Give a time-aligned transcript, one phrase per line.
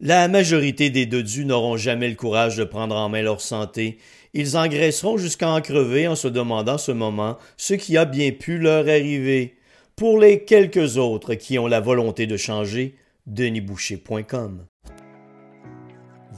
[0.00, 3.96] La majorité des dodus n'auront jamais le courage de prendre en main leur santé.
[4.34, 8.58] Ils engraisseront jusqu'à en crever en se demandant ce moment ce qui a bien pu
[8.58, 9.56] leur arriver.
[9.96, 12.94] Pour les quelques autres qui ont la volonté de changer,
[13.26, 14.66] denisboucher.com.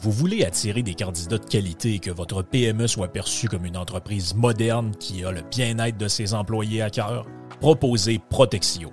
[0.01, 3.77] Vous voulez attirer des candidats de qualité et que votre PME soit perçue comme une
[3.77, 7.27] entreprise moderne qui a le bien-être de ses employés à cœur?
[7.59, 8.93] Proposez Protexio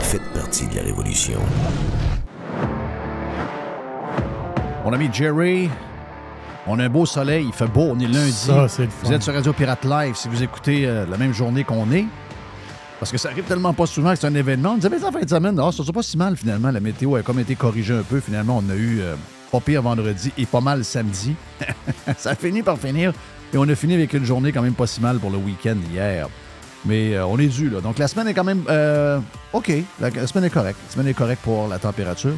[0.00, 1.40] Faites partie de la révolution.
[4.84, 5.70] Mon ami Jerry,
[6.66, 8.32] on a un beau soleil, il fait beau, on est lundi.
[8.32, 9.06] Ça, c'est le fun.
[9.08, 12.06] Vous êtes sur Radio Pirate Live si vous écoutez euh, la même journée qu'on est.
[12.98, 14.72] Parce que ça arrive tellement pas souvent que c'est un événement.
[14.72, 16.70] On disait, mais en fin de semaine, oh, ça pas si mal finalement.
[16.70, 18.20] La météo a comme été corrigée un peu.
[18.20, 19.16] Finalement, on a eu euh,
[19.50, 21.34] pas pire vendredi et pas mal samedi.
[22.16, 23.12] ça a fini par finir.
[23.52, 25.76] Et on a fini avec une journée quand même pas si mal pour le week-end
[25.92, 26.28] hier.
[26.84, 27.80] Mais euh, on est dû, là.
[27.80, 29.20] Donc, la semaine est quand même euh,
[29.52, 29.72] OK.
[30.00, 30.78] La, semaine est correcte.
[30.86, 32.34] La semaine est correcte pour la température.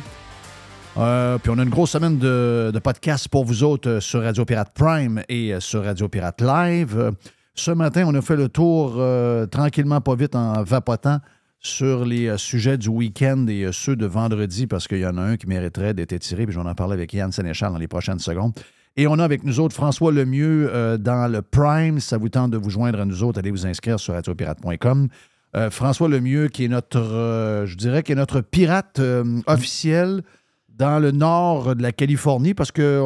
[0.96, 4.72] Euh, puis on a une grosse semaine de, podcasts pour vous autres sur Radio Pirate
[4.74, 7.12] Prime et sur Radio Pirate Live.
[7.54, 9.02] ce matin, on a fait le tour
[9.50, 11.18] tranquillement, pas vite, en vapotant
[11.58, 15.36] sur les sujets du week-end et ceux de vendredi, parce qu'il y en a un
[15.36, 18.20] qui mériterait d'être étiré, puis je vais en parler avec Yann Sénéchal dans les prochaines
[18.20, 18.52] secondes.
[18.96, 21.98] Et on a avec nous autres François Lemieux euh, dans le Prime.
[21.98, 25.08] ça vous tente de vous joindre à nous autres, allez vous inscrire sur radiopirate.com.
[25.56, 29.00] Euh, François Lemieux, qui est notre, euh, je dirais, qui est notre pirate
[29.46, 30.22] officiel
[30.68, 33.02] dans le nord de la Californie, parce que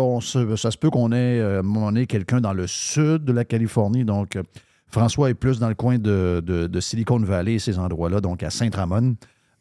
[0.56, 4.04] ça se peut qu'on ait, quelqu'un dans le sud de la Californie.
[4.04, 4.38] Donc,
[4.86, 9.16] François est plus dans le coin de, Silicon Valley ces endroits-là, donc à Saint-Ramon.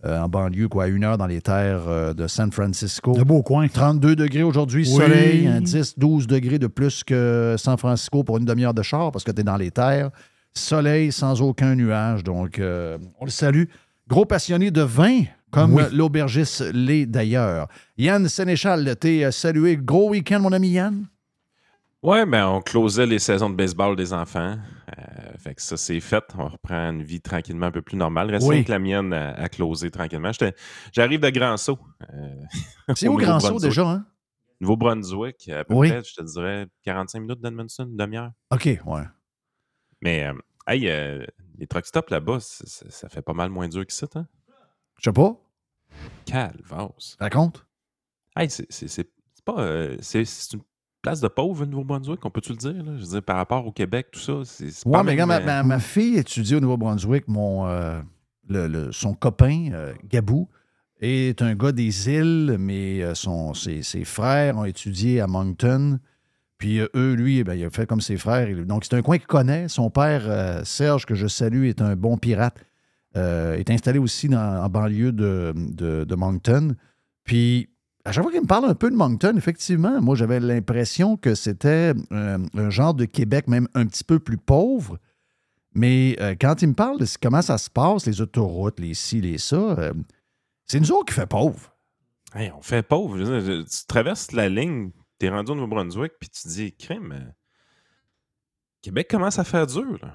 [0.08, 3.12] Euh, en banlieue, quoi, à une heure dans les terres euh, de San Francisco.
[3.12, 3.68] De beau coin.
[3.68, 8.74] 32 degrés aujourd'hui, soleil, 10, 12 degrés de plus que San Francisco pour une demi-heure
[8.74, 10.12] de char parce que tu es dans les terres.
[10.54, 13.66] Soleil sans aucun nuage, donc euh, on le salue.
[14.08, 17.68] Gros passionné de vin, comme l'aubergiste l'est d'ailleurs.
[17.98, 19.76] Yann Sénéchal, t'es salué.
[19.76, 21.06] Gros week-end, mon ami Yann?
[22.04, 24.58] Ouais, ben on closait les saisons de baseball des enfants.
[24.98, 26.24] Euh, fait que ça, c'est fait.
[26.38, 28.30] On reprend une vie tranquillement un peu plus normale.
[28.30, 30.32] Reste que la mienne à, closer tranquillement.
[30.92, 31.80] J'arrive de Grand Saut.
[32.14, 32.44] Euh,
[32.96, 34.06] C'est où Grand Saut déjà, hein?
[34.60, 35.90] Nouveau-Brunswick, à peu Oui.
[35.90, 38.32] près, je te dirais 45 minutes d'Edmundston, une demi-heure.
[38.52, 39.04] OK, ouais.
[40.02, 40.34] Mais, euh,
[40.68, 41.24] hey, euh,
[41.58, 44.28] les truck stops là-bas, ça fait pas mal moins dur que ça, hein?
[45.00, 45.36] Je sais pas.
[46.26, 47.18] Calvas.
[47.20, 47.66] Raconte.
[48.36, 49.12] Hey, c'est
[49.46, 49.88] pas.
[50.02, 50.24] c'est
[50.54, 50.62] une
[51.08, 52.74] place de pauvre, le Nouveau-Brunswick, on peut-tu le dire?
[52.84, 52.92] Là?
[52.98, 54.34] Je veux dire, par rapport au Québec, tout ça.
[54.44, 57.28] c'est Ouais, mais ma, euh, ma- ma fille étudie au Nouveau-Brunswick.
[57.28, 58.00] Mon, euh,
[58.50, 60.48] le- le- son copain, euh, Gabou,
[61.00, 66.00] est un gars des îles, mais son, ses, ses frères ont étudié à Moncton.
[66.58, 68.48] Puis eux, lui, ben, il a fait comme ses frères.
[68.66, 69.68] Donc, c'est un coin qu'il connaît.
[69.68, 72.58] Son père, euh, Serge, que je salue, est un bon pirate.
[73.16, 76.76] euh, est installé aussi dans, en banlieue de, de, de Moncton.
[77.24, 77.70] Puis,
[78.08, 81.36] à chaque fois qu'il me parle un peu de Moncton, effectivement, moi, j'avais l'impression que
[81.36, 84.98] c'était euh, un genre de Québec même un petit peu plus pauvre.
[85.74, 89.20] Mais euh, quand il me parle de comment ça se passe, les autoroutes, les ci,
[89.20, 89.94] les ça, euh,
[90.66, 91.76] c'est nous autres qui fait pauvre.
[92.34, 93.18] hey, on fait pauvre.
[93.64, 97.34] Tu traverses la ligne, t'es rendu au Nouveau-Brunswick, puis tu dis, crime,
[98.82, 100.14] Québec commence à faire dur, là.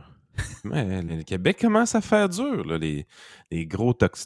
[0.65, 2.65] Ouais, le Québec commence à faire dur.
[2.65, 2.79] là.
[2.79, 3.07] Les,
[3.51, 4.17] les gros truck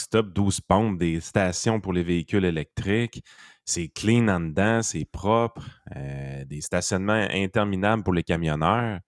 [0.00, 3.24] stops, 12 pompes, des stations pour les véhicules électriques.
[3.64, 5.62] C'est clean en dedans, c'est propre.
[5.96, 9.00] euh, des stationnements interminables pour les camionneurs.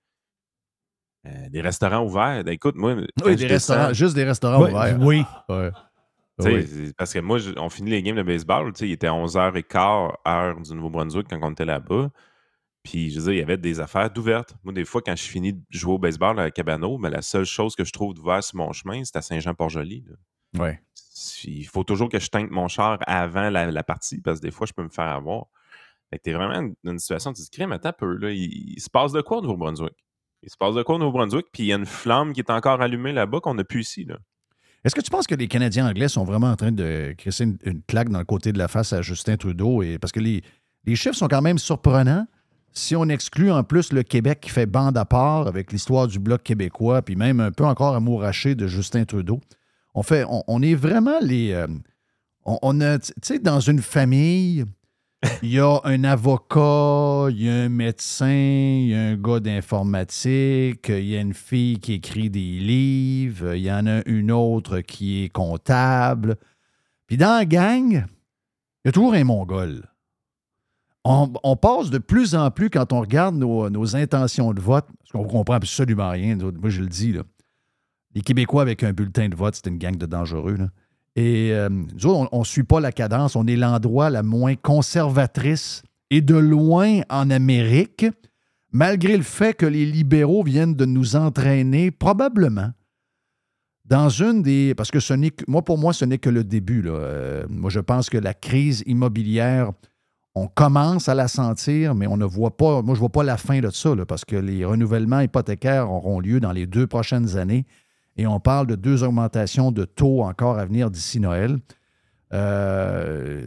[1.27, 2.45] euh, des restaurants ouverts.
[2.45, 2.95] Ben, Écoute, moi.
[3.25, 4.99] Oui, des descends- restaurants, juste des restaurants ouverts.
[5.01, 5.23] oui.
[5.49, 5.71] Ouais.
[6.97, 8.73] Parce que moi, je- on finit les games de baseball.
[8.73, 12.11] tu sais, Il était 11h15, heure du Nouveau-Brunswick, quand on était là-bas.
[12.89, 14.55] Puis, je veux dire, il y avait des affaires d'ouvertes.
[14.63, 17.75] Moi, des fois, quand je finis de jouer au baseball à Cabano, la seule chose
[17.75, 20.05] que je trouve d'ouvert sur mon chemin, c'est à Saint-Jean-Port-Joli.
[20.57, 20.81] Ouais.
[21.43, 24.53] Il faut toujours que je teinte mon char avant la, la partie, parce que des
[24.53, 25.47] fois, je peux me faire avoir.
[26.11, 28.31] Fait que t'es vraiment dans une situation, tu te dis, crème, attends un peu, là,
[28.31, 29.97] il, il se passe de quoi au Nouveau-Brunswick?
[30.45, 31.47] Il se passe de quoi au Nouveau-Brunswick?
[31.53, 34.05] Puis il y a une flamme qui est encore allumée là-bas qu'on n'a plus ici.
[34.05, 34.17] Là.
[34.85, 37.59] Est-ce que tu penses que les Canadiens anglais sont vraiment en train de crisser une,
[37.65, 39.83] une claque dans le côté de la face à Justin Trudeau?
[39.83, 40.45] Et, parce que les,
[40.85, 42.29] les chiffres sont quand même surprenants.
[42.77, 46.19] Si on exclut en plus le Québec qui fait bande à part avec l'histoire du
[46.19, 49.41] Bloc québécois, puis même un peu encore amouraché de Justin Trudeau,
[49.95, 51.53] on, fait, on, est vraiment les.
[51.53, 51.67] euh,
[52.45, 54.67] a, tu sais, dans une famille,
[55.43, 59.41] il y a un avocat, il y a un médecin, il y a un gars
[59.41, 64.31] d'informatique, il y a une fille qui écrit des livres, il y en a une
[64.31, 66.37] autre qui est comptable.
[67.07, 69.83] Puis dans la gang, il y a toujours un mongol.
[71.09, 75.25] On, passe de plus en plus, quand on regarde nos, intentions de vote, parce qu'on
[75.25, 77.15] comprend absolument rien, moi je le dis,
[78.17, 80.57] les Québécois avec un bulletin de vote, c'est une gang de dangereux.
[81.15, 83.37] Et euh, nous autres, on ne suit pas la cadence.
[83.37, 88.07] On est l'endroit la moins conservatrice et de loin en Amérique,
[88.73, 92.73] malgré le fait que les libéraux viennent de nous entraîner probablement
[93.85, 94.75] dans une des...
[94.75, 96.83] Parce que ce n'est moi, pour moi, ce n'est que le début.
[96.87, 99.73] Euh, moi, je pense que la crise immobilière,
[100.37, 102.83] on commence à la sentir, mais on ne voit pas...
[102.83, 106.21] Moi, je ne vois pas la fin de ça, parce que les renouvellements hypothécaires auront
[106.21, 107.65] lieu dans les deux prochaines années
[108.19, 111.57] et on parle de deux augmentations de taux encore à venir d'ici Noël.
[112.35, 113.47] Euh,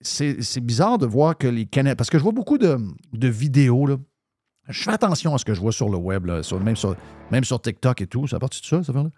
[0.00, 1.96] c'est bizarre de voir que les Canadiens.
[1.96, 2.78] Parce que je vois beaucoup de,
[3.12, 3.86] vidéos.
[4.68, 6.26] Je fais attention à ce que je vois sur le web,
[6.62, 8.26] même, sur, TikTok et tout.
[8.26, 9.10] Ça partie de ça, ça là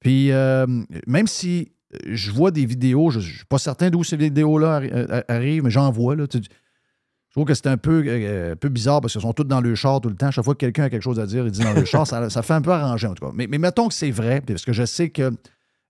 [0.00, 0.66] Puis, euh,
[1.06, 1.75] même si
[2.06, 5.70] je vois des vidéos, je ne suis pas certain d'où ces vidéos-là euh, arrivent, mais
[5.70, 6.16] j'en vois.
[6.16, 9.32] Là, Tu- je trouve que c'est un peu, euh, un peu bizarre parce qu'ils sont
[9.34, 10.30] tous dans le char tout le temps.
[10.30, 12.06] Chaque fois que quelqu'un a quelque chose à dire, il dit dans le char.
[12.06, 13.32] Ça, ça fait un peu arranger, en tout cas.
[13.34, 15.30] Mais, mais mettons que c'est vrai, parce que je sais qu'il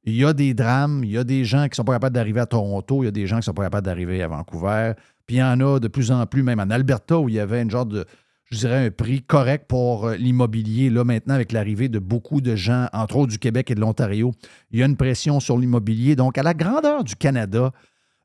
[0.07, 2.41] y a des drames, il y a des gens qui ne sont pas capables d'arriver
[2.41, 4.93] à Toronto, il y a des gens qui ne sont pas capables d'arriver à Vancouver.
[5.27, 7.41] Puis il y en a de plus en plus, même en Alberta, où il y
[7.41, 8.05] avait une genre de,
[8.51, 10.91] je dirais, un prix correct pour euh, l'immobilier.
[10.91, 14.33] Là, maintenant, avec l'arrivée de beaucoup de gens, entre autres du Québec et de l'Ontario,
[14.71, 16.17] il y a une pression sur l'immobilier.
[16.17, 17.73] Donc, à la grandeur du Canada,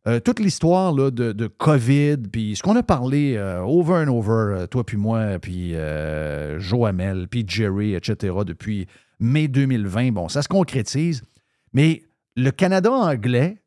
[0.07, 4.65] euh, toute l'histoire de, de COVID, puis ce qu'on a parlé euh, over and over,
[4.67, 8.87] toi puis moi, puis euh, Joe Hamel, puis Jerry, etc., depuis
[9.19, 11.21] mai 2020, bon, ça se concrétise.
[11.73, 12.01] Mais
[12.35, 13.60] le Canada anglais,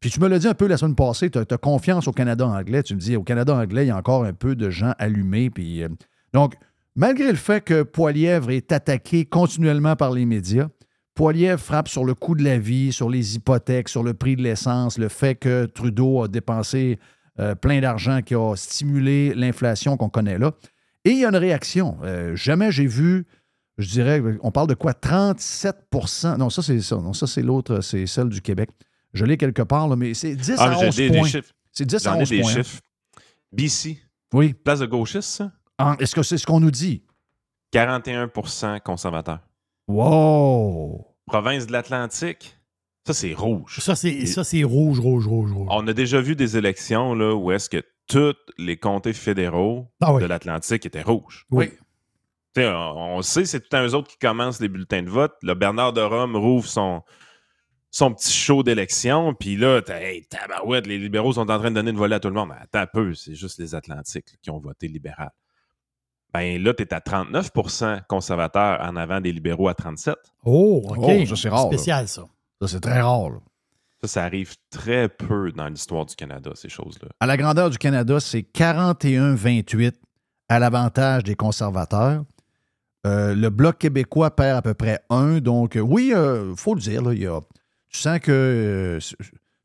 [0.00, 2.46] puis tu me l'as dit un peu la semaine passée, tu as, confiance au Canada
[2.46, 2.82] anglais.
[2.82, 5.50] Tu me dis, au Canada anglais, il y a encore un peu de gens allumés.
[5.50, 5.88] Puis, euh,
[6.32, 6.54] donc,
[6.94, 10.68] malgré le fait que Poilièvre est attaqué continuellement par les médias,
[11.14, 14.42] Poilièvre frappe sur le coût de la vie, sur les hypothèques, sur le prix de
[14.42, 17.00] l'essence, le fait que Trudeau a dépensé
[17.40, 20.52] euh, plein d'argent qui a stimulé l'inflation qu'on connaît là.
[21.04, 21.98] Et il y a une réaction.
[22.04, 23.26] Euh, jamais j'ai vu,
[23.78, 24.92] je dirais, on parle de quoi?
[24.92, 26.96] 37% Non, ça, c'est ça.
[26.96, 28.70] Non, ça, c'est l'autre, c'est celle du Québec.
[29.14, 31.28] Je l'ai quelque part, là, mais c'est 10 Ah, à j'ai 11 des, points.
[31.28, 31.52] chiffres.
[31.72, 32.50] C'est 10 à J'en ai 11 des points.
[32.50, 32.54] hein.
[32.54, 32.80] chiffres.
[33.52, 33.98] BC,
[34.34, 34.52] Oui.
[34.54, 35.52] place de gauchiste, ça?
[35.78, 37.02] Ah, Est-ce que c'est ce qu'on nous dit?
[37.72, 39.40] 41% conservateurs.
[39.86, 41.06] Wow!
[41.26, 42.54] Province de l'Atlantique,
[43.06, 43.78] Ça, c'est rouge.
[43.80, 45.68] Ça, c'est ça, c'est rouge, rouge, rouge, rouge.
[45.70, 50.12] On a déjà vu des élections là, où est-ce que tous les comtés fédéraux Ah
[50.12, 50.20] oui.
[50.22, 51.46] de l'Atlantique étaient rouges.
[51.50, 51.70] Oui.
[52.54, 55.08] Tu sais, on, on sait, c'est tout un eux autres qui commencent les bulletins de
[55.10, 55.32] vote.
[55.42, 57.02] Le Bernard de Rome rouvre son,
[57.90, 61.74] son petit show d'élection, puis là, t'as, hey, tabarouette, les libéraux sont en train de
[61.74, 62.50] donner une volée à tout le monde.
[62.50, 65.30] Mais attends un peu, c'est juste les Atlantiques là, qui ont voté libéral.
[66.34, 70.14] Ben là, t'es à 39% conservateurs en avant des libéraux à 37.
[70.44, 70.98] Oh, OK.
[70.98, 71.76] Oh, ça, c'est rare, là.
[71.78, 72.24] Spécial, ça.
[72.60, 73.30] Ça, c'est très rare.
[73.30, 73.38] là.
[74.02, 77.08] Ça, ça arrive très peu dans l'histoire du Canada, ces choses-là.
[77.18, 79.94] À la grandeur du Canada, c'est 41-28
[80.48, 82.24] à l'avantage des conservateurs.
[83.06, 85.38] Euh, le Bloc québécois perd à peu près un.
[85.40, 87.40] Donc, euh, oui, il faut le dire, là, il y a,
[87.90, 88.98] tu sens que euh,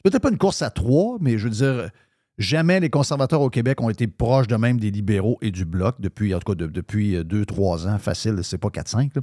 [0.03, 1.89] peut-être pas une course à trois, mais je veux dire,
[2.37, 5.95] jamais les conservateurs au Québec ont été proches de même des libéraux et du Bloc
[5.99, 9.11] depuis, en tout cas, de- depuis euh, deux, trois ans, facile, c'est pas 4-5.
[9.15, 9.21] là.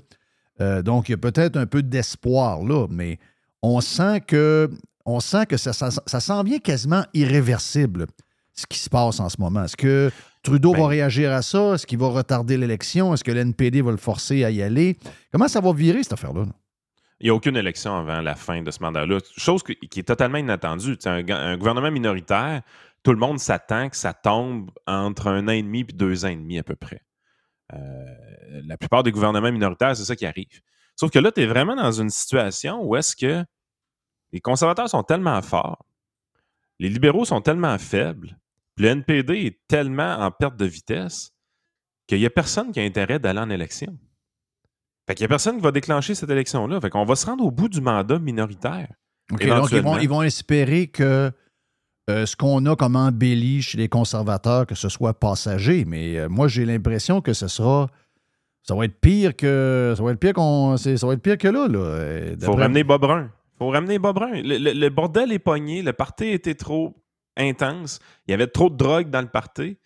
[0.61, 3.19] Euh, donc, il y a peut-être un peu d'espoir là, mais
[3.63, 4.71] on sent que,
[5.07, 8.07] on sent que ça, ça, ça s'en vient quasiment irréversible,
[8.53, 9.65] ce qui se passe en ce moment.
[9.65, 10.11] Est-ce que
[10.43, 11.75] Trudeau Ben- va réagir à ça?
[11.75, 13.15] Est-ce qu'il va retarder l'élection?
[13.15, 14.99] Est-ce que l'NPD va le forcer à y aller?
[15.33, 16.43] Comment ça va virer, cette affaire-là?
[16.43, 16.53] là?
[17.21, 19.19] Il n'y a aucune élection avant la fin de ce mandat-là.
[19.37, 20.97] Chose qui est totalement inattendue.
[21.05, 22.63] Un, un gouvernement minoritaire,
[23.03, 26.29] tout le monde s'attend que ça tombe entre un an et demi et deux ans
[26.29, 27.03] et demi à peu près.
[27.73, 30.61] Euh, la plupart des gouvernements minoritaires, c'est ça qui arrive.
[30.97, 33.45] Sauf que là, tu es vraiment dans une situation où est-ce que
[34.33, 35.85] les conservateurs sont tellement forts,
[36.79, 38.39] les libéraux sont tellement faibles,
[38.77, 41.33] le NPD est tellement en perte de vitesse
[42.07, 43.99] qu'il n'y a personne qui a intérêt d'aller en élection.
[45.11, 46.81] Fait qu'il n'y a personne qui va déclencher cette élection-là.
[46.81, 48.87] Fait qu'on va se rendre au bout du mandat minoritaire.
[49.33, 51.33] OK, donc, ils vont, ils vont espérer que
[52.09, 55.85] euh, ce qu'on a comme embelli chez les conservateurs, que ce soit passager.
[55.85, 57.89] Mais euh, moi, j'ai l'impression que ce sera.
[58.63, 59.95] Ça va être pire que.
[59.97, 60.77] Ça va être pire qu'on.
[60.77, 61.67] Ça va être pire que là.
[61.67, 61.79] là.
[61.81, 63.31] Euh, Il faut ramener Bob Brun.
[63.59, 64.31] faut ramener Bob Brun.
[64.43, 65.83] Le, le- le bordel est pogné.
[65.83, 66.95] Le party était trop
[67.37, 67.99] intense.
[68.29, 69.77] Il y avait trop de drogue dans le party.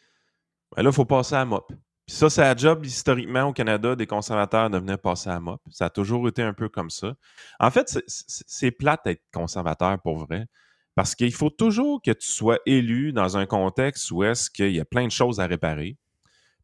[0.76, 1.73] Ben là, il faut passer à MOP.
[2.07, 5.61] Puis ça, c'est la job historiquement au Canada des conservateurs de venir passer à MOP.
[5.71, 7.15] Ça a toujours été un peu comme ça.
[7.59, 10.47] En fait, c'est- plate d'être conservateur pour vrai.
[10.95, 14.81] Parce qu'il faut toujours que tu sois élu dans un contexte où est-ce qu'il y
[14.81, 15.97] a plein de choses à réparer.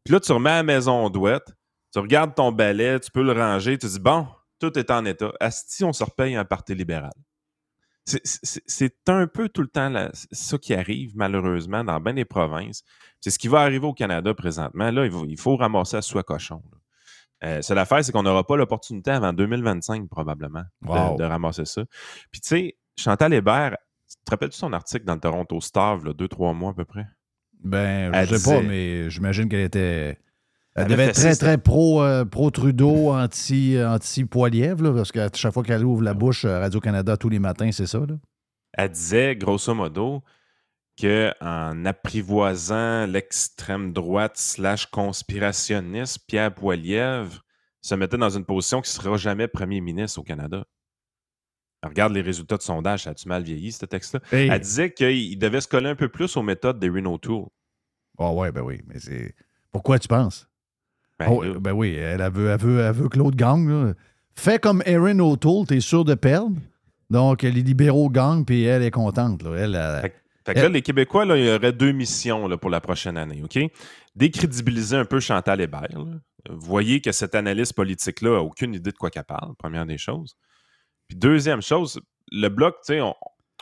[0.03, 1.51] Puis là, tu remets à la maison douette,
[1.91, 4.27] tu regardes ton balai, tu peux le ranger, tu dis bon,
[4.59, 5.31] tout est en état.
[5.39, 7.11] Asti, on se repaye un parti libéral.
[8.05, 12.83] C'est- un peu tout le temps la- ça qui arrive, malheureusement, dans bien des provinces.
[13.19, 14.89] C'est ce qui va arriver au Canada présentement.
[14.91, 16.63] Là, il faut, il faut ramasser à soi cochon.
[17.43, 21.17] Euh, c'est l'affaire, c'est qu'on n'aura pas l'opportunité avant 2025, probablement, de- Wow.
[21.17, 21.83] de, ramasser ça.
[22.31, 23.77] Puis, tu sais, Chantal Hébert,
[24.09, 26.85] tu te rappelles-tu son article dans le Toronto Star, là, deux, trois mois à peu
[26.85, 27.05] près?
[27.63, 30.17] Ben, Elle je sais pas, mais j'imagine qu'elle était.
[30.75, 35.53] Elle Elle devait être très, très pro, euh, pro-Trudeau, anti, anti-Poilièvre, là, parce qu'à chaque
[35.53, 37.99] fois qu'elle ouvre la bouche à Radio-Canada tous les matins, c'est ça.
[37.99, 38.15] Là.
[38.73, 40.23] elle disait, grosso modo,
[40.99, 47.43] qu'en apprivoisant l'extrême droite slash conspirationniste, Pierre Poilievre
[47.81, 50.63] se mettait dans une position qui ne sera jamais premier ministre au Canada.
[51.83, 54.19] Regarde les résultats de sondage, ça a-tu mal vieilli, ce texte-là?
[54.31, 54.49] Hey.
[54.49, 57.45] Elle disait qu'il devait se coller un peu plus aux méthodes des Renault Tool.
[58.19, 59.33] Ah ouais, ben oui, mais c'est.
[59.71, 60.47] Pourquoi tu penses?
[61.25, 63.67] Ben, Oh, là, ben oui, elle, elle veut, elle veut, elle veut que l'autre gagne.
[63.69, 63.93] là.
[64.35, 66.55] Fais comme Erin O'Toole, t'es sûr de perdre?
[67.09, 69.43] Donc, les libéraux gagnent, puis elle est contente.
[69.43, 69.51] Là.
[69.57, 72.69] Elle, elle- Fait Fait que là, les Québécois, là, il y aurait deux missions pour
[72.69, 73.59] la prochaine année, OK?
[74.15, 75.87] Décrédibiliser un peu Chantal Hébert.
[75.93, 76.17] là.
[76.49, 79.97] Vous voyez que cette analyste politique-là n'a aucune idée de quoi qu'elle parle, première des
[79.99, 80.35] choses.
[81.07, 81.99] Puis deuxième chose,
[82.31, 83.13] le bloc, tu sais, on,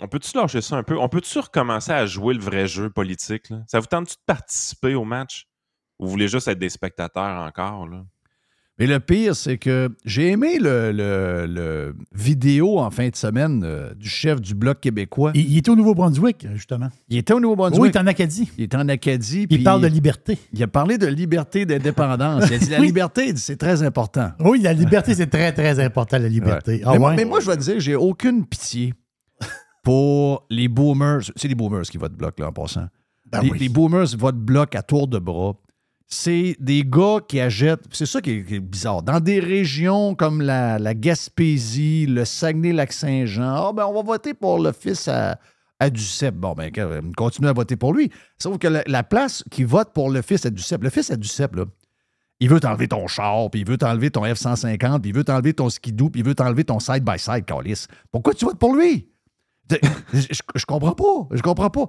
[0.01, 0.97] on peut-tu lâcher ça un peu?
[0.97, 3.49] On peut-tu recommencer à jouer le vrai jeu politique?
[3.49, 3.57] là?
[3.67, 5.48] Ça vous tente-tu de participer au match?
[5.99, 7.87] Ou vous voulez juste être des spectateurs encore?
[7.87, 8.05] Là?
[8.77, 13.61] Mais le pire, c'est que j'ai aimé le, le- le vidéo en fin de semaine
[13.65, 15.33] euh, du chef du Bloc québécois.
[15.35, 16.87] Il, il était au Nouveau-Brunswick, justement.
[17.09, 17.81] Il était au Nouveau-Brunswick.
[17.81, 18.49] Oui, il est en Acadie.
[18.57, 19.47] Il était en Acadie.
[19.49, 20.37] Il parle de liberté.
[20.53, 22.45] Il a parlé de liberté d'indépendance.
[22.47, 22.85] Il a dit la Oui.
[22.87, 24.31] liberté, c'est très important.
[24.39, 26.75] Oui, la liberté, c'est très, très important, la liberté.
[26.75, 26.81] Ouais.
[26.85, 27.15] Ah mais, moi- ouais?
[27.17, 28.93] mais moi, je vais te dire, j'ai aucune pitié
[29.83, 31.31] pour les boomers.
[31.35, 32.87] C'est les boomers qui votent bloc, là, en passant.
[33.31, 33.59] Ben les, oui.
[33.59, 35.53] les boomers votent bloc à tour de bras.
[36.11, 37.83] C'est des gars qui achètent.
[37.91, 39.03] C'est ça qui est, bizarre.
[39.03, 44.71] Dans des régions comme la, Gaspésie, le Saguenay-Lac-Saint-Jean, ah, ben, on va voter pour le
[44.71, 45.39] fils à,
[45.79, 46.35] à Duceppe.
[46.35, 48.11] Bon, ben, euh, continue à voter pour lui.
[48.41, 51.15] Sauf que la, la place qui vote pour le fils à Duceppe, le fils à
[51.15, 51.65] Duceppe, là,
[52.39, 55.53] il veut t'enlever ton char, puis il veut t'enlever ton F-150, puis il veut t'enlever
[55.53, 57.85] ton skidoo, puis il veut t'enlever ton side-by-side, Calis.
[58.11, 59.09] Pourquoi tu votes pour lui?
[60.13, 61.35] Je comprends pas.
[61.35, 61.85] Je comprends pas.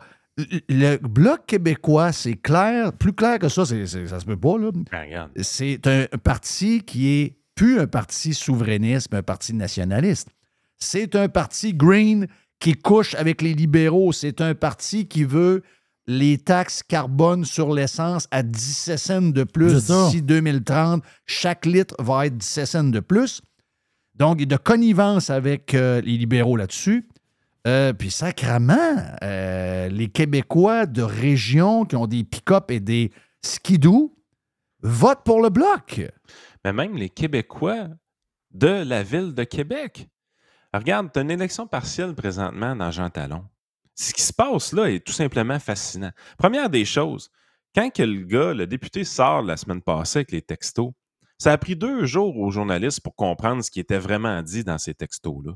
[0.69, 4.59] Le- Bloc québécois, c'est clair, plus clair que ça, c'est, c'est- ça se peut pas,
[4.59, 4.71] là.
[4.73, 4.85] Ben.
[5.43, 10.29] C'est un parti qui est plus un parti souverainiste, mais un parti nationaliste.
[10.79, 12.27] C'est un parti green
[12.59, 14.13] qui couche avec les libéraux.
[14.13, 15.63] C'est un parti qui veut
[16.07, 19.73] les taxes carbone sur l'essence à 17 cents de plus
[20.07, 21.03] d'ici 2030.
[21.27, 23.43] Chaque litre va être 17 cents de plus.
[24.15, 27.07] Donc, il y a de connivence avec euh, les libéraux là-dessus.
[27.67, 33.13] Euh, puis, sacrament, euh, les Québécois de région qui ont des pick-up et des
[33.43, 34.17] skidoo
[34.83, 36.01] votent pour le bloc.
[36.65, 37.89] Mais même les Québécois
[38.51, 40.09] de la ville de Québec.
[40.73, 43.45] Regarde, tu une élection partielle présentement dans Jean Talon.
[43.95, 46.13] Ce qui se passe là est tout simplement fascinant.
[46.39, 47.31] Première des choses,
[47.75, 50.93] quand que le gars, le député, sort la semaine passée avec les textos,
[51.39, 54.79] ça a pris deux jours aux journalistes pour comprendre ce qui était vraiment dit dans
[54.79, 55.53] ces textos-là.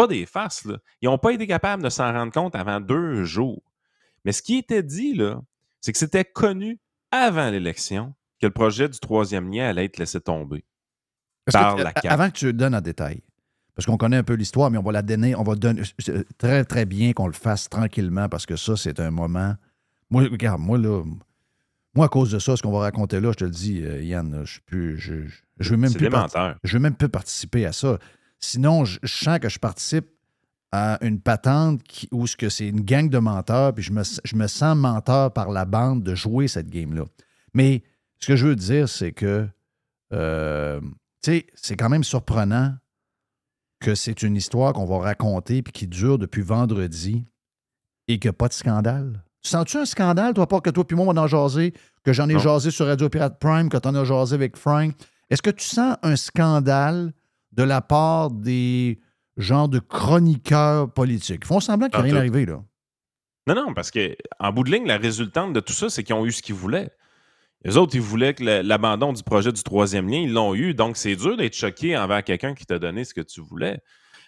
[0.00, 0.78] Pas des farces, là.
[1.02, 3.62] Ils n'ont pas été capables de s'en rendre compte avant deux jours.
[4.24, 5.40] Mais ce qui était dit, là,
[5.80, 6.78] c'est que c'était connu
[7.10, 10.64] avant l'élection que le projet du troisième lien allait être laissé tomber.
[11.46, 12.08] Que, Par la euh, CAQ.
[12.08, 13.22] avant que tu le donnes en détail,
[13.74, 15.82] parce qu'on connaît un peu l'histoire, mais on va la donner, on va donner.
[15.98, 19.54] c'est Très, très bien qu'on le fasse tranquillement parce que ça, c'est un moment.
[20.10, 21.02] Moi, regarde, moi, là.
[21.94, 24.00] Moi, à cause de ça, ce qu'on va raconter là, je te le dis, euh,
[24.02, 24.96] Yann, je suis plus.
[24.98, 26.06] Je, je, je veux même C'est plus.
[26.06, 26.56] des part- menteurs.
[26.62, 27.98] je veux même plus participer à ça.
[28.40, 30.06] Sinon, je, je sens que je participe
[30.72, 34.02] à une patente qui, où ce que c'est une gang de menteurs, puis je me,
[34.24, 37.04] je me sens menteur par la bande de jouer cette game-là.
[37.54, 37.82] Mais
[38.18, 39.48] ce que je veux dire, c'est que,
[40.12, 40.80] euh,
[41.22, 42.74] c'est quand même surprenant
[43.80, 47.26] que c'est une histoire qu'on va raconter puis qui dure depuis vendredi
[48.08, 49.22] et qu'il n'y a pas de scandale.
[49.42, 51.72] Tu sens-tu un scandale, toi, pas que toi puis moi, on en jaser,
[52.04, 52.38] que j'en ai Non.
[52.40, 54.94] jasé sur Radio Pirate Prime, que tu en as jasé avec Frank?
[55.30, 57.12] Est-ce que tu sens un scandale
[57.52, 59.00] de la part des
[59.36, 61.42] genres de chroniqueurs politiques?
[61.44, 62.62] Ils font semblant qu'il n'y a En rien arrivé, là.
[63.46, 66.14] Non, non, parce que en bout de ligne, la résultante de tout ça, c'est qu'ils
[66.14, 66.90] ont eu ce qu'ils voulaient.
[67.64, 70.72] Les autres, ils voulaient que l'abandon du projet du troisième lien, ils l'ont eu.
[70.72, 73.80] Donc, c'est dur d'être choqué envers quelqu'un qui t'a donné ce que tu voulais.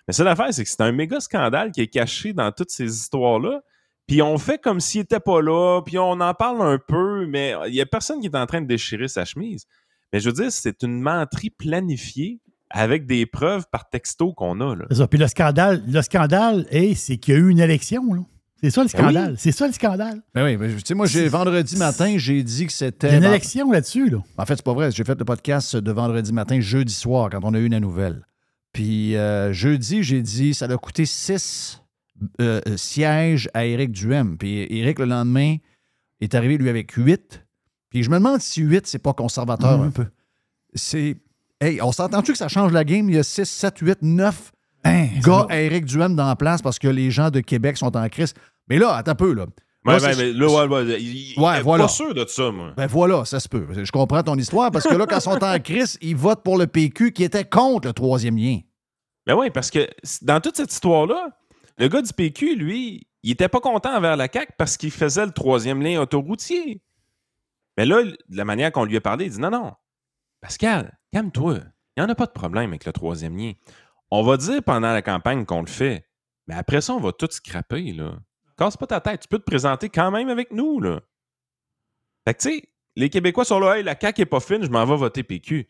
[0.07, 2.85] Mais c'est l'affaire, c'est que c'est un méga scandale qui est caché dans toutes ces
[2.85, 3.62] histoires-là.
[4.07, 7.55] Puis on fait comme s'il n'était pas là, puis on en parle un peu, mais
[7.67, 9.67] il n'y a personne qui est en train de déchirer sa chemise.
[10.13, 12.41] Mais je veux dire, c'est une menterie planifiée
[12.73, 14.75] avec des preuves par texto qu'on a.
[14.76, 14.85] Là.
[14.91, 15.06] C'est ça.
[15.06, 18.13] Puis le scandale, le scandale, hey, c'est qu'il y a eu une élection.
[18.15, 18.23] là.
[18.63, 19.02] C'est ça le Ben oui.
[19.13, 19.35] scandale.
[19.39, 20.23] C'est ça le scandale.
[20.35, 22.91] Ben oui, ben, tu sais, moi, j'ai, vendredi matin, j'ai dit que Il y a
[22.91, 23.17] c'était.
[23.17, 24.08] une élection là-dessus.
[24.08, 24.19] Là.
[24.39, 24.91] En fait, c'est pas vrai.
[24.93, 28.25] J'ai fait le podcast de vendredi matin, jeudi soir, quand on a eu la nouvelle.
[28.73, 31.82] Puis euh, jeudi, j'ai dit ça a coûté six
[32.41, 34.39] euh, euh, sièges à Éric Duhem.
[34.39, 35.56] Puis Éric, le lendemain,
[36.21, 37.45] est arrivé, lui, avec huit.
[37.91, 39.89] Puis je me demande si huit, c'est pas conservateur Mhm.
[39.89, 40.06] un peu.
[40.75, 41.17] C'est.
[41.63, 43.09] Hey, on s'entend-tu que ça change la game?
[43.09, 44.53] Il y a 6, 7, 8, 9
[44.85, 47.77] Hein, ça gars à Éric Duhem dans la place parce que les gens de Québec
[47.77, 48.35] sont en crise.
[48.69, 49.47] Mais là, attends un peu, là.
[49.85, 51.85] Ouais, Là, ben, c'est- mais là, ouais, ouais, il- Ouais, est voilà.
[51.85, 52.73] pas sûr de ça, moi.
[52.77, 53.65] Ben voilà, ça se peut.
[53.85, 56.59] Je comprends ton histoire parce que là, quand ils sont en crise, ils votent pour
[56.59, 58.59] le PQ qui était contre le troisième lien.
[59.27, 59.89] Ben oui, parce que
[60.23, 61.29] dans toute cette histoire-là,
[61.79, 65.27] le gars du PQ, lui, il était pas content envers la CAQ parce qu'il faisait
[65.27, 66.83] le troisième lien autoroutier.
[67.77, 69.73] Mais là, de la manière qu'on lui a parlé, il dit non, non,
[70.41, 71.59] Pascal, calme-toi.
[71.97, 73.53] Il n'y en a pas de problème avec le troisième lien.
[74.11, 76.07] On va dire pendant la campagne qu'on le fait,
[76.47, 78.19] mais après ça, on va tout scraper, là.
[78.57, 81.01] Casse pas ta tête, tu peux te présenter quand même avec nous, là.
[82.27, 82.63] Fait tu sais,
[82.97, 85.67] les Québécois sont là, hey, la CAQ est pas fine, je m'en vais voter PQ.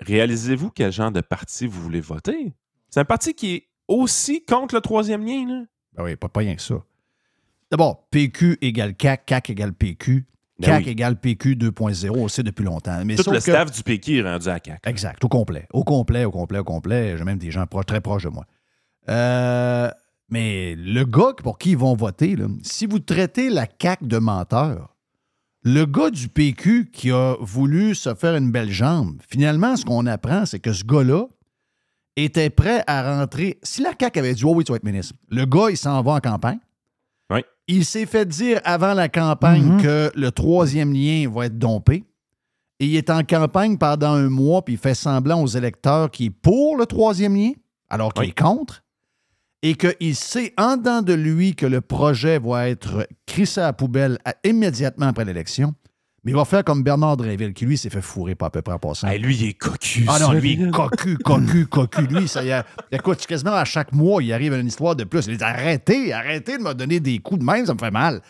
[0.00, 2.52] Réalisez-vous quel genre de parti vous voulez voter?
[2.90, 5.64] C'est un parti qui est aussi contre le troisième lien, là.
[5.92, 6.84] Ben oui, pas, pas rien que ça.
[7.70, 10.26] D'abord, PQ égale CAC, CAC égale PQ.
[10.58, 10.90] Ben CAC oui.
[10.92, 13.04] égale PQ 2.0, on sait depuis longtemps.
[13.04, 14.78] Mais Tout le que- staff du PQ est rendu à CAQ.
[14.88, 15.66] Exact, au complet.
[15.72, 17.16] Au complet, au complet, au complet.
[17.18, 18.44] J'ai même des gens proches, très proches de moi.
[19.08, 19.90] Euh,
[20.30, 24.18] mais le gars pour qui ils vont voter, là, si vous traitez la CAQ de
[24.18, 24.96] menteur,
[25.62, 30.06] le gars du PQ qui a voulu se faire une belle jambe, finalement, ce qu'on
[30.06, 31.26] apprend, c'est que ce gars-là
[32.16, 33.58] était prêt à rentrer.
[33.62, 36.00] Si la CAQ avait dit Oh oui, tu vas être ministre, le gars, il s'en
[36.02, 36.58] va en campagne.
[37.30, 37.40] Oui.
[37.68, 39.82] Il s'est fait dire avant la campagne Mhm.
[39.82, 42.04] que le troisième lien va être dompé.
[42.78, 46.26] Et il est en campagne pendant un mois, puis il fait semblant aux électeurs qu'il
[46.26, 47.52] est pour le troisième lien,
[47.88, 48.28] alors qu'il Oui.
[48.28, 48.82] est contre.
[49.62, 53.72] Et qu'il sait en dedans de lui que le projet va être crissé à la
[53.72, 55.74] poubelle à- immédiatement après l'élection.
[56.26, 58.60] Mais il va faire comme Bernard Drinville, qui lui s'est fait fourrer pas à peu
[58.60, 59.06] près en passant.
[59.08, 60.04] Hey, lui, il est cocu.
[60.08, 60.70] Ah non, lui, là.
[60.72, 62.02] cocu, cocu, cocu.
[62.08, 62.66] Lui, ça y a.
[62.90, 65.26] Écoute, quasiment à chaque mois, il arrive une histoire de plus.
[65.28, 68.20] Il dit arrêtez, arrêtez de me donner des coups de même, ça me fait mal.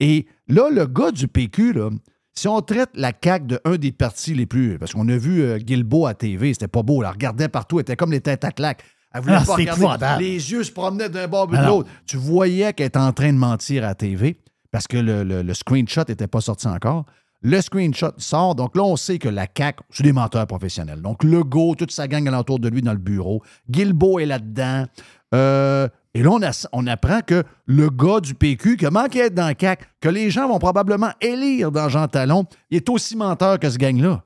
[0.00, 1.90] Et là, le gars du PQ, là,
[2.34, 4.78] si on traite la CAQ de un des partis les plus.
[4.78, 7.02] Parce qu'on a vu euh, Guilbeault à TV, c'était pas beau.
[7.02, 8.82] Elle regardait partout, elle était comme les têtes à claque.
[9.12, 10.24] Elle voulait Ah, pas regarder.
[10.24, 11.90] Les yeux se promenaient d'un bord ou de Ah l'autre.
[12.06, 14.38] Tu voyais qu'elle était en train de mentir à TV
[14.70, 17.04] parce que le, le- le screenshot n'était pas sorti encore.
[17.42, 18.54] Le screenshot sort.
[18.54, 21.02] Donc là, on sait que la CAQ, c'est des menteurs professionnels.
[21.02, 23.42] Donc Legault, toute sa gang alentour de lui dans le bureau.
[23.68, 24.86] Guilbeault est là-dedans.
[25.34, 29.20] Euh, et là, on, a- on apprend que le gars du PQ, qui a manqué
[29.20, 32.88] d'être dans le CAQ, que les gens vont probablement élire dans Jean Talon, il est
[32.88, 34.22] aussi menteur que ce gang-là.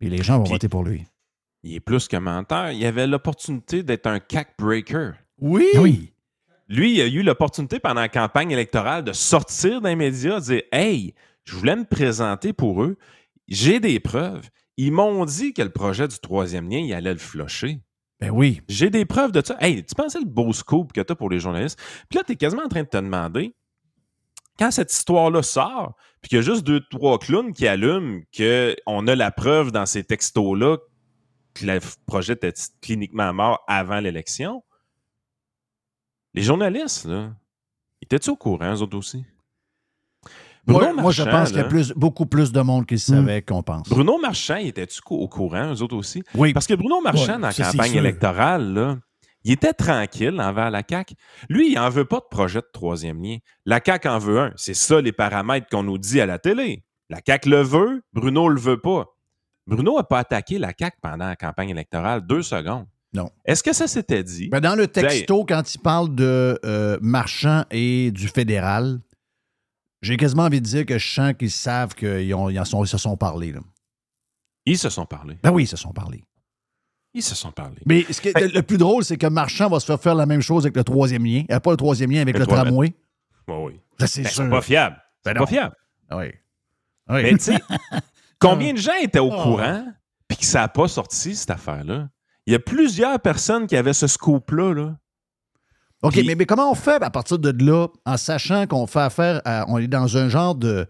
[0.00, 1.04] Et les gens vont Puis- voter pour lui.
[1.62, 2.72] Il est plus que menteur.
[2.72, 5.12] Il avait l'opportunité d'être un cac breaker.
[5.40, 5.66] Oui!
[5.78, 6.12] Oui.
[6.68, 10.62] Lui, il a eu l'opportunité pendant la campagne électorale de sortir d'un média, de dire
[10.72, 11.14] Hey,
[11.44, 12.96] je voulais me présenter pour eux.
[13.48, 14.48] J'ai des preuves.
[14.76, 17.80] Ils m'ont dit que le projet du troisième lien, il allait le flusher.
[18.20, 18.62] Ben oui.
[18.68, 19.56] J'ai des preuves de ça.
[19.60, 21.78] Hey, tu pensais le beau scoop que tu as pour les journalistes?
[22.08, 23.54] Puis là, tu es quasiment en train de te demander,
[24.58, 29.06] quand cette histoire-là sort, puis qu'il y a juste deux, trois clowns qui allument qu'on
[29.06, 30.78] a la preuve dans ces textos-là
[31.54, 34.64] que le projet était cliniquement mort avant l'élection,
[36.34, 37.32] les journalistes, là,
[38.02, 39.24] étaient-ils au courant, eux autres aussi?
[40.66, 42.94] Moi, Bruno moi, je Marchand, pense qu'il y a plus, beaucoup plus de monde qui
[42.94, 43.88] le savait qu'on pense.
[43.88, 46.22] Bruno Marchand, était-tu au courant, eux autres aussi?
[46.34, 46.52] Oui.
[46.54, 48.96] Parce que Bruno Marchand, Ouais, dans la ça, c'est campagne électorale, là,
[49.44, 51.14] il était tranquille envers la CAQ.
[51.50, 53.36] Lui, il n'en veut pas de projet de troisième lien.
[53.66, 54.52] La CAQ en veut un.
[54.56, 56.82] C'est ça les paramètres qu'on nous dit à la télé.
[57.10, 59.04] La CAQ le veut, Bruno le veut pas.
[59.66, 62.86] Bruno n'a pas attaqué la CAQ pendant la campagne électorale deux secondes.
[63.12, 63.30] Non.
[63.44, 64.48] Est-ce que ça s'était dit?
[64.48, 68.98] Ben, dans le texto, quand il parle de euh, Marchand et du fédéral,
[70.04, 73.16] j'ai quasiment envie de dire que je sens qu'ils savent qu'ils ont- ils se sont
[73.16, 73.52] parlé.
[73.52, 73.60] Là.
[74.66, 75.38] Ils se sont parlé.
[75.42, 76.24] Ben oui, ils se sont parlé.
[77.12, 77.76] Ils se sont parlé.
[77.86, 80.26] Mais ce qui est- le plus drôle, c'est que Marchand va se faire faire la
[80.26, 81.44] même chose avec le troisième lien.
[81.50, 82.92] Euh, pas le troisième lien, avec Le tramway.
[83.48, 83.80] Oui, oui.
[84.00, 84.44] Ça, c'est Ben, sûr.
[84.44, 84.96] c'est pas fiable.
[85.24, 85.76] Ben pas fiable.
[86.10, 86.32] Ah Oui.
[87.06, 87.22] Ah Oui.
[87.22, 87.58] Mais tu sais,
[88.40, 89.42] combien de gens étaient au Oh.
[89.42, 89.86] courant
[90.28, 92.08] puis que ça n'a pas sorti, cette affaire-là?
[92.46, 94.74] Il y a plusieurs personnes qui avaient ce scoop-là.
[94.74, 94.96] Là.
[96.04, 99.00] OK, Puis- mais, mais comment on fait à partir de là, en sachant qu'on fait
[99.00, 99.64] affaire à.
[99.68, 100.86] On est dans un genre de.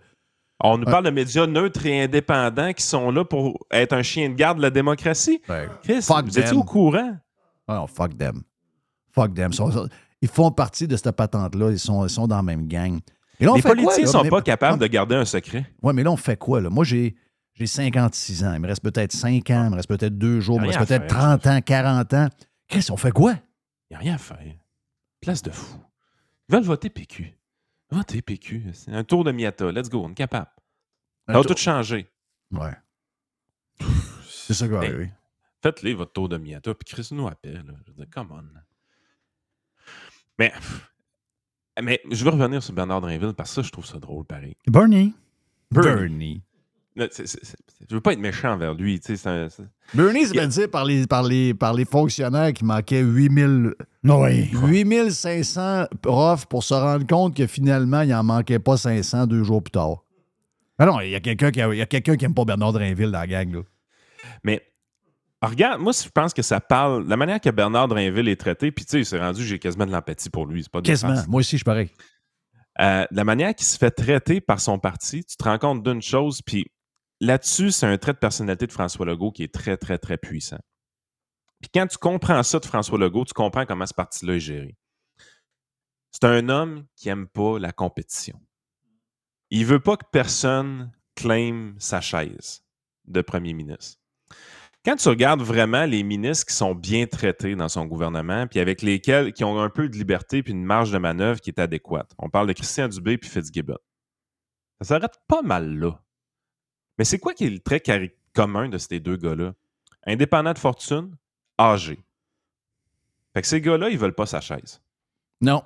[0.62, 4.28] On nous parle de médias neutres et indépendants qui sont là pour être un chien
[4.30, 5.40] de garde de la démocratie.
[5.82, 7.16] Chris, Fuck vous étiez au courant?
[7.68, 8.42] Ah non, fuck them.
[9.12, 9.50] Fuck them.
[9.52, 9.88] Ils, sont-
[10.22, 11.70] ils font partie de cette patente-là.
[11.70, 12.98] Ils sont, ils sont dans la même gang.
[13.40, 14.10] Et là, on Les politiciens là?
[14.10, 14.88] sont Mais- pas capables Ouais.
[14.88, 15.66] de garder un secret.
[15.82, 16.70] Ouais, mais là, on fait quoi, là?
[16.70, 17.14] Moi, j'ai.
[17.56, 18.52] J'ai 56 ans.
[18.54, 20.78] Il me reste peut-être 5 ans, il me reste peut-être 2 jours, il me reste
[20.88, 22.28] peut-être faire, 30 ans, 40 ans.
[22.66, 23.34] Qu'est-ce qu'on fait quoi?
[23.90, 24.38] Il n'y a rien à faire.
[25.24, 25.78] Place de fou.
[26.48, 27.32] Ils veulent voter PQ.
[27.90, 28.64] Voter PQ.
[28.72, 29.70] C'est un tour de Miata.
[29.72, 30.02] Let's go.
[30.04, 30.50] On est capable.
[31.26, 32.08] Ça va tout changer.
[32.50, 32.72] Ouais.
[34.28, 35.12] C'est ça qui va Ben, arriver.
[35.62, 37.64] Faites-les votre tour de Miata, puis Chris nous appelle.
[37.66, 37.72] là.
[37.86, 38.44] Je veux dire, come on.
[40.38, 40.52] Mais,
[41.82, 44.56] mais je veux revenir sur Bernard Drinville parce que ça, je trouve ça drôle, pareil.
[44.66, 45.14] Bernie.
[45.70, 46.42] Bernie.
[46.96, 49.00] Je veux pas être méchant envers lui.
[49.00, 52.52] tu sais, c'est un- c'est- Bernie, bien dit par les, par, les, par les fonctionnaires
[52.52, 54.50] qui manquaient 8000 Oui.
[54.52, 59.62] 8500 profs pour se rendre compte que finalement, il n'en manquait pas 500 deux jours
[59.62, 60.04] plus tard.
[60.78, 62.44] Ah non, il y a quelqu'un qui, a- il y a quelqu'un qui aime pas
[62.44, 63.52] Bernard Drinville dans la gang.
[63.54, 63.60] Là.
[64.42, 64.62] Mais
[65.42, 67.06] regarde, moi, je pense que ça parle.
[67.06, 69.92] La manière que Bernard Drinville est traité, puis tu sais, c'est rendu, j'ai quasiment de
[69.92, 70.62] l'empathie pour lui.
[70.62, 71.12] C'est pas de Quasiment.
[71.12, 71.28] défense.
[71.28, 71.90] Moi aussi, je suis pareil.
[72.80, 76.02] Euh, la manière qu'il se fait traiter par son parti, tu te rends compte d'une
[76.02, 76.66] chose, puis
[77.24, 80.60] là-dessus, c'est un trait de personnalité de François Legault qui est très, très, très puissant.
[81.60, 84.76] Puis quand tu comprends ça de François Legault, tu comprends comment ce parti-là est géré.
[86.10, 88.38] C'est un homme qui aime pas la compétition.
[89.50, 92.62] Il veut pas que personne claime sa chaise
[93.06, 94.00] de premier ministre.
[94.84, 98.82] Quand tu regardes vraiment les ministres qui sont bien traités dans son gouvernement, puis avec
[98.82, 102.12] lesquels qui ont un peu de liberté puis une marge de manœuvre qui est adéquate.
[102.18, 103.78] On parle de Christian Dubé puis Fitzgibbon.
[104.82, 106.03] Ça s'arrête pas mal là.
[106.98, 109.52] Mais c'est quoi qui est le trait cari- commun de ces deux gars-là?
[110.06, 111.16] Indépendant de fortune,
[111.58, 111.98] âgé.
[113.32, 114.80] Fait que ces gars-là, ils veulent pas sa chaise.
[115.40, 115.62] Non.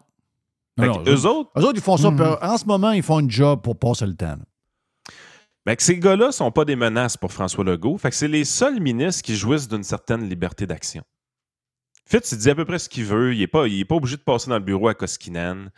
[0.79, 2.11] Fait Non, que non, eux autres, eux autres, ils font ça.
[2.11, 4.37] Puis En ce moment, ils font une job pour passer le temps.
[4.37, 5.13] là.
[5.67, 7.99] Fait que ces gars-là sont pas des menaces pour François Legault.
[7.99, 11.03] Fait que c'est les seuls ministres qui jouissent d'une certaine liberté d'action.
[12.07, 13.35] Fitz, il dit à peu près ce qu'il veut.
[13.35, 15.71] Il n'est pas, il est pas obligé de passer dans le bureau à Koskinen.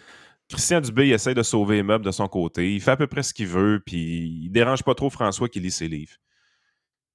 [0.50, 2.74] Christian Dubé il essaie de sauver les meubles de son côté.
[2.74, 5.60] Il fait à peu près ce qu'il veut, puis il dérange pas trop François qui
[5.60, 6.14] lit ses livres.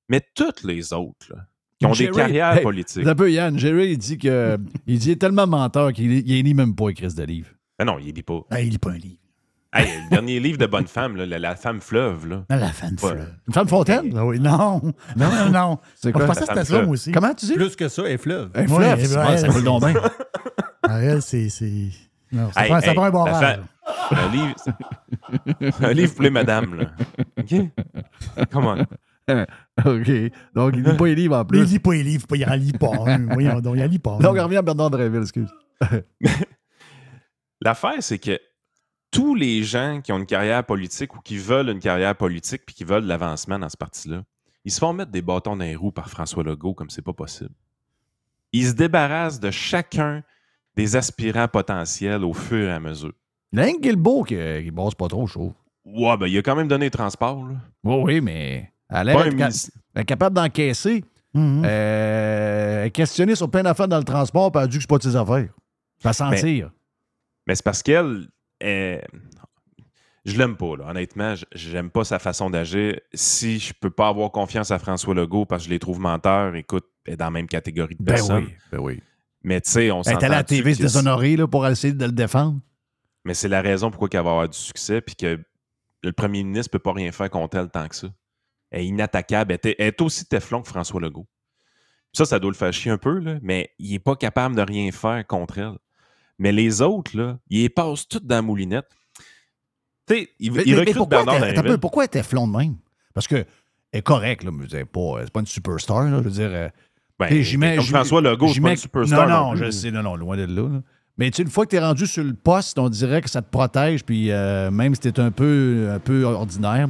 [0.10, 1.46] Mais toutes les autres, là,
[1.80, 3.06] qui ont Jerry, des carrières hey, politiques.
[3.06, 3.58] Un peu, Yann.
[3.60, 6.90] Jerry, il dit que il dit, il est tellement menteur qu'il il lit même pas
[6.90, 7.50] écrit de livre.
[7.78, 8.42] Ben non, il lit pas.
[8.52, 9.18] Ah, il lit pas un livre.
[9.74, 12.46] Hey, le dernier livre de Bonne Femme, là, la, la femme fleuve, là.
[12.48, 12.72] À la Ouais.
[12.98, 13.34] fleuve.
[13.48, 14.14] Une femme fontaine?
[14.16, 14.80] Ah oui, non.
[15.18, 15.80] Non, non, non.
[15.96, 16.22] C'est quoi?
[16.22, 17.12] je pensais que c'était ça, moi aussi.
[17.12, 17.54] Comment tu dis?
[17.56, 18.52] Plus que ça, et fleuve.
[18.56, 18.80] Un Ouais, fleuve.
[19.00, 19.54] ouais, c'est bon, ça ouais.
[19.54, 20.02] coule donc bien.
[20.84, 21.50] Ah, elle, c'est.
[22.36, 23.58] Non, ça Hey, prend, ça hey, prend un bon fa-
[24.12, 24.56] Un livre,
[25.82, 26.92] un livre pour les madames, là.
[27.40, 28.50] OK?
[28.52, 28.86] Come on.
[29.86, 30.12] OK.
[30.54, 31.72] Donc, il lit pas les livres en Mais il plus.
[31.72, 32.92] lit pas les livres, il en lit pas.
[33.32, 34.18] Voyons donc, il en lit pas.
[34.20, 35.50] Donc, on revient à Bernard Drinville, excuse.
[37.62, 38.40] L'affaire, c'est que
[39.12, 42.76] tous les gens qui ont une carrière politique ou qui veulent une carrière politique puis
[42.76, 44.24] qui veulent de l'avancement dans ce parti-là,
[44.66, 47.14] ils se font mettre des bâtons dans les roues par François Legault comme c'est pas
[47.14, 47.52] possible.
[48.52, 50.24] Ils se débarrassent de chacun
[50.76, 53.14] des aspirants potentiels au fur et à mesure.
[53.52, 55.54] L'Anne Guilbeault qui, qui bosse pas trop chaud.
[55.86, 57.46] Ouais, ben il a quand même donné le transport.
[57.48, 57.56] Là.
[57.84, 61.04] Oui, oui, mais elle est capable d'encaisser.
[61.34, 61.64] Mhm.
[61.66, 64.82] Euh, elle est questionnée sur plein d'affaires dans le transport, puis elle a dit que
[64.84, 65.50] c'est pas de ses affaires.
[66.02, 66.72] Ça sentir.
[67.48, 68.28] Mais c'est parce qu'elle,
[68.60, 69.06] elle-
[70.26, 70.90] je l'aime pas, là.
[70.90, 71.36] honnêtement.
[71.36, 73.00] je- J'aime pas sa façon d'agir.
[73.14, 76.56] Si je peux pas avoir confiance à François Legault parce que je les trouve menteurs,
[76.56, 78.46] écoute, elle est dans la même catégorie de Ben personnes.
[78.46, 79.02] oui, ben oui.
[79.46, 81.94] Mais tu sais, on Elle est allée à la TV se déshonorer là, pour essayer
[81.94, 82.60] de le défendre?
[83.24, 85.40] Mais c'est la raison pourquoi elle va avoir du succès, puis que
[86.04, 88.08] le premier ministre peut pas rien faire contre elle tant que ça.
[88.72, 89.54] Elle est inattaquable.
[89.64, 91.28] Elle, elle est aussi Teflon que François Legault.
[92.12, 94.62] Ça, ça doit le faire chier un peu, là, mais il est pas capable de
[94.62, 95.78] rien faire contre elle.
[96.40, 98.88] Mais les autres, là, ils les passent toutes dans la moulinette.
[100.08, 102.24] Tu sais, il, Mais, il mais- mais recrute pourquoi, Bernard elle- peu, pourquoi elle était
[102.24, 102.78] flon de même?
[103.14, 106.04] Parce que elle est correcte, là, mais c'est pas, pas une superstar.
[106.04, 106.70] Là, je veux dire, euh,
[107.20, 107.58] Ben, j'y
[107.90, 109.28] François Legault, c'est pas superstar.
[109.30, 110.70] Non, non, je sais, non, non, loin de là.
[110.70, 110.82] là.
[111.18, 113.30] Mais tu sais, une fois que tu es rendu sur le poste, on dirait que
[113.30, 116.90] ça te protège, puis euh, même si t'es un peu, un peu ordinaire,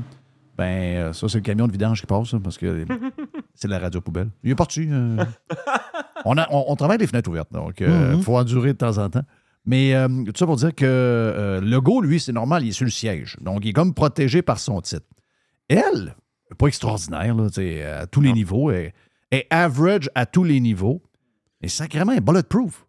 [0.58, 0.66] ben
[0.98, 2.86] euh, ça, c'est le camion de vidange qui passe, ça, parce que
[3.54, 4.30] c'est la radio poubelle.
[4.44, 4.88] Il est parti.
[4.90, 5.24] euh.
[6.26, 8.22] on, a- on- on travaille les fenêtres ouvertes, donc il Mhm.
[8.24, 9.24] faut endurer de temps en temps.
[9.68, 12.86] Mais euh, tout ça pour dire que euh, Legault, lui, c'est normal, il est sur
[12.86, 13.38] le siège.
[13.42, 15.06] Donc, il est comme protégé par son titre.
[15.68, 16.16] Elle,
[16.58, 18.36] pas extraordinaire, là, tu sais, à tous les Non.
[18.36, 18.94] niveaux, elle
[19.32, 21.02] est average à tous les niveaux.
[21.62, 22.86] Et sacrément, est bulletproof.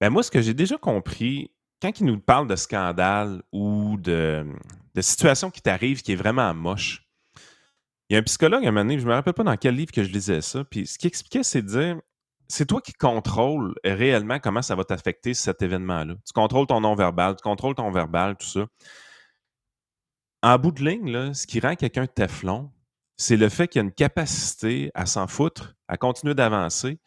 [0.00, 4.46] Ben moi, ce que j'ai déjà compris, quand il nous parle de scandale ou de,
[5.00, 7.06] situation qui t'arrive qui est vraiment moche,
[8.08, 9.76] il y a un psychologue à un moment donné, je me rappelle pas dans quel
[9.76, 12.00] livre que je lisais ça, puis ce qu'il expliquait, c'est de dire
[12.48, 16.14] c'est toi qui contrôles réellement comment ça va t'affecter cet événement-là.
[16.26, 18.66] Tu contrôles ton non-verbal, tu contrôles ton verbal, tout ça.
[20.42, 22.70] En bout de ligne, là, ce qui rend quelqu'un teflon,
[23.20, 26.98] c'est le fait qu'il y a une capacité à s'en foutre, à continuer d'avancer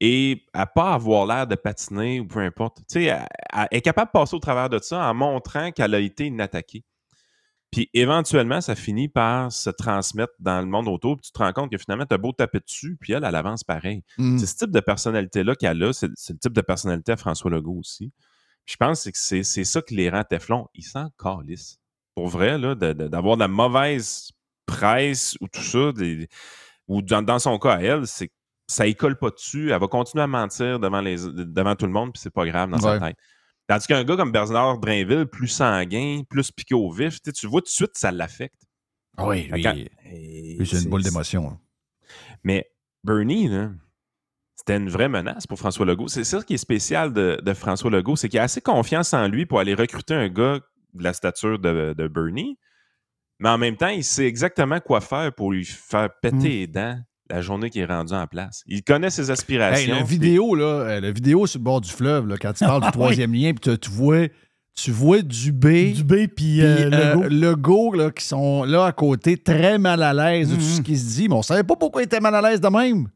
[0.00, 2.80] et à pas avoir l'air de patiner ou peu importe.
[2.80, 5.94] Tu sais, elle, elle est capable de passer au travers de ça en montrant qu'elle
[5.94, 6.84] a été inattaquée.
[7.70, 11.16] Puis éventuellement, ça finit par se transmettre dans le monde autour.
[11.16, 13.34] Puis tu te rends compte que finalement, tu as beau taper dessus, puis elle, elle
[13.34, 14.02] avance pareil.
[14.18, 14.36] Mm.
[14.36, 15.92] C'est ce type de personnalité-là qu'elle a.
[15.94, 18.12] C'est le type de personnalité à François Legault aussi.
[18.66, 20.68] Puis je pense que c'est c'est ça qui les rend Teflon.
[20.74, 21.78] Ils s'en calissent.
[22.14, 24.31] Pour vrai, là, de- de- d'avoir de, la mauvaise
[24.66, 26.28] presse ou tout ça, des-
[26.88, 28.30] ou dans, dans son cas à elle, c'est
[28.68, 29.70] ça y colle pas dessus.
[29.70, 32.70] Elle va continuer à mentir devant, les, devant tout le monde, puis c'est pas grave
[32.70, 33.16] dans sa tête.
[33.68, 37.66] Tandis qu'un gars comme Bernard Drainville, plus sanguin, plus piqué au vif, tu vois tout
[37.66, 38.60] de suite, ça l'affecte.
[39.16, 41.48] Ah oui, lui, Quand- lui, c'est une boule d'émotion.
[41.48, 41.60] hein.
[42.44, 42.70] Mais
[43.04, 43.50] Bernie,
[44.56, 46.08] c'était une vraie menace pour François Legault.
[46.08, 49.28] C'est ça qui est spécial de, de François Legault, c'est qu'il a assez confiance en
[49.28, 50.60] lui pour aller recruter un gars
[50.94, 52.58] de la stature de, de Bernie,
[53.42, 56.42] mais en même temps, il sait exactement quoi faire pour lui faire péter Mm.
[56.44, 56.98] les dents
[57.30, 58.62] la journée qu'il est rendu en place.
[58.66, 59.94] Il connaît ses Hey, aspirations.
[59.96, 62.82] la vidéo, là, euh, la vidéo sur le bord du fleuve, là, quand tu parles
[62.82, 64.26] du troisième lien, puis tu, vois,
[64.76, 67.94] tu vois Dubé, Dubé puis puis euh, euh, Legault.
[67.94, 70.66] Là, qui sont là à côté, très mal à l'aise de tout Mhm.
[70.68, 72.68] ce qui se dit, mais on savait pas pourquoi il était mal à l'aise de
[72.68, 73.08] même.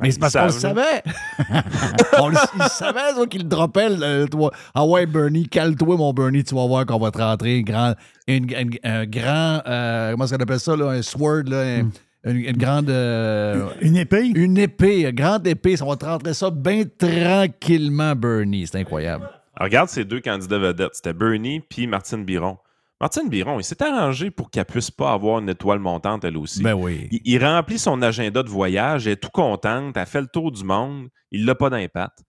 [0.00, 1.02] Mais c'est parce qu'on le savait.
[2.18, 3.88] on le, il savait, ça, qu'il le droppait.
[3.90, 4.50] le- toi.
[4.74, 7.94] Ah ouais, Bernie, cale-toi, mon Bernie, tu vas voir qu'on va te rentrer un grand,
[8.26, 11.82] une- une- un grand, euh, comment est-ce qu'on appelle ça, là, un sword, là, un-
[11.82, 11.90] Hmm.
[12.24, 14.30] une, une grande, euh, Une épée?
[14.34, 15.76] une épée, une grande épée.
[15.76, 18.66] Ça va te rentrer ça bien tranquillement, Bernie.
[18.66, 19.24] C'est incroyable.
[19.56, 20.94] Alors, regarde ces deux candidats vedettes.
[20.94, 22.56] C'était Bernie puis Martine Biron.
[23.00, 26.62] Martine Biron, il s'est arrangé pour qu'elle puisse pas avoir une étoile montante, elle aussi.
[26.62, 27.08] Ben oui.
[27.10, 30.52] Il, il remplit son agenda de voyage, elle est tout contente, elle fait le tour
[30.52, 32.22] du monde, il l'a pas d'impact.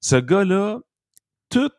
[0.00, 0.80] Ce gars-là,
[1.50, 1.70] tout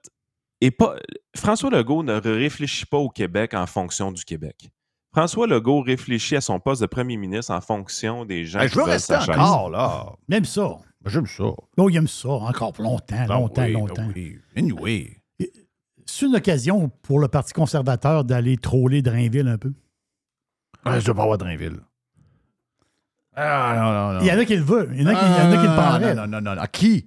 [0.62, 0.96] est pas.
[1.36, 4.70] François Legault ne réfléchit pas au Québec en fonction du Québec.
[5.12, 8.76] François Legault réfléchit à son poste de premier ministre en fonction des gens Hey, qui
[8.76, 10.06] je veux rester encore, là.
[10.28, 10.78] Même ça.
[11.06, 11.46] J'aime ça.
[11.78, 14.04] Oh, il aime ça encore pour longtemps, longtemps, Ah oui, longtemps.
[14.06, 14.38] ah oui.
[14.56, 15.19] Anyway.
[16.12, 19.72] C'est une occasion pour le Parti conservateur d'aller troller Drainville un peu?
[20.84, 21.80] Ah, je dois pas avoir Drainville.
[23.36, 24.20] Ah, non, non, non.
[24.22, 24.90] Il y en a qui le veulent.
[24.96, 26.16] Il y en a qui, il y en a qui le Ah, prendraient.
[26.16, 26.62] Non, non, non, non.
[26.62, 27.06] À qui?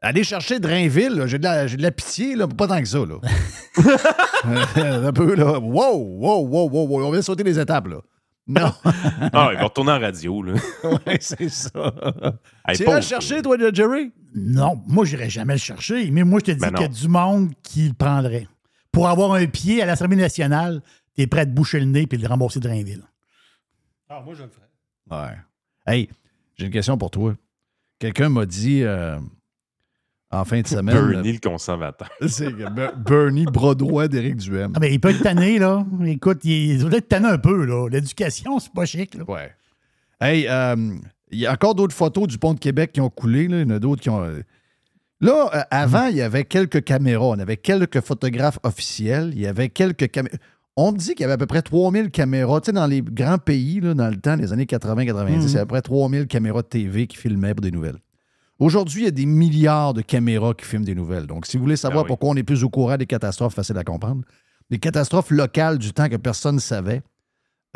[0.00, 2.98] Aller chercher Drainville, j'ai de, la- j'ai de la pitié, là, pas tant que ça.
[2.98, 3.16] Là.
[5.08, 5.58] un peu, là.
[5.58, 7.04] Wow, wow, wow, wow, wow.
[7.06, 7.96] On vient de sauter les étapes, là.
[8.46, 8.72] Non,
[9.32, 10.42] Ah, il va retourner en radio.
[10.42, 10.52] Là.
[10.84, 11.94] ouais, c'est ça.
[12.66, 12.96] Hey, tu iras pauvre.
[12.96, 14.12] le chercher, toi, de Jerry?
[14.34, 16.10] Non, moi, j'irais jamais le chercher.
[16.10, 18.46] Mais moi, je te dis Ben qu'il y a du monde qui le prendrait.
[18.92, 20.82] Pour avoir un pied à l'Assemblée nationale,
[21.14, 23.02] t'es prêt à te boucher le nez puis le rembourser de Drainville.
[24.08, 24.68] Ah, moi, je le ferais.
[25.10, 25.36] Ouais.
[25.86, 26.08] Hey,
[26.56, 27.34] j'ai une question pour toi.
[27.98, 29.18] Quelqu'un m'a dit euh,
[30.34, 30.94] en fin de semaine.
[30.94, 32.08] Bernie le conservateur.
[32.26, 32.52] C'est
[33.06, 34.72] Bernie, bras droit d'Éric Duhem.
[34.74, 35.84] Ah, ben, il peut être tanné, là.
[36.06, 37.88] Écoute, il, doit être tanné un peu, là.
[37.88, 39.24] L'éducation, c'est pas chic, là.
[39.28, 39.50] Ouais.
[40.20, 40.76] Hey, euh,
[41.30, 43.48] il y a encore d'autres photos du pont de Québec qui ont coulé.
[43.48, 43.58] Là.
[43.60, 44.22] Il y en a d'autres qui ont.
[44.22, 44.42] euh,
[45.20, 47.24] Là, euh, avant, il y avait quelques caméras.
[47.26, 49.30] On avait quelques photographes officiels.
[49.34, 50.36] Il y avait quelques caméras.
[50.76, 52.60] On me dit qu'il y avait à peu près 3000 caméras.
[52.60, 55.50] Tu sais, dans les grands pays, là, dans le temps, les années 80-90, il y
[55.50, 57.98] avait à peu près 3000 caméras de TV qui filmaient pour des nouvelles.
[58.58, 61.26] Aujourd'hui, il y a des milliards de caméras qui filment des nouvelles.
[61.26, 62.08] Donc, si vous voulez savoir Ah oui.
[62.08, 64.22] pourquoi on est plus au courant des catastrophes, facile à comprendre.
[64.70, 67.02] Les catastrophes locales du temps que personne ne savait,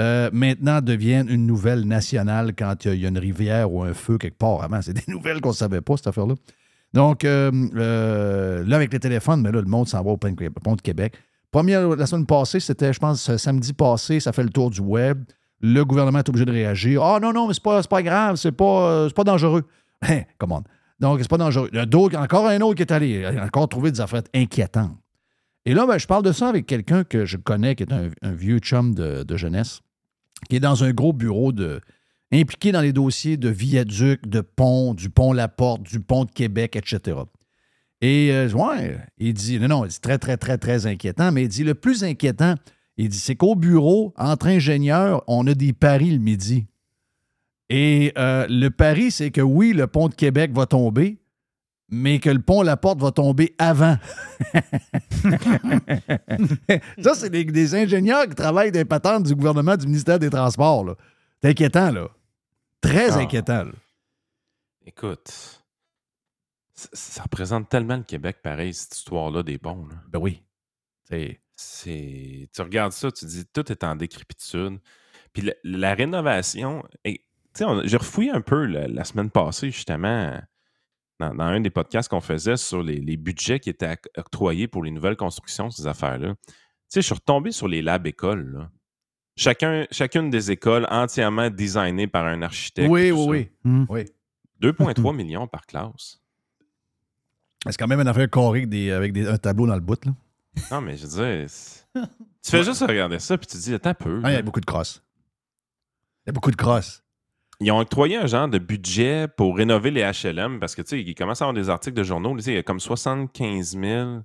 [0.01, 3.73] euh, maintenant deviennent une nouvelle nationale quand il y a- il y, a une rivière
[3.73, 4.63] ou un feu quelque part.
[4.63, 6.35] Avant, c'est des nouvelles qu'on ne savait pas, cette affaire-là.
[6.95, 10.35] Donc, euh, euh, là, avec les téléphones, mais là, le monde s'en va au pont
[10.63, 11.15] pont de Québec.
[11.51, 15.25] Première, la semaine passée, c'était, je pense, samedi passé, ça fait le tour du web.
[15.61, 17.03] Le gouvernement est obligé de réagir.
[17.03, 19.65] Ah non, non, mais c'est pas, pas grave, c'est pas, c'est pas dangereux.
[20.03, 20.63] Hein, come on.
[21.01, 21.71] Donc, c'est pas dangereux.
[22.17, 24.97] Encore un autre qui est allé, a encore trouvé des affaires inquiétantes.
[25.65, 28.33] Et là, ben, je parle de ça avec quelqu'un que je connais, qui est un,
[28.33, 29.81] vieux chum de, jeunesse,
[30.49, 31.81] qui est dans un gros bureau de,
[32.33, 36.31] impliqué dans les dossiers de viaducs, de ponts, du pont La Porte, du pont de
[36.31, 37.19] Québec, etc.
[38.01, 41.49] Et euh, ouais, il dit, non, non, c'est très, très, très, très inquiétant, mais il
[41.49, 42.55] dit, le plus inquiétant,
[42.97, 46.67] il dit, c'est qu'au bureau, entre ingénieurs, on a des paris le midi.
[47.71, 51.19] Et euh, le pari, c'est que oui, le pont de Québec va tomber,
[51.91, 53.97] mais que le pont La Porte va tomber avant.
[57.03, 60.97] Ça, c'est des, des ingénieurs qui travaillent des patentes du gouvernement du ministère des Transports.
[61.43, 62.09] C'est inquiétant, là.
[62.81, 63.19] Très Ah.
[63.19, 63.65] inquiétant.
[63.65, 63.73] là.
[64.87, 65.63] Écoute,
[66.75, 69.87] ça, représente tellement le Québec, pareil, cette histoire-là des ponts.
[69.89, 69.97] là.
[70.09, 70.43] Ben oui.
[71.05, 71.41] C'est.
[72.55, 74.79] Tu regardes ça, tu dis tout est en décrépitude.
[75.33, 77.23] Puis la, la rénovation, et,
[77.85, 80.39] j'ai refouillé un peu la, la semaine passée, justement,
[81.21, 84.83] dans, dans un des podcasts qu'on faisait sur les, les budgets qui étaient octroyés pour
[84.85, 86.35] les nouvelles constructions, ces affaires-là.
[86.47, 86.53] Tu
[86.89, 88.53] sais, je suis retombé sur les labs écoles.
[88.53, 88.71] là.
[89.37, 92.89] Chacun, chacune des écoles entièrement designées par un architecte.
[92.91, 93.49] Oui, oui, oui.
[93.65, 93.85] Hmm.
[93.89, 94.05] oui.
[94.63, 96.21] 2,3 millions par classe.
[97.65, 100.05] C'est quand même une affaire carrée avec, des, avec des- un tableau dans le bout.
[100.05, 100.13] Là.
[100.71, 101.47] Non, mais je veux dire,
[102.43, 104.21] tu fais juste regarder ça, puis tu te dis, attends un peu.
[104.25, 105.03] Ah, il y a beaucoup de crosses.
[106.25, 107.03] Il y a beaucoup de crosses.
[107.61, 111.03] Ils ont octroyé un genre de budget pour rénover les HLM parce que, tu sais,
[111.03, 112.37] ils commencent à avoir des articles de journaux.
[112.37, 114.21] tu sais, Il y a comme 75 000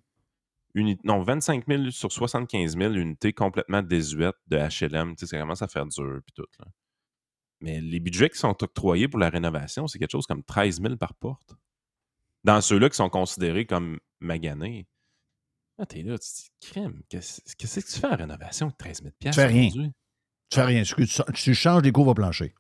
[0.76, 5.16] unités, non, 25 000 sur 75 000 unités complètement désuètes de HLM.
[5.16, 6.46] Tu sais, ça commence à faire dur, puis tout.
[6.60, 6.66] là.
[7.62, 10.98] Mais les budgets qui sont octroyés pour la rénovation, c'est quelque chose comme 13 000
[10.98, 11.56] par porte.
[12.44, 14.86] Dans ceux-là qui sont considérés comme maganés.
[15.78, 19.02] Ah, t'es là, tu te dis, crème, qu'est-ce que tu fais en rénovation avec 13
[19.04, 19.70] 000 Tu fais rien.
[19.70, 19.92] Tu
[20.52, 20.84] fais rien.
[20.84, 22.54] Tu, changes des couvres plancher.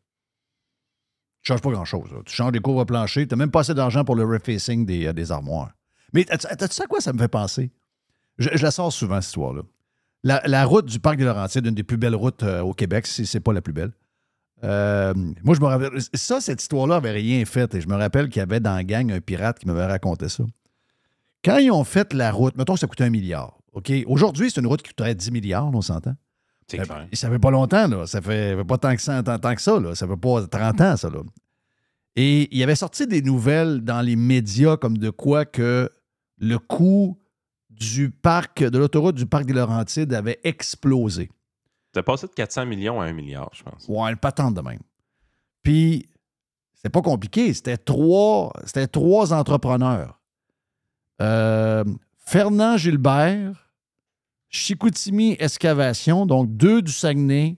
[1.43, 2.09] Tu changes pas grand-chose.
[2.25, 3.27] Tu changes des couvres plancher.
[3.27, 5.71] Tu n'as même pas assez d'argent pour le refacing des, euh, armoires.
[6.13, 7.71] Mais tu sais à quoi ça me fait penser?
[8.37, 9.61] Je, la sors souvent, cette histoire-là.
[10.23, 13.25] La, route du Parc des Laurentides, une des plus belles routes euh, au Québec, si
[13.25, 13.91] c'est pas la plus belle.
[14.63, 15.91] Euh, moi, je me rappelle.
[16.13, 17.75] Ça, cette histoire-là avait rien fait.
[17.75, 20.29] Et je me rappelle qu'il y avait dans la gang un pirate qui m'avait raconté
[20.29, 20.45] ça.
[21.43, 23.57] Quand ils ont fait la route, mettons que ça coûtait un milliard.
[24.05, 26.15] Aujourd'hui, c'est une route qui coûterait 10 milliards, on s'entend?
[26.73, 27.07] Euh, clair.
[27.13, 28.07] Ça fait pas longtemps, là.
[28.07, 29.95] Ça fait, pas tant que, ça, tant, tant que ça, là.
[29.95, 31.19] Ça fait pas 30 ans, ça, là.
[32.15, 35.89] Et il avait sorti des nouvelles dans les médias comme de quoi que
[36.37, 37.17] le coût
[37.69, 41.29] du parc, de l'autoroute du parc des Laurentides avait explosé.
[41.91, 43.85] T'as passé de 400 millions à 1 milliard, je pense.
[43.87, 44.81] Ouais, une patente de même.
[45.63, 46.09] Puis,
[46.75, 47.53] c'était pas compliqué.
[47.53, 50.19] C'était trois, c'était trois entrepreneurs.
[51.21, 51.83] Euh,
[52.17, 53.62] Fernand Gilbert,
[54.53, 57.57] Chicoutimi Excavation, donc deux du Saguenay,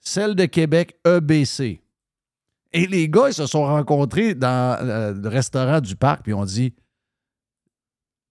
[0.00, 1.80] celle de Québec, EBC.
[2.72, 6.44] Et les gars, ils se sont rencontrés dans euh, le restaurant du parc, puis ont
[6.44, 6.74] dit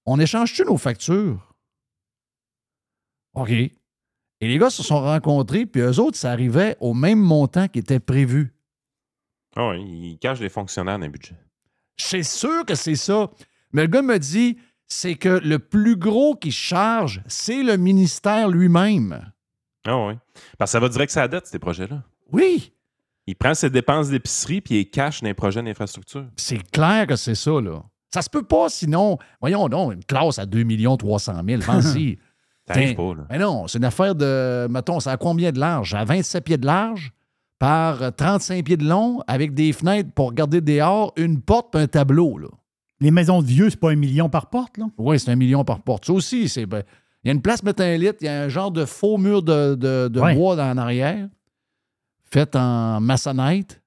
[0.05, 1.55] On échange-tu nos factures?
[3.33, 3.49] OK.
[3.49, 3.73] Et
[4.41, 7.99] les gars se sont rencontrés, puis eux autres, ça arrivait au même montant qui était
[7.99, 8.53] prévu.
[9.55, 11.35] Ah oui, il cache les fonctionnaires dans le budget.
[11.97, 13.29] C'est sûr que c'est ça.
[13.71, 14.57] Mais le gars me dit
[14.91, 19.31] c'est que le plus gros qui charge, c'est le ministère lui-même.
[19.87, 20.13] Ah oui.
[20.57, 22.03] Parce que ça va direct sa dette, ces projets-là.
[22.33, 22.73] Oui,
[23.25, 26.25] Il prend ses dépenses d'épicerie puis il cache dans les projets d'infrastructure.
[26.35, 27.81] c'est clair que c'est ça, là.
[28.13, 30.65] Ça se peut pas, sinon, voyons donc, une classe à 2
[30.97, 32.19] 300 000, pense-y.
[32.67, 33.25] Ça arrive pas, là.
[33.29, 35.93] Mais non, c'est une affaire de, mettons, ça a combien de large?
[35.93, 37.11] À 27 pieds de large
[37.57, 41.87] par 35 pieds de long, avec des fenêtres pour regarder dehors, une porte et un
[41.87, 42.49] tableau, là.
[43.01, 44.85] Les maisons de vieux, c'est pas un million par porte, là?
[44.97, 46.05] Oui, c'est un million par porte.
[46.05, 46.65] Ça aussi, c'est.
[46.65, 46.83] ben,
[47.23, 49.75] il y a une place lit, il y a un genre de faux mur de,
[49.75, 50.33] de- de Ouais.
[50.35, 51.27] bois dans, en arrière,
[52.31, 53.81] fait en maçonnette,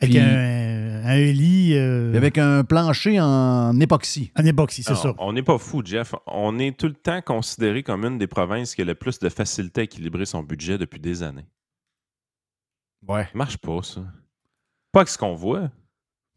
[0.00, 1.74] Avec Puis- un, un lit.
[1.74, 4.30] euh, Avec un plancher en époxy.
[4.36, 5.14] Un époxy, c'est Alors, ça.
[5.18, 6.14] On n'est pas fou, Jeff.
[6.26, 9.28] On est tout le temps considéré comme une des provinces qui a le plus de
[9.28, 11.46] facilité à équilibrer son budget depuis des années.
[13.08, 13.24] Ouais.
[13.24, 14.02] Ça marche pas, ça.
[14.92, 15.70] Pas que ce qu'on voit.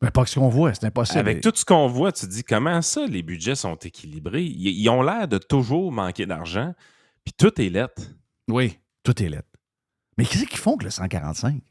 [0.01, 1.19] Mais pas que ce qu'on voit, c'est impossible.
[1.19, 4.43] Avec tout ce qu'on voit, tu te dis comment ça, les budgets sont équilibrés?
[4.43, 6.73] Ils, ils ont l'air de toujours manquer d'argent,
[7.23, 8.01] puis tout est lettre.
[8.47, 9.47] Oui, tout est lettre.
[10.17, 11.61] Mais qu'est-ce qu'ils font que le 145?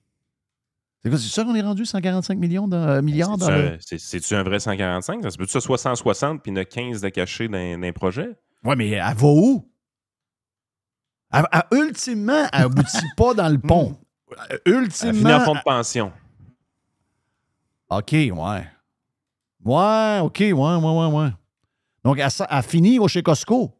[1.02, 3.98] C'est quoi, c'est ça qu'on est rendu, 145 millions de, euh, milliards C'est-tu un- c'est-
[3.98, 5.22] C'est-tu un vrai 145?
[5.22, 7.48] Ça se peut que ça soit 160 puis il y en a 15 de cachés
[7.48, 8.28] dans, un projet?
[8.62, 9.66] Ouais, mais elle va où?
[11.32, 13.96] Elle- elle- ultimement, elle aboutit pas dans le pont.
[14.32, 15.12] Euh, Elle Ultimement.
[15.14, 16.12] finit en fonds de pension.
[17.90, 18.66] OK, ouais.
[19.64, 21.28] Ouais, OK, ouais, ouais, ouais, ouais.
[22.04, 23.72] Donc, elle, elle finit au chez Costco.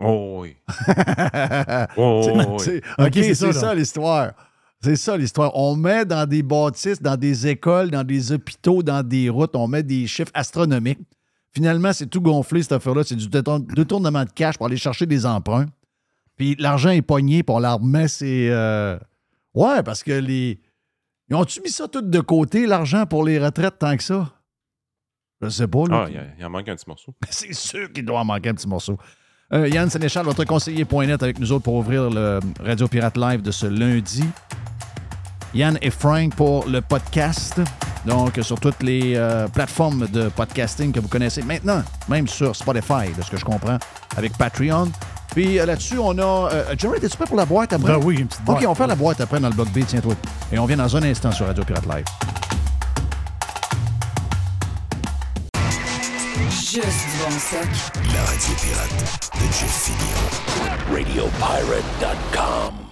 [0.00, 0.56] Oh oui.
[1.96, 2.80] Oh, C'est- oh, oui.
[2.98, 4.32] Ok, c'est ça, l'histoire.
[4.82, 5.52] C'est ça l'histoire.
[5.54, 9.68] On met dans des bâtisses, dans des écoles, dans des hôpitaux, dans des routes, on
[9.68, 10.98] met des chiffres astronomiques.
[11.54, 13.04] Finalement, c'est tout gonflé, cette affaire-là.
[13.04, 15.66] C'est du détour- détournement de cash pour aller chercher des emprunts.
[16.36, 18.08] Puis l'argent est pogné, puis on la remet.
[18.08, 18.48] C'est.
[18.50, 18.98] euh,
[19.54, 20.58] Ouais, parce que les.
[21.32, 24.28] Ils ont-tu mis ça tout de côté, l'argent pour les retraites, tant que ça?
[25.40, 25.84] Je sais pas.
[25.88, 26.06] là.
[26.06, 27.14] Ah, il en manque un petit morceau.
[27.30, 28.98] C'est sûr qu'il doit en manquer un petit morceau.
[29.54, 33.50] Euh, Yann Sénéchal, votre conseiller.net avec nous autres pour ouvrir le Radio Pirate Live de
[33.50, 34.24] ce lundi.
[35.54, 37.62] Yann et Frank pour le podcast.
[38.04, 43.10] Donc, sur toutes les euh, plateformes de podcasting que vous connaissez maintenant, même sur Spotify,
[43.16, 43.78] de ce que je comprends,
[44.18, 44.92] avec Patreon.
[45.32, 46.50] Puis euh, là-dessus, on a.
[46.52, 47.92] Euh, Jerry, es-tu prêt pour la boîte après?
[47.92, 48.58] Ben oui, une petite boîte.
[48.62, 50.14] OK, on fait la boîte après dans le bloc B, tiens-toi.
[50.52, 52.04] Et on vient dans un instant sur Radio Pirate Live.
[56.50, 56.80] Juste du
[57.22, 57.68] bon stock.
[58.14, 60.22] La radio pirate de Jeff Fillion.
[60.90, 62.91] RadioPirate.com.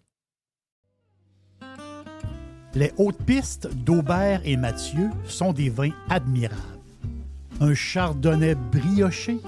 [2.73, 6.61] Les hautes pistes d'Aubert et Mathieu sont des vins admirables.
[7.59, 9.39] Un chardonnay brioché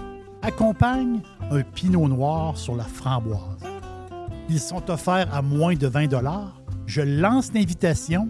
[0.42, 3.40] accompagne un pinot noir sur la framboise.
[4.50, 6.10] Ils sont offerts à moins de 20
[6.86, 8.28] Je lance l'invitation.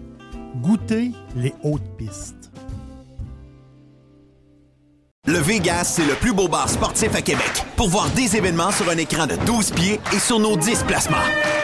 [0.62, 2.52] Goûtez les hautes pistes.
[5.26, 7.64] Le Vegas, c'est le plus beau bar sportif à Québec.
[7.76, 11.63] Pour voir des événements sur un écran de 12 pieds et sur nos 10 placements.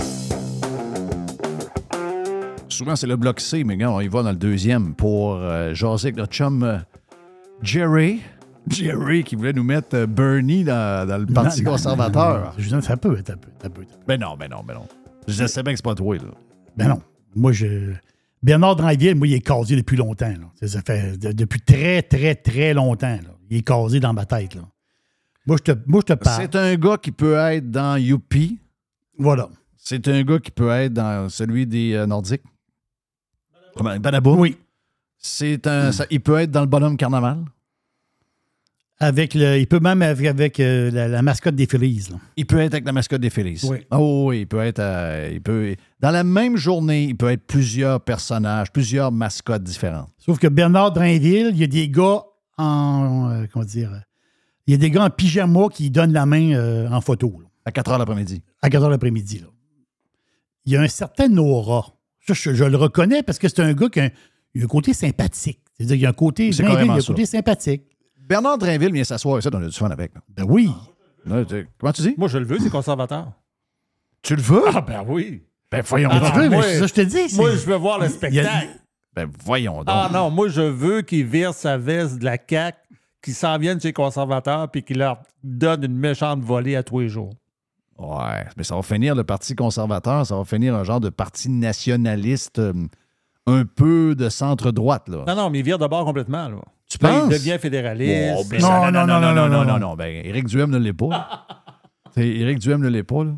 [2.81, 5.71] Souvent, c'est le bloc C, mais regarde, on y va dans le deuxième pour euh,
[5.75, 6.79] jaser avec notre chum euh,
[7.61, 8.21] Jerry.
[8.69, 12.39] Jerry qui voulait nous mettre euh, Bernie dans, dans le Parti Non, conservateur.
[12.39, 12.51] non, non.
[12.57, 13.85] Je dis, ça peut, ça peut, ça peut.
[14.07, 14.87] Ben non, ben non, ben non.
[15.27, 16.23] Je sais bien que c'est pas toi, là.
[16.75, 16.99] Ben non.
[17.35, 17.93] Moi, je.
[18.41, 20.29] Bernard Dranville, moi, il est casé depuis longtemps.
[20.29, 20.49] là.
[20.61, 23.09] Ça, ça fait de- depuis très, très, très longtemps.
[23.23, 23.29] là.
[23.51, 24.55] Il est casé dans ma tête.
[24.55, 24.61] Là.
[25.45, 26.41] Moi, je te, moi, je te parle.
[26.41, 28.57] C'est un gars qui peut être dans Youpi.
[29.19, 29.49] Voilà.
[29.77, 32.41] C'est un gars qui peut être dans celui des euh, Nordiques.
[33.75, 33.91] Comment?
[34.37, 34.57] Oui.
[35.17, 37.43] C'est un, ça- il peut être dans le bonhomme carnaval?
[38.99, 42.07] Avec le, il peut même avec, avec, euh, la, la mascotte des Phillies.
[42.11, 42.17] là.
[42.37, 43.59] Il peut être avec la mascotte des Phillies.
[43.67, 43.77] Oui.
[43.89, 44.77] Oh oui, il peut être.
[44.79, 50.11] euh, il peut, dans la même journée, il peut être plusieurs personnages, plusieurs mascottes différentes.
[50.19, 52.23] Sauf que Bernard Drinville, il y a des gars
[52.59, 53.29] en.
[53.31, 53.91] euh, comment dire?
[54.67, 57.39] Il y a des gars en pyjama qui donnent la main en photo.
[57.41, 58.43] là, À 4 heures l'après-midi.
[58.61, 59.43] à 4 h l'après-midi.
[60.65, 61.87] Il y a un certain aura.
[62.27, 64.09] Ça, je, je le reconnais parce que c'est un gars qui a un,
[64.53, 65.59] il a un côté sympathique.
[65.77, 66.47] C'est-à-dire qu'il y a un côté.
[66.49, 67.07] Il a un ça.
[67.07, 67.83] côté sympathique.
[68.17, 70.11] Bernard Drinville vient s'asseoir ici, on a du fun avec.
[70.29, 70.71] Ben oui.
[71.25, 71.43] Là,
[71.77, 72.13] comment tu dis?
[72.17, 73.31] Moi, je le veux, c'est conservateur.
[74.21, 74.63] Tu le veux?
[74.67, 75.43] Ah, ben oui.
[75.71, 76.33] Ben voyons Ah, donc.
[76.33, 77.35] tu veux, mais moi- ça je te dis.
[77.35, 78.67] Moi, je veux voir le a- spectacle.
[79.13, 79.85] Ben voyons donc.
[79.89, 82.77] Ah non, moi, je veux qu'il vire sa veste de la CAQ,
[83.21, 86.99] qu'il s'en vienne chez les conservateurs, puis qu'il leur donne une méchante volée à tous
[87.01, 87.33] les jours.
[88.01, 91.49] Ouais, mais ça va finir le Parti conservateur, ça va finir un genre de parti
[91.49, 92.73] nationaliste euh,
[93.45, 95.23] un peu de centre-droite, là.
[95.27, 96.49] Non, non, mais il vire de bord complètement.
[96.49, 96.57] Là.
[96.89, 97.27] Tu Là, penses?
[97.31, 98.35] il devient fédéraliste.
[98.37, 99.95] Oh, ben Non, ça, non, non, non, non, non, non, non.
[99.95, 101.45] Ben, Éric Duhem ne l'est pas.
[102.15, 103.31] C'est Éric Duhem ne l'est pas, là.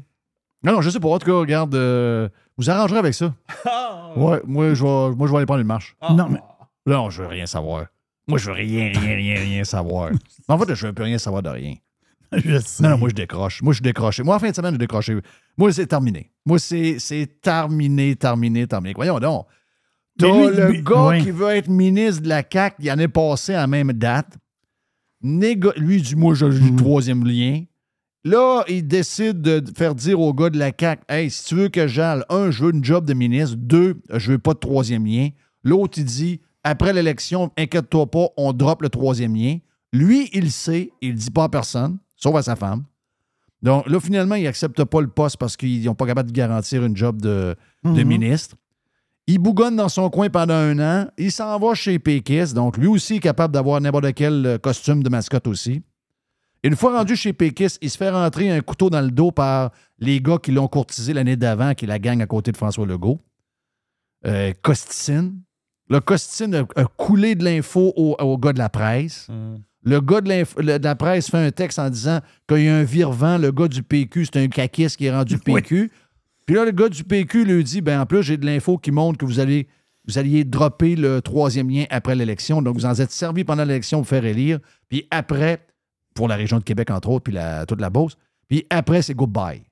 [0.64, 1.10] Non, non, je sais pas.
[1.10, 3.34] En tout cas, regarde, euh, vous arrangerez avec ça.
[3.66, 4.12] Ah!
[4.16, 5.96] Ouais, moi, je vais, moi, je vais aller prendre une marche.
[6.12, 6.40] Non, mais
[6.86, 7.86] Non, je veux rien savoir.
[8.28, 10.12] Moi, je veux rien, rien, rien, rien savoir.
[10.48, 11.76] en fait, je veux plus rien savoir de rien.
[12.46, 12.84] je sais.
[12.84, 13.62] Non, non, moi, je décroche.
[13.62, 14.24] Moi, je suis décroché.
[14.24, 15.18] Moi, en fin de semaine, je décroché.
[15.58, 16.32] Moi, c'est terminé.
[16.46, 18.94] Moi, c'est c'est terminé, terminé, terminé.
[18.96, 19.46] Voyons donc.
[20.18, 23.54] T'as le lui- gars qui veut être ministre de la CAQ, il en est passé
[23.54, 24.38] à la même date.
[25.24, 27.64] Négo- lui, dit Moi, j'ai le troisième lien.
[28.26, 31.70] Là, il décide de faire dire au gars de la CAQ Hey, si tu veux
[31.70, 33.56] que j'aille, un, je veux une job de ministre.
[33.58, 35.30] Deux, je veux pas de troisième lien.
[35.64, 39.58] L'autre, il dit Après l'élection, inquiète-toi pas, on drop le troisième lien.
[39.92, 42.84] Lui, il sait, il dit pas à personne, sauf à sa femme.
[43.62, 46.84] Donc là, finalement, il accepte pas le poste parce qu'ils n'ont pas capable de garantir
[46.84, 48.04] une job de, de Mhm.
[48.08, 48.56] ministre.
[49.28, 51.08] Il bougonne dans son coin pendant un an.
[51.18, 52.54] Il s'en va chez Pékis.
[52.54, 55.82] Donc, lui aussi est capable d'avoir n'importe quel euh, costume de mascotte aussi.
[56.62, 59.72] Une fois rendu chez Pékis, il se fait rentrer un couteau dans le dos par
[60.00, 62.86] les gars qui l'ont courtisé l'année d'avant, qui est la gang à côté de François
[62.86, 63.20] Legault.
[64.26, 65.42] Euh, Costicine.
[65.90, 69.28] Le Costicine a, coulé de l'info au, au gars de la presse.
[69.86, 72.70] Le gars de, l'inf- le- de la presse fait un texte en disant qu'il y
[72.70, 75.92] a un virevent, le gars du PQ, c'est un caquiste qui est rendu PQ.
[76.46, 78.92] Puis là, le gars du PQ lui dit ben en plus, j'ai de l'info qui
[78.92, 79.68] montre que vous allez
[80.08, 82.62] vous alliez dropper le troisième lien après l'élection.
[82.62, 84.60] Donc, vous en êtes servi pendant l'élection pour faire élire.
[84.90, 85.66] Puis après,
[86.14, 88.18] pour la région de Québec, entre autres, puis la- toute la Beauce.
[88.50, 89.64] Puis après, c'est goodbye.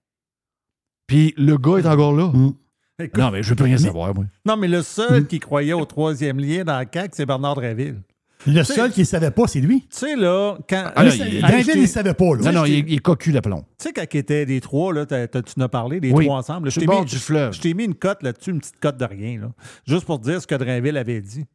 [1.07, 2.27] Puis le gars est encore là.
[2.33, 2.53] Mm.
[2.99, 4.25] Écoute, Non, mais je veux plus rien savoir, moi.
[4.45, 8.01] non, mais le seul qui croyait au troisième lien dans la CAQ, c'est Bernard Dréville.
[8.47, 9.81] Le seul qui ne savait pas, c'est lui.
[9.81, 10.91] Tu sais, là, quand.
[10.95, 12.35] Ah, là, il- il- il ne savait pas.
[12.35, 12.51] Là.
[12.51, 13.61] Non, non, il, il est cocu d'aplomb.
[13.79, 16.25] Tu sais, quand ils étaient les trois, là, tu en as parlé, les Oui.
[16.25, 16.67] trois ensemble.
[16.67, 17.53] là, je t'ai mis- du fleuve.
[17.53, 19.51] Je t'ai mis une cote là-dessus, une petite cote de rien, là.
[19.85, 21.45] Juste pour te dire ce que Drainville avait dit.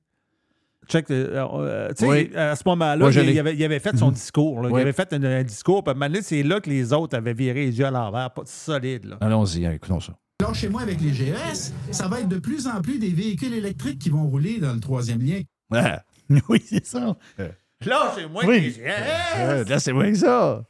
[0.88, 2.30] Check, euh, euh, tu sais, Oui.
[2.36, 4.62] à ce moment-là, Oui, il, il avait, il avait fait son discours.
[4.62, 4.68] là.
[4.70, 4.78] Oui.
[4.78, 5.82] Il avait fait un, un discours.
[5.82, 8.30] Puis à c'est là que les autres avaient viré les yeux à l'envers.
[8.30, 9.16] Pas solide, là.
[9.20, 10.12] Allons-y, hein, écoutons ça.
[10.40, 13.54] Alors, chez moi, avec les GES, ça va être de plus en plus des véhicules
[13.54, 15.40] électriques qui vont rouler dans le troisième lien.
[15.72, 16.02] Ah,
[16.48, 17.16] Oui, c'est ça.
[17.84, 18.72] Là, c'est moi Oui.
[18.72, 18.80] qui.
[18.82, 20.64] euh, là, c'est que ça.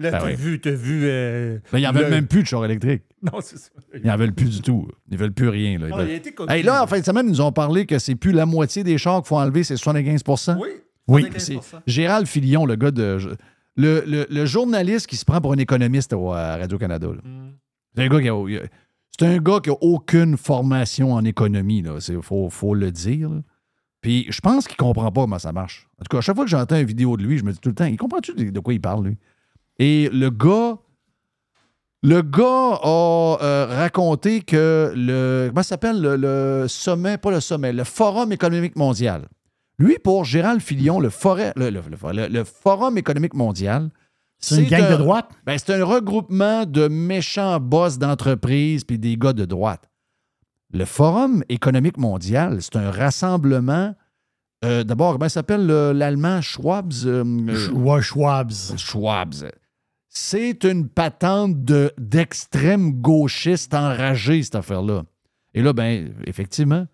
[0.00, 0.34] Là, Ben t'as oui.
[0.36, 1.02] vu, t'as vu.
[1.06, 3.02] euh, Mais ils n'en veulent le- même plus de char électrique.
[3.22, 3.70] Non, c'est ça.
[3.94, 4.86] Ils n'en veulent plus du tout.
[5.10, 5.76] Ils veulent plus rien.
[5.76, 5.88] Là.
[5.88, 6.52] Ils Ah, veulent- il a été cocu.
[6.52, 8.84] Hey, là, en fin de semaine, ils nous ont parlé que c'est plus la moitié
[8.84, 10.22] des chars qu'il faut enlever, c'est 75
[10.60, 10.68] Oui.
[11.08, 11.38] Oui, 75%.
[11.38, 13.18] c'est Gérald Filion, le gars de.
[13.76, 17.08] Le, le- le journaliste qui se prend pour un économiste à Radio-Canada.
[17.08, 17.48] Mm.
[17.96, 18.60] C'est un gars qui a.
[19.18, 21.98] C'est un gars qui a aucune formation en économie, là.
[22.08, 23.30] Il faut, faut le dire.
[23.30, 23.40] là.
[24.00, 25.88] Puis je pense qu'il comprend pas comment ça marche.
[26.00, 27.58] En tout cas, à chaque fois que j'entends une vidéo de lui, je me dis
[27.58, 29.16] tout le temps, il comprend-tu de, de quoi il parle, lui?
[29.78, 30.76] Et le gars.
[32.04, 35.48] Le gars a euh, raconté que le.
[35.48, 36.00] Comment ça s'appelle?
[36.00, 39.26] Le, le sommet, pas le sommet, le Forum économique mondial.
[39.80, 41.82] Lui, pour Gérald Filion, le, forêt- le, le-
[42.12, 43.90] le- le Forum économique mondial,
[44.38, 45.30] C'est une gang un- de droite?
[45.44, 49.88] ben, c'est un regroupement de méchants boss d'entreprise puis des gars de droite.
[50.72, 53.94] Le Forum économique mondial, c'est un rassemblement.
[54.64, 57.06] euh, D'abord, comment il s'appelle le- l'allemand Schwabs?
[57.06, 57.22] euh,
[57.72, 58.02] ouais.
[58.02, 59.44] Schwabs.
[60.08, 65.04] C'est une patente de- d'extrême gauchiste enragé, cette affaire-là.
[65.54, 66.86] Et là, ben, effectivement,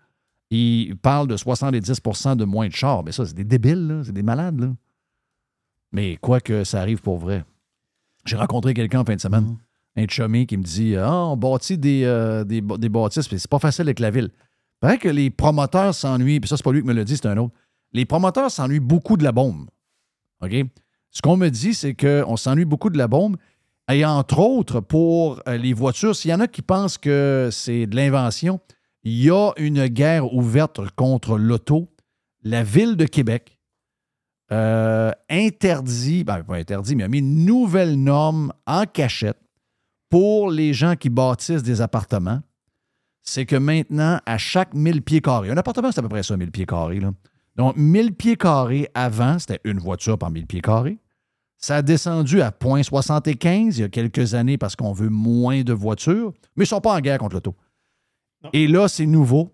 [0.51, 3.03] il parle de 70% de moins de chars.
[3.03, 4.59] Mais ça, c'est des débiles, c'est des malades.
[4.59, 4.69] Là.
[5.91, 7.43] Mais quoi que ça arrive pour vrai.
[8.25, 9.57] J'ai rencontré quelqu'un en fin de semaine,
[9.95, 13.59] un chummy qui me dit Ah, on bâtit des, euh, des, des bâtisses, c'est pas
[13.59, 14.31] facile avec la ville.
[14.79, 17.27] Paraît que les promoteurs s'ennuient, puis ça, c'est pas lui qui me l'a dit, c'est
[17.27, 17.53] un autre.
[17.93, 19.69] Les promoteurs s'ennuient beaucoup de la bombe.
[20.41, 20.51] OK?
[21.11, 23.37] Ce qu'on me dit, c'est qu'on s'ennuie beaucoup de la bombe.
[23.89, 27.87] Et entre autres, pour euh, les voitures, s'il y en a qui pensent que c'est
[27.87, 28.59] de l'invention,
[29.03, 31.89] il y a une guerre ouverte contre l'auto.
[32.43, 33.59] La ville de Québec
[34.51, 39.39] euh, interdit, ben pas interdit, mais a mis une nouvelle norme en cachette
[40.09, 42.41] pour les gens qui bâtissent des appartements.
[43.21, 46.37] C'est que maintenant, à chaque 1000 pieds carrés, un appartement, c'est à peu près ça,
[46.37, 46.99] 1000 pieds carrés.
[46.99, 47.11] Là.
[47.55, 50.99] Donc, 1000 pieds carrés avant, c'était une voiture par 1000 pieds carrés.
[51.57, 55.73] Ça a descendu à 0,75 il y a quelques années parce qu'on veut moins de
[55.73, 57.55] voitures, mais ils ne sont pas en guerre contre l'auto.
[58.53, 59.51] Et là, c'est nouveau.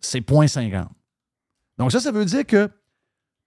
[0.00, 0.86] C'est 0,50.
[1.78, 2.70] Donc, ça, ça veut dire que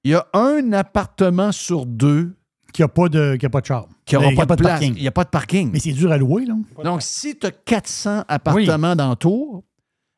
[0.04, 2.36] il y a un appartement sur deux
[2.74, 3.88] Qui n'a pas, de- qui a pas de char.
[4.06, 4.82] qui n'aura pas, de place.
[4.82, 5.70] Il n'y a pas de parking.
[5.72, 6.56] Mais c'est dur à louer, là.
[6.84, 9.64] Donc, si tu as 400 appartements dans le tour,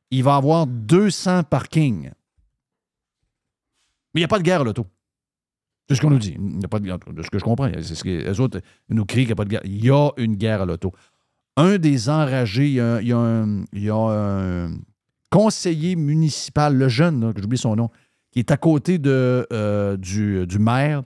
[0.09, 2.11] il va y avoir 200 parkings.
[4.13, 4.87] Mais il n'y a pas de guerre à l'auto.
[5.89, 6.33] C'est ce qu'on nous dit.
[6.37, 6.97] Il n'y a pas de guerre.
[6.99, 7.69] De ce que je comprends.
[7.81, 9.61] C'est ce que les autres nous crient qu'il n'y a pas de guerre.
[9.65, 10.93] Il y a une guerre à l'auto.
[11.57, 14.71] Un des enragés, il y a, il y a un, il y a un
[15.29, 17.89] conseiller municipal, le jeune, là, que j'oublie son nom,
[18.31, 21.03] qui est à côté de, euh, du, du maire.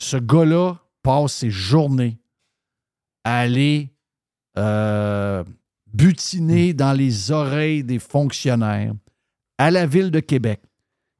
[0.00, 0.76] Ce gars-là
[1.08, 2.18] passe ses journées
[3.24, 3.88] à aller
[4.58, 5.42] euh,
[5.90, 8.92] butiner dans les oreilles des fonctionnaires
[9.56, 10.60] à la ville de Québec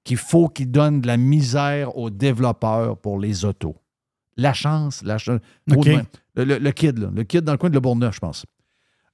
[0.05, 3.77] qu'il faut qu'ils donnent de la misère aux développeurs pour les autos.
[4.37, 5.41] La chance, la chance.
[5.67, 7.09] Le, le- le kid, là.
[7.15, 8.45] Le kid dans le coin de Le Bourgneuf, je pense.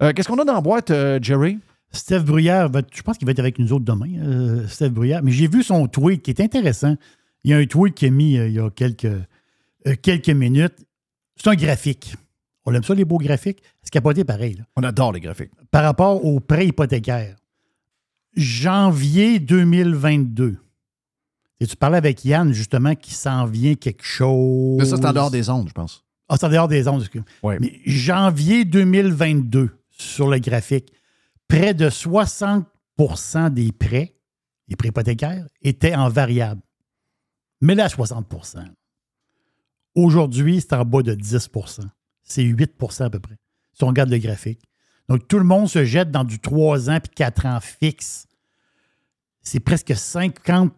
[0.03, 1.59] Euh, Qu'est-ce qu'on a dans la boîte, euh, Jerry?
[1.93, 5.23] Steph Bruyère, va- je pense qu'il va être avec nous autres demain, euh, Steph Bruyère.
[5.23, 6.97] Mais j'ai vu son tweet qui est intéressant.
[7.45, 9.07] Il y a un tweet qu'il a mis il y a quelques,
[10.03, 10.85] quelques minutes.
[11.37, 12.15] C'est un graphique.
[12.65, 13.63] On aime ça, les beaux graphiques.
[13.83, 14.55] C'est capoté pareil.
[14.55, 14.65] là.
[14.77, 15.51] On adore les graphiques.
[15.71, 17.37] Par rapport au prêt hypothécaire.
[18.37, 20.57] Janvier 2022.
[21.61, 24.79] Et tu parlais avec Yann, justement, qui s'en vient quelque chose?
[24.79, 26.05] Mais ça, c'est en dehors des ondes, je pense.
[26.29, 27.01] Ah, c'est en dehors des ondes.
[27.03, 27.23] excuse.
[27.43, 27.59] Ouais.
[27.61, 30.93] Mais janvier 2022, sur le graphique,
[31.47, 34.17] près de 60% des prêts,
[34.69, 36.61] les prêts hypothécaires, étaient en variable.
[37.61, 38.27] Mais là, 60
[39.95, 41.83] Aujourd'hui, c'est en bas de 10%
[42.23, 43.37] C'est 8% à peu près,
[43.73, 44.61] si on regarde le graphique.
[45.09, 48.27] Donc, tout le monde se jette dans du 3 ans puis 4 ans fixe.
[49.43, 50.73] C'est presque 50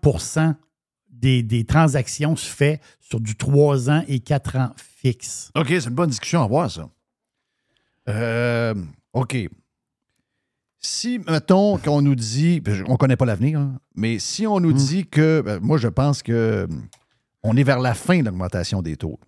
[1.08, 5.50] des, des transactions se fait sur du 3 ans et 4 ans fixe.
[5.54, 6.88] OK, c'est une bonne discussion à avoir, ça.
[8.08, 8.74] Euh,
[9.12, 9.36] OK.
[10.78, 14.72] Si, mettons, qu'on nous dit, on ne connaît pas l'avenir, hein, mais si on nous
[14.72, 14.76] Hmm.
[14.76, 16.68] dit que, ben, moi, je pense que
[17.46, 19.18] on est vers la fin de l'augmentation des taux.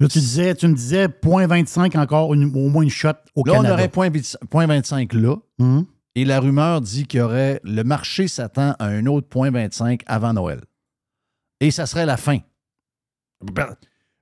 [0.00, 3.54] Là, tu, disais, tu me disais 0.25 encore, une- au moins une shot au Là,
[3.54, 3.74] on Canada.
[3.74, 5.36] aurait 0.25 là,
[6.14, 10.32] et la rumeur dit qu'il y aurait, le marché s'attend à un autre 0.25 avant
[10.32, 10.60] Noël.
[11.60, 12.38] Et ça serait la fin.
[13.42, 13.74] Ben,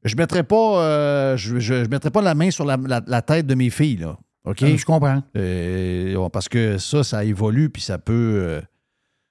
[0.05, 3.03] Je ne mettrais, pas, euh, je, je- je mettrais pas la main sur la, la-
[3.07, 4.17] la tête de mes filles, là.
[4.45, 4.63] OK?
[4.63, 5.23] Euh, Je comprends.
[5.37, 8.63] Euh, parce que ça, ça évolue, puis ça peut,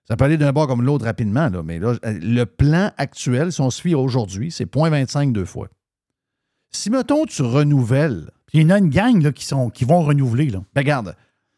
[0.07, 1.49] ça peut aller d'un bord comme l'autre rapidement.
[1.49, 1.63] Là.
[1.63, 5.45] Mais là, euh, le plan actuel, si on se fie à aujourd'hui, c'est 0.25 deux
[5.45, 5.67] fois.
[6.71, 10.01] Si, mettons, tu renouvelles, il y en a une gang là, qui, sont, qui vont
[10.03, 10.49] renouveler.
[10.49, 10.59] Là.
[10.73, 11.15] ben regarde,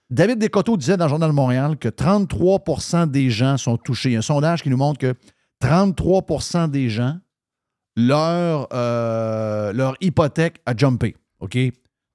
[0.09, 4.09] David Descoteaux disait dans le Journal de Montréal que 33% des gens sont touchés.
[4.09, 5.13] Il y a un sondage qui nous montre que
[5.61, 7.17] 33% des gens,
[7.95, 11.15] leur, euh, leur hypothèque a jumpé.
[11.39, 11.57] OK?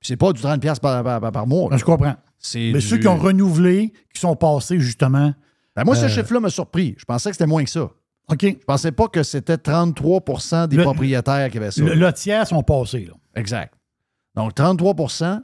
[0.01, 1.03] C'est pas du 30$ piastres par,
[1.33, 1.71] par, mois.
[1.71, 1.77] là.
[1.77, 2.17] Je comprends.
[2.55, 5.35] Mais du- ceux qui ont renouvelé, qui sont passés justement.
[5.77, 6.95] Ben, moi, ce Euh, chiffre-là m'a surpris.
[6.99, 7.91] Je pensais que c'était moins que ça.
[8.29, 8.43] OK.
[8.45, 11.83] Je pensais pas que c'était 33% des Le- propriétaires qui avaient ça.
[11.83, 13.07] Le, le tiers sont passés.
[13.07, 13.15] Là.
[13.35, 13.75] Exact.
[14.35, 15.41] Donc, 33%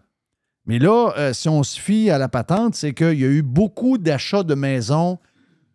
[0.66, 3.42] Mais là, euh, si on se fie à la patente, c'est qu'il y a eu
[3.42, 5.18] beaucoup d'achats de maisons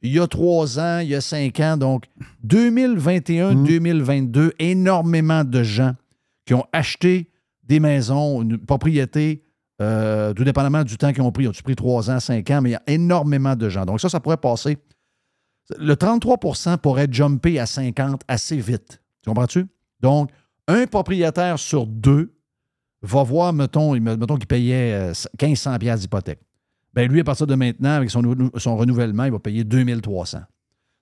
[0.06, 1.78] il y a trois ans, il y a cinq ans.
[1.78, 2.06] Donc,
[2.46, 5.94] 2021-2022, énormément de gens
[6.46, 7.30] qui ont acheté
[7.64, 9.44] des maisons, une propriété,
[9.82, 11.48] euh, tout dépendamment du temps qu'ils ont pris.
[11.48, 12.62] Ont-ils pris trois ans, cinq ans?
[12.62, 13.86] Mais il y a énormément de gens.
[13.86, 14.78] Donc, ça, ça pourrait passer.
[15.78, 19.02] Le 33% pourrait jumper à 50 assez vite.
[19.24, 19.66] Tu comprends-tu?
[20.02, 20.30] Donc,
[20.68, 22.34] un propriétaire sur deux
[23.02, 26.40] va voir, mettons, mettons qu'il payait euh, 1500 pièces d'hypothèque.
[26.94, 30.40] ben lui, à partir de maintenant, avec son, nou- son renouvellement, il va payer 2300.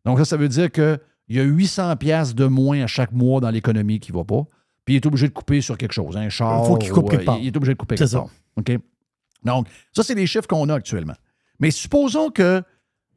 [0.06, 1.00] Donc ça, ça veut dire qu'il
[1.30, 4.44] y a 800 pièces de moins à chaque mois dans l'économie qui ne va pas.
[4.92, 6.66] Puis il est obligé de couper sur quelque chose, un char.
[6.66, 7.38] Faut qu'il coupe ou, quelque euh, part.
[7.40, 8.18] Il est obligé de couper C'est quelque ça.
[8.20, 8.30] part.
[8.58, 8.78] OK?
[9.46, 11.16] Donc, ça, c'est les chiffres qu'on a actuellement.
[11.62, 12.62] Mais supposons que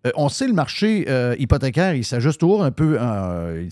[0.06, 2.96] euh, on sait le marché euh, hypothécaire, il s'ajuste toujours un peu.
[3.00, 3.68] euh,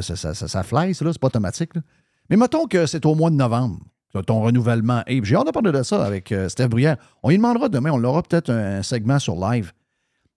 [0.00, 1.74] ça, ça, ça, fly, c'est pas automatique.
[1.74, 1.80] là.
[2.28, 3.80] Mais mettons que c'est au mois de novembre,
[4.26, 5.02] ton renouvellement.
[5.08, 6.98] Et j'ai hâte de parler de ça avec Steph Bruyère.
[7.24, 9.72] On lui demandera demain, on aura peut-être un, un segment sur live.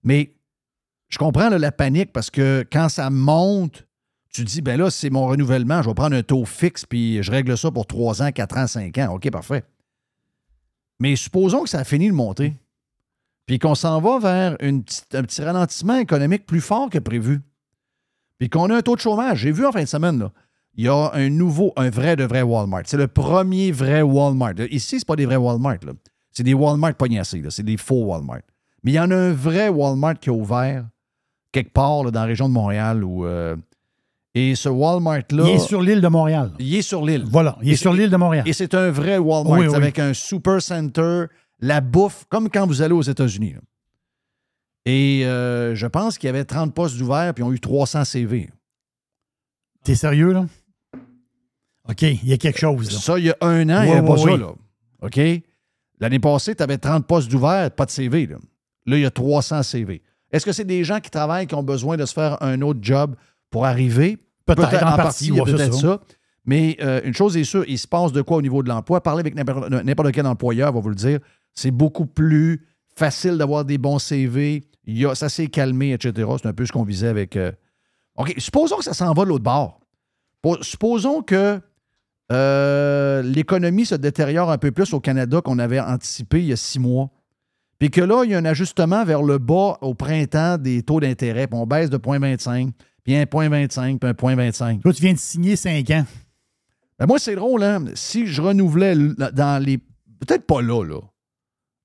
[0.02, 0.34] Mais
[1.10, 3.86] je comprends là, la panique parce que quand ça monte,
[4.34, 7.30] tu dis, ben là, c'est mon renouvellement, je vais prendre un taux fixe, puis je
[7.30, 9.14] règle ça pour 3 ans, 4 ans, 5 ans.
[9.14, 9.62] OK, parfait.
[10.98, 12.54] Mais supposons que ça a fini de monter,
[13.46, 17.42] puis qu'on s'en va vers un petit ralentissement économique plus fort que prévu,
[18.38, 19.38] puis qu'on a un taux de chômage.
[19.38, 20.28] J'ai vu en fin de semaine,
[20.74, 22.82] il y a un nouveau, un vrai de vrai Walmart.
[22.86, 24.54] C'est le premier vrai Walmart.
[24.70, 25.78] Ici, c'est pas des vrais Walmart.
[26.32, 27.42] C'est des Walmart pognassés.
[27.50, 28.42] C'est des faux Walmart.
[28.82, 30.84] Mais il y en a un vrai Walmart qui a ouvert
[31.52, 33.04] quelque part dans la région de Montréal.
[33.04, 33.54] Où, euh,
[34.34, 35.44] et ce Walmart-là.
[35.44, 36.52] Il est sur l'île de Montréal.
[36.58, 37.24] Il est sur l'île.
[37.30, 38.46] Voilà, il est Et sur l'île de Montréal.
[38.46, 39.74] Et c'est un vrai Walmart Oui, oui.
[39.74, 41.26] avec un super center,
[41.60, 43.54] la bouffe, comme quand vous allez aux États-Unis.
[44.86, 48.04] Et euh, je pense qu'il y avait 30 postes ouverts, puis ils ont eu 300
[48.04, 48.50] CV.
[49.84, 50.46] T'es sérieux, là?
[51.88, 52.98] OK, il y a quelque chose, là.
[52.98, 54.36] Ça, il y a un an, il n'y avait pas ça.
[54.36, 54.52] Là.
[55.02, 55.20] OK?
[56.00, 58.26] L'année passée, tu avais 30 postes ouverts, pas de CV.
[58.26, 58.36] Là.
[58.86, 60.02] Là, il y a 300 CV.
[60.32, 62.80] Est-ce que c'est des gens qui travaillent, qui ont besoin de se faire un autre
[62.82, 63.14] job
[63.54, 64.18] pour arriver?
[64.46, 65.80] Peut-être, en partie, ouais, c'est peut-être ça.
[65.80, 66.00] ça.
[66.44, 69.00] Mais euh, une chose est sûre, il se passe de quoi au niveau de l'emploi?
[69.00, 71.20] Parlez avec n'importe n'importe quel employeur va vous le dire.
[71.52, 74.64] C'est beaucoup plus facile d'avoir des bons CV.
[74.86, 76.28] Il y a, ça s'est calmé, etc.
[76.42, 77.36] C'est un peu ce qu'on visait avec.
[77.36, 77.52] euh,
[78.16, 79.78] OK, supposons que ça s'en va de l'autre bord.
[80.62, 81.60] Supposons que
[82.32, 86.56] euh, l'économie se détériore un peu plus au Canada qu'on avait anticipé il y a
[86.56, 87.08] six mois.
[87.78, 90.98] Puis que là, il y a un ajustement vers le bas au printemps des taux
[90.98, 91.46] d'intérêt.
[91.46, 92.72] Puis on baisse de 0,25,
[93.04, 94.80] puis 1,25, puis 1,25.
[94.80, 96.06] Toi, tu viens de signer 5 ans.
[96.98, 97.84] Ben moi, c'est drôle, hein?
[97.94, 99.78] Si je renouvelais dans les.
[99.78, 101.00] Peut-être pas là, là.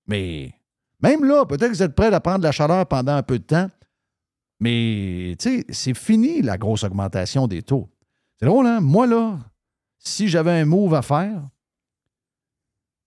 [0.07, 0.53] Mais
[1.01, 3.39] même là, peut-être que vous êtes prêts à prendre de la chaleur pendant un peu
[3.39, 3.70] de temps.
[4.59, 7.89] Mais, tu sais, c'est fini la grosse augmentation des taux.
[8.38, 8.82] C'est drôle, hein?
[8.82, 9.39] Moi, là,
[9.97, 11.41] si j'avais un move à faire,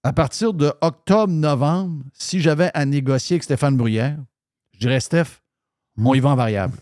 [0.03, 4.19] à partir de octobre-novembre, si j'avais à négocier avec Stéphane Bruyère,
[4.73, 5.41] je dirais, Steph,
[5.97, 6.77] on y va en variable.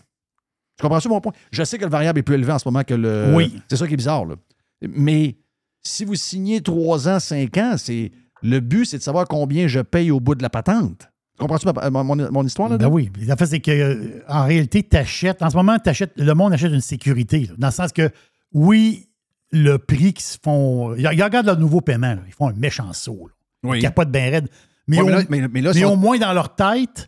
[0.81, 1.33] Tu comprends ça, mon point?
[1.51, 3.31] Je sais que le variable est plus élevé en ce moment que le.
[3.35, 3.61] Oui.
[3.69, 4.35] C'est ça qui est bizarre, là.
[4.81, 5.37] Mais
[5.83, 8.11] si vous signez 3 ans, 5 ans, c'est
[8.41, 11.07] le but, c'est de savoir combien je paye au bout de la patente.
[11.37, 13.09] Comprends-tu mon, mon- mon histoire là Ben oui.
[13.31, 15.41] En fait, c'est que euh, en réalité, tu achètes.
[15.41, 17.41] En ce moment, t'achètes- le monde achète une sécurité.
[17.47, 17.53] là.
[17.57, 18.09] dans le sens que,
[18.53, 19.07] oui,
[19.51, 20.95] le prix qu'ils se font.
[20.95, 22.13] Ils regardent leur nouveau paiement.
[22.15, 22.21] là.
[22.27, 23.27] Ils font un méchant saut.
[23.27, 23.69] là.
[23.69, 23.77] Oui.
[23.79, 24.49] Ils capotent bien raide.
[24.87, 27.07] Mais, Ouais, au, mais là- mais- mais là, mais ça- au moins, dans leur tête,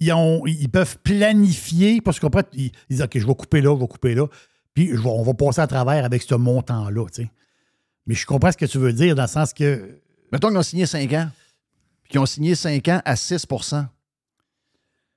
[0.00, 2.00] ils, ont, ils peuvent planifier.
[2.00, 4.26] Parce qu'après, ils, ils disent OK, je vais couper là, je vais couper là.
[4.74, 7.06] Puis je vais- on va passer à travers avec ce montant-là.
[7.12, 7.30] tu sais.
[8.06, 10.00] Mais je comprends ce que tu veux dire, dans le sens que.
[10.32, 11.28] Mettons qu'ils ont signé 5 ans,
[12.02, 13.86] puis qu'ils ont signé 5 ans à 6%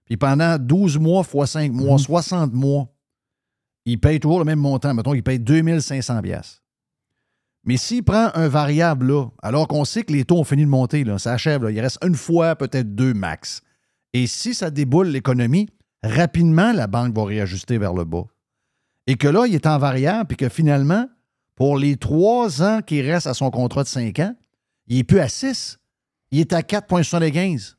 [0.05, 2.87] Puis pendant 12 mois fois 5 mois, 60 mois,
[3.85, 4.93] ils payent toujours le même montant.
[4.93, 6.61] Mettons qu'ils payent 2500 pièces.
[7.65, 10.69] Mais s'il prend un variable là, alors qu'on sait que les taux ont fini de
[10.69, 13.61] monter, là, ça achève, là, il reste une fois, peut-être deux max.
[14.13, 15.69] Et si ça déboule l'économie,
[16.03, 18.25] rapidement, la banque va réajuster vers le bas.
[19.07, 21.07] Et que là, il est en variable, puis que finalement,
[21.55, 24.35] pour les trois ans qui restent à son contrat de 5 ans,
[24.87, 25.79] il n'est plus à 6.
[26.31, 27.75] Il est à 4,75.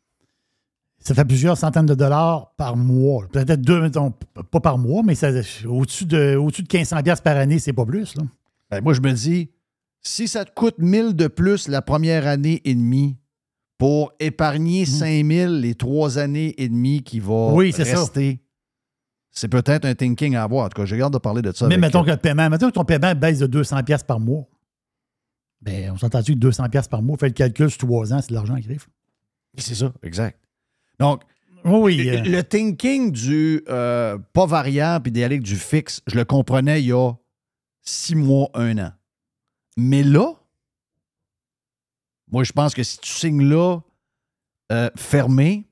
[1.01, 3.27] Ça fait plusieurs centaines de dollars par mois.
[3.31, 4.11] Peut-être deux, mettons,
[4.51, 5.31] pas par mois, mais ça-
[5.67, 8.15] au-dessus de, au-dessus de 1500 pièces par année, c'est pas plus.
[8.17, 8.23] Là.
[8.71, 9.51] Ben, moi, je me dis,
[10.01, 13.17] si ça te coûte 1000 de plus la première année et demie
[13.79, 17.55] pour épargner 5000 les trois années et demie qui vont.
[17.55, 18.01] Oui, c'est ça.
[18.01, 18.41] rester,
[19.31, 20.67] c'est peut-être un thinking à avoir.
[20.67, 21.67] En tout cas, j'ai hâte de parler de ça.
[21.67, 24.47] Mais mettons que le paiement, mettons que ton paiement baisse de 200 pièces par mois.
[25.61, 28.29] Ben, on s'entend-tu que 200 pièces par mois, fait le calcul sur trois ans, c'est
[28.29, 28.87] de l'argent qui arrive.
[29.57, 30.39] C'est ça, exact.
[31.01, 31.23] Donc,
[31.65, 36.83] Oui, euh, le thinking du euh, pas variable et d'aller du fixe, je le comprenais
[36.83, 37.13] il y a
[37.83, 38.93] six mois, un an.
[39.77, 40.35] Mais là,
[42.35, 43.79] moi, je pense que si tu signes là,
[44.73, 45.69] euh, fermé,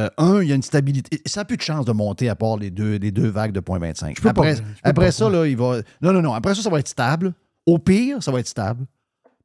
[0.00, 1.20] euh, un, il y a une stabilité.
[1.26, 3.60] Ça n'a plus de chance de monter à part les deux, les deux vagues de
[3.60, 4.14] 0.25.
[4.14, 5.82] peux pas, Après, après pas, ça, là, il va.
[6.00, 6.32] Non, non, non.
[6.32, 7.34] Après ça, ça va être stable.
[7.66, 8.86] Au pire, ça va être stable.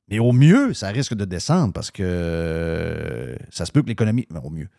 [0.10, 4.26] Mais au mieux, ça risque de descendre parce que euh, ça se peut que l'économie.
[4.42, 4.70] Au mieux.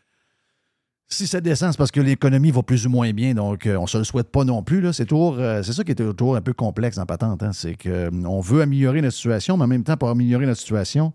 [1.09, 3.35] Si ça descend, c'est parce que l'économie va plus ou moins bien.
[3.35, 4.81] Donc, on ne se le souhaite pas non plus.
[4.81, 4.95] là.
[4.95, 7.43] C'est toujours, c'est ça qui est toujours un peu complexe en patente.
[7.43, 7.53] hein.
[7.53, 11.13] C'est qu'on veut améliorer notre situation, mais en même temps, pour améliorer notre situation,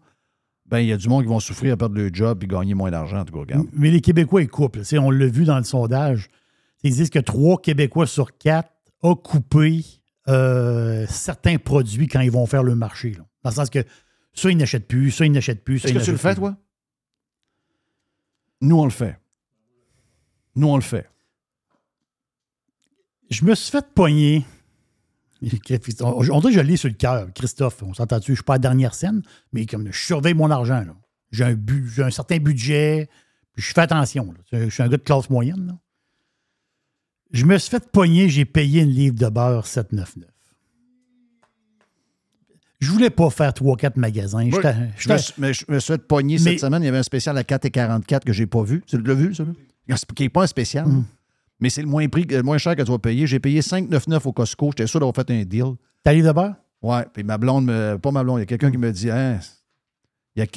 [0.68, 2.74] ben il y a du monde qui vont souffrir à perdre leur job et gagner
[2.74, 3.68] moins d'argent, en tout cas, regarde.
[3.74, 4.78] Mais les Québécois, ils coupent.
[4.78, 4.84] là.
[4.99, 6.30] On l'a vu dans le sondage.
[6.84, 9.84] Ils disent que trois Québécois sur quatre ont coupé
[10.28, 13.11] euh, certains produits quand ils vont faire le marché.
[13.11, 13.26] là.
[13.43, 13.84] Dans le sens que
[14.34, 15.84] ça, ils n'achètent plus, ça, ils n'achètent plus.
[15.86, 16.39] Est-ce que tu le fais, plus.
[16.41, 16.57] toi?
[18.61, 19.20] Nous, on le fait.
[20.55, 21.07] Nous, on le fait.
[23.30, 24.45] Je me suis fait pogner.
[26.02, 27.84] On on dirait que je l'ai sur le cœur, Christophe.
[27.84, 28.28] On s'entend-tu?
[28.28, 29.22] Je ne suis pas à la dernière scène,
[29.54, 30.84] mais comme je surveille mon argent.
[31.32, 33.10] J'ai un, certain budget,
[33.54, 34.34] puis je fais attention.
[34.52, 34.60] là.
[34.66, 35.68] Je suis un gars de classe moyenne.
[35.68, 35.74] là.
[37.32, 40.24] Je me suis fait pogner, j'ai payé une livre de beurre 7,99.
[42.80, 44.50] Je voulais pas faire 3-4 magasins.
[44.50, 46.84] Je me mais je me suis fait pogner Mais- cette semaine.
[46.84, 48.84] Il y avait un spécial à 4 et 44 que j'ai pas vu.
[48.86, 49.43] Tu l'as vu, ça?
[49.43, 49.96] là?
[50.16, 50.88] Qui n'est pas un spécial.
[50.88, 51.06] Mm.
[51.60, 53.28] Mais c'est le moins, prix, le moins cher que tu vas payer.
[53.28, 54.72] J'ai payé 5,99 au Costco.
[54.72, 55.74] J'étais sûr d'avoir fait un deal.
[56.03, 56.56] Ta livre de beurre?
[56.82, 57.06] Ouais.
[57.14, 59.39] Puis ma blonde, me, pas ma blonde, il y a quelqu'un qui me dit hein,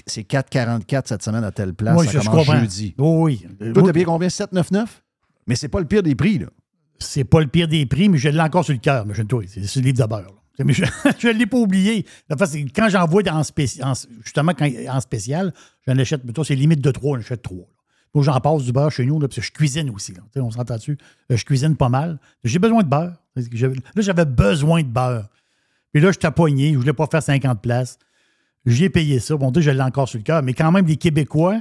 [0.06, 1.94] c'est 4,44 cette semaine à telle place.
[1.94, 2.60] Moi, ça je, commence comprends.
[2.60, 2.94] jeudi.
[2.98, 3.46] Oh oui.
[3.72, 4.28] Toi, t'as payé combien?
[4.28, 4.86] 7,99?
[5.46, 6.48] Mais c'est pas le pire des prix, là.
[6.98, 9.06] c'est pas le pire des prix, mais je l'ai encore sur le cœur.
[9.06, 10.22] Mais je c'est c'est le livre de beurre.
[10.58, 10.64] là.
[10.64, 10.82] Mais je
[11.28, 12.04] ne l'ai pas oublié.
[12.74, 13.94] Quand j'envoie en spécial,
[14.24, 15.54] justement quand, en spécial,
[15.86, 17.58] j'en achète, plutôt, c'est limite de trois, j'en achète trois.
[17.58, 17.77] là.
[18.12, 20.14] Faut que j'en passe du beurre chez nous, là, parce que je cuisine aussi.
[20.14, 20.22] Là.
[20.36, 20.98] On s'entend dessus.
[21.28, 22.18] Je cuisine pas mal.
[22.44, 23.14] J'ai besoin de beurre.
[23.36, 23.42] Là,
[23.96, 25.28] j'avais besoin de beurre.
[25.92, 26.72] Puis là, je t'ai pogné.
[26.72, 27.98] Je voulais pas faire 50 places.
[28.66, 29.36] J'ai payé ça.
[29.36, 30.42] Bon, sais, je l'ai encore sur le cœur.
[30.42, 31.60] Mais quand même, les Québécois,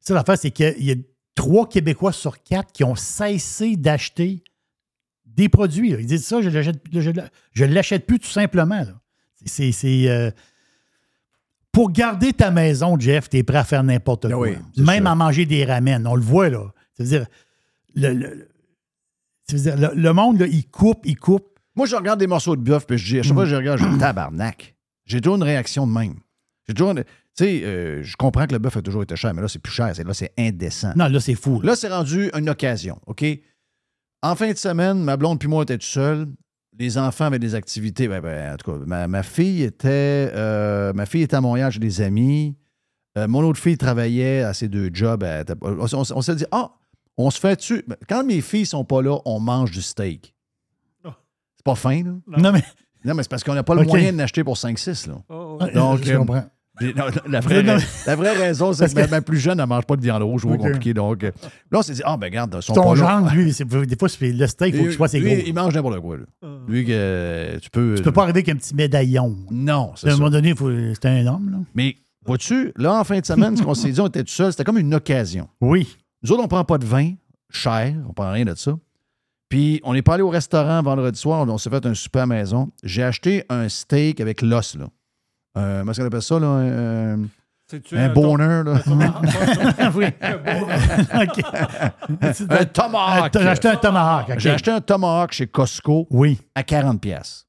[0.00, 0.96] ça, l'affaire, c'est qu'il y a
[1.34, 4.42] trois Québécois sur quatre qui ont cessé d'acheter
[5.24, 5.90] des produits.
[5.90, 8.84] Ils disent ça, je ne l'achète, plus tout simplement.
[9.44, 9.72] c'est,
[10.08, 10.30] euh,
[11.72, 14.38] pour garder ta maison, Jeff, tu es prêt à faire n'importe Ah quoi.
[14.48, 15.10] oui, Même sûr.
[15.10, 16.06] à manger des ramen.
[16.06, 16.64] On le voit, là.
[16.96, 17.26] Ça veut dire,
[17.94, 18.48] le, le- le-
[19.48, 21.58] ça veut dire, le- le monde, là, il coupe, il coupe.
[21.74, 23.56] Moi, je regarde des morceaux de bœuf, puis je dis, à chaque fois que je
[23.56, 24.74] regarde, je dis tabarnak.
[25.06, 26.14] J'ai toujours une réaction de même.
[26.68, 26.92] J'ai toujours.
[26.92, 27.04] une-
[27.34, 29.58] Tu sais, euh, je comprends que le bœuf a toujours été cher, mais là, c'est
[29.58, 29.90] plus cher.
[29.96, 30.92] C'est- Là, c'est indécent.
[30.96, 31.62] Non, là, c'est fou.
[31.62, 31.68] là.
[31.70, 33.24] Là, c'est rendu une occasion, OK?
[34.20, 36.26] En fin de semaine, ma blonde puis moi, on était tout seuls.
[36.78, 38.08] Les enfants avaient des activités.
[38.08, 41.70] Ben, ben, en tout cas, ma, ma fille était euh, ma fille était à Montréal
[41.70, 42.56] chez des amis.
[43.18, 45.22] Euh, mon autre fille travaillait à ses deux jobs.
[45.22, 46.72] Elle on, on- on s'est dit, ah,
[47.18, 50.34] on se fait tu Quand mes filles sont pas là, on mange du steak.
[51.04, 52.12] C'est pas fin, là?
[52.38, 52.62] Non, mais.
[53.04, 55.22] Non, mais c'est parce qu'on n'a pas le moyen de l'acheter pour 5-6, là.
[55.28, 56.44] Donc, Donc, je euh, comprends.
[56.96, 57.76] Non, la, vraie, Non,
[58.06, 60.02] la vraie raison, c'est que ma, que- ma plus jeune, elle ne mange pas de
[60.02, 60.58] viande rouge, ou OK.
[60.58, 60.94] compliqué.
[60.94, 61.30] Donc, euh,
[61.70, 63.20] là, on s'est dit, ah, ben, regarde, sont Ton là.
[63.20, 63.52] genre, lui,
[63.86, 65.42] des fois, c'est- le steak, il faut je sois ses lui, gros.
[65.46, 66.16] il mange n'importe quoi.
[66.18, 66.24] Là.
[66.68, 67.94] Lui, que tu peux.
[67.96, 69.36] Tu peux pas arriver avec un petit médaillon.
[69.50, 70.16] Non, À c'est un ça.
[70.16, 70.54] moment donné,
[70.94, 71.50] c'est un homme.
[71.50, 71.58] Là.
[71.74, 74.50] Mais, vois-tu, là, en fin de semaine, ce qu'on s'est dit, on était tout seul,
[74.52, 75.48] c'était comme une occasion.
[75.60, 75.96] Oui.
[76.22, 77.12] Nous autres, on prend pas de vin
[77.50, 78.72] cher, on prend rien de ça.
[79.48, 82.22] Puis, on n'est pas allé au restaurant vendredi soir, on, s'est fait un souper à
[82.22, 82.70] la maison.
[82.82, 84.86] J'ai acheté un steak avec l'os, là.
[85.56, 86.46] Euh, comment est-ce qu'on appelle ça, là?
[86.46, 87.28] Un, un-
[87.68, 88.82] C'est-tu un boner, là?
[89.94, 90.06] oui.
[91.14, 91.44] OK.
[92.50, 93.32] un tomahawk.
[93.38, 94.38] J'ai acheté un tomahawk.
[94.38, 96.38] J'ai acheté un tomahawk chez Costco Oui.
[96.54, 97.46] à 40 pièces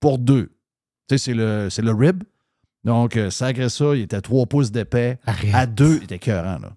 [0.00, 0.52] pour deux.
[1.08, 2.22] Tu sais, c'est le, c'est le rib.
[2.84, 5.18] Donc, euh, sacré ça, il était 3 pouces d'épais.
[5.26, 5.54] Arrête.
[5.54, 6.70] À deux, il était écœurant, là.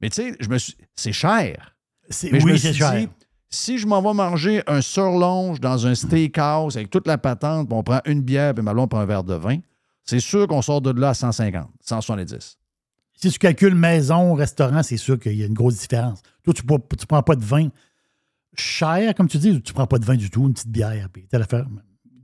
[0.00, 0.74] Mais tu sais, je me suis...
[0.96, 1.74] C'est cher.
[2.08, 2.92] C'est- Mais je me oui, suis c'est cher.
[2.94, 3.08] dit,
[3.50, 7.76] si je m'en vais manger un surlonge dans un steakhouse avec toute la patente, puis
[7.76, 9.58] on prend une bière, puis ma blonde prend un verre de vin,
[10.04, 12.58] c'est sûr qu'on sort de là à 150, 170.
[13.14, 16.22] Si tu calcules maison, restaurant, c'est sûr qu'il y a une grosse différence.
[16.42, 17.68] Toi, tu ne prends pas de vin
[18.54, 20.68] cher, comme tu dis, ou tu ne prends pas de vin du tout, une petite
[20.70, 21.66] bière, puis telle affaire.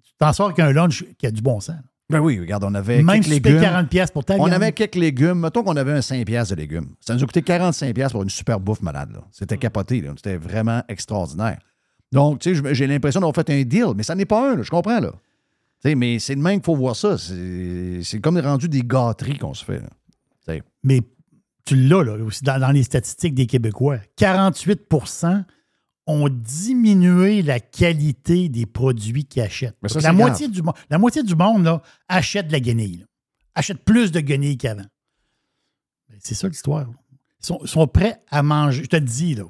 [0.03, 1.77] Tu t'en sors avec un lunch qui a du bon sens.
[2.11, 3.61] Ben oui, regarde, on avait Même quelques si légumes.
[3.61, 4.53] 40 pièces pour ta On viande.
[4.55, 5.41] avait quelques légumes.
[5.41, 6.89] Mettons qu'on avait un 5 piastres de légumes.
[7.01, 9.11] Ça nous a coûté 45 piastres pour une super bouffe malade.
[9.31, 10.01] C'était capoté.
[10.01, 10.13] là.
[10.17, 11.59] C'était vraiment extraordinaire.
[12.11, 14.63] Donc, tu sais, j'ai l'impression d'avoir fait un deal, mais ça n'est pas un, là,
[14.63, 15.01] je comprends.
[15.01, 15.13] Là.
[15.85, 17.17] Mais c'est de même qu'il faut voir ça.
[17.19, 19.81] C'est comme rendu des gâteries qu'on se fait.
[19.81, 19.89] là.
[20.83, 21.01] Mais
[21.65, 23.99] tu l'as, là, aussi dans, dans les statistiques des Québécois.
[24.17, 25.45] 48%
[26.07, 29.77] ont diminué la qualité des produits qu'ils achètent.
[29.83, 32.99] Mais ça, la, moitié du, la moitié du monde là, achète de la guenille.
[32.99, 33.05] là.
[33.55, 34.87] Achète plus de guenilles qu'avant.
[36.09, 36.87] Ben, C'est ça l'histoire.
[37.43, 38.85] Ils sont, sont prêts à manger.
[38.85, 39.45] Je te le dis, là.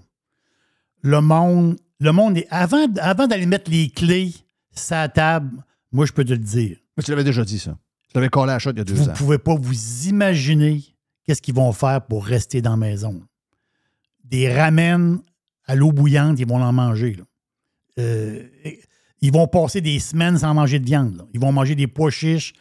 [1.03, 2.49] Le monde, le monde est.
[2.51, 4.35] Avant, avant d'aller mettre les clés
[4.73, 5.63] sur la table,
[5.93, 6.77] moi, je peux te le dire.
[6.97, 7.77] Mais tu l'avais déjà dit, ça.
[8.09, 9.13] Tu l'avais collé à la shot il y a deux Vous ans.
[9.13, 10.83] ne pouvez pas vous imaginer
[11.25, 13.23] qu'est-ce qu'ils vont faire pour rester dans la maison.
[14.25, 15.21] Des ramen
[15.67, 17.15] à l'eau bouillante, ils vont en manger.
[17.15, 17.25] là.
[17.99, 18.43] Euh,
[19.21, 21.17] ils vont passer des semaines sans manger de viande.
[21.17, 21.25] là.
[21.35, 22.53] Ils vont manger des pois chiches.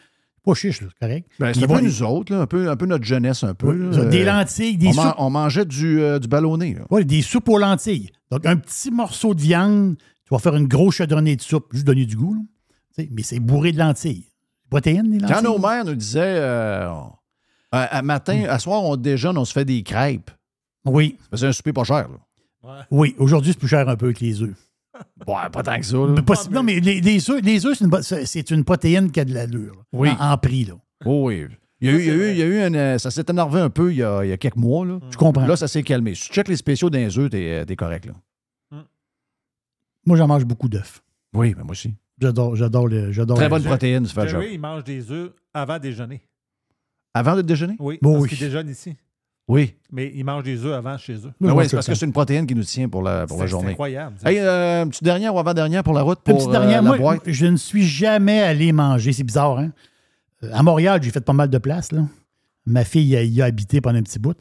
[0.43, 1.29] Pois chiches, c'est correct.
[1.39, 3.53] Ben, c'est un vont- peu nous autres, là, un, peu, un peu notre jeunesse, un
[3.53, 3.71] peu.
[3.73, 4.05] là.
[4.05, 5.15] des lentilles, des on, man- soupes.
[5.19, 6.77] on mangeait du, euh, du ballonné.
[6.89, 8.09] Ouais, des soupes aux lentilles.
[8.31, 11.85] Donc, un petit morceau de viande, tu vas faire une grosse chaudronnée de soupe, juste
[11.85, 12.45] donner du goût.
[13.11, 14.25] Mais c'est bourré de lentilles.
[14.69, 15.35] Protéines, les lentilles?
[15.35, 19.53] Quand nos mères nous disaient euh, Euh, à matin, à soir, on déjeune, on se
[19.53, 20.31] fait des crêpes.
[20.85, 22.07] Oui, C'est un souper pas cher.
[22.63, 22.85] Là.
[22.91, 23.15] oui.
[23.19, 24.55] Aujourd'hui, c'est plus cher un peu que les œufs.
[25.27, 25.97] Ouais, pas tant que ça.
[25.97, 26.07] là.
[26.15, 27.77] Mais pas- non, mais les, les œufs, les œufs,
[28.25, 29.83] c'est une, protéine qui a de l'allure.
[29.93, 30.09] Oui.
[30.19, 30.73] En, en prix, là.
[31.05, 31.45] Oh oui.
[31.81, 33.11] Il y a eu, il y a eu, il y a eu un, euh, ça
[33.11, 34.83] s'est énervé un peu il y a, il y a quelques mois.
[34.85, 34.99] Là.
[35.11, 35.45] Je comprends.
[35.45, 36.15] Là, ça s'est calmé.
[36.15, 38.07] Si tu checkes les spéciaux d'un œuf, t'es euh, t'es correct.
[38.07, 38.13] Là.
[40.05, 41.03] Moi, j'en mange beaucoup d'œufs.
[41.33, 41.93] Oui, ben moi aussi.
[42.19, 43.11] J'adore, j'adore le.
[43.11, 44.05] J'adore Très bonne protéine.
[44.07, 46.21] Jerry, il mange des œufs avant déjeuner.
[47.13, 47.75] Avant de déjeuner?
[47.79, 48.29] Oui, Bon, parce oui.
[48.29, 48.95] qu'il déjeune ici.
[49.47, 49.75] Oui.
[49.91, 51.21] Mais il mange des œufs avant chez eux.
[51.21, 53.25] Moi, Ben je oui, c'est parce que c'est une protéine qui nous tient pour la,
[53.25, 53.71] pour la C'est- C'est journée.
[53.71, 54.15] incroyable.
[54.21, 54.29] ça.
[54.31, 56.81] Hey, euh, une petite dernière ou avant-dernière pour la route Une pour petite euh, dernière.
[56.81, 57.21] la Moi, boîte?
[57.25, 59.13] je ne suis jamais allé manger.
[59.13, 59.71] C'est bizarre, hein?
[60.43, 62.01] Euh, À Montréal, j'ai fait pas mal de places, là.
[62.65, 64.35] Ma fille y a, y a habité pendant un petit bout.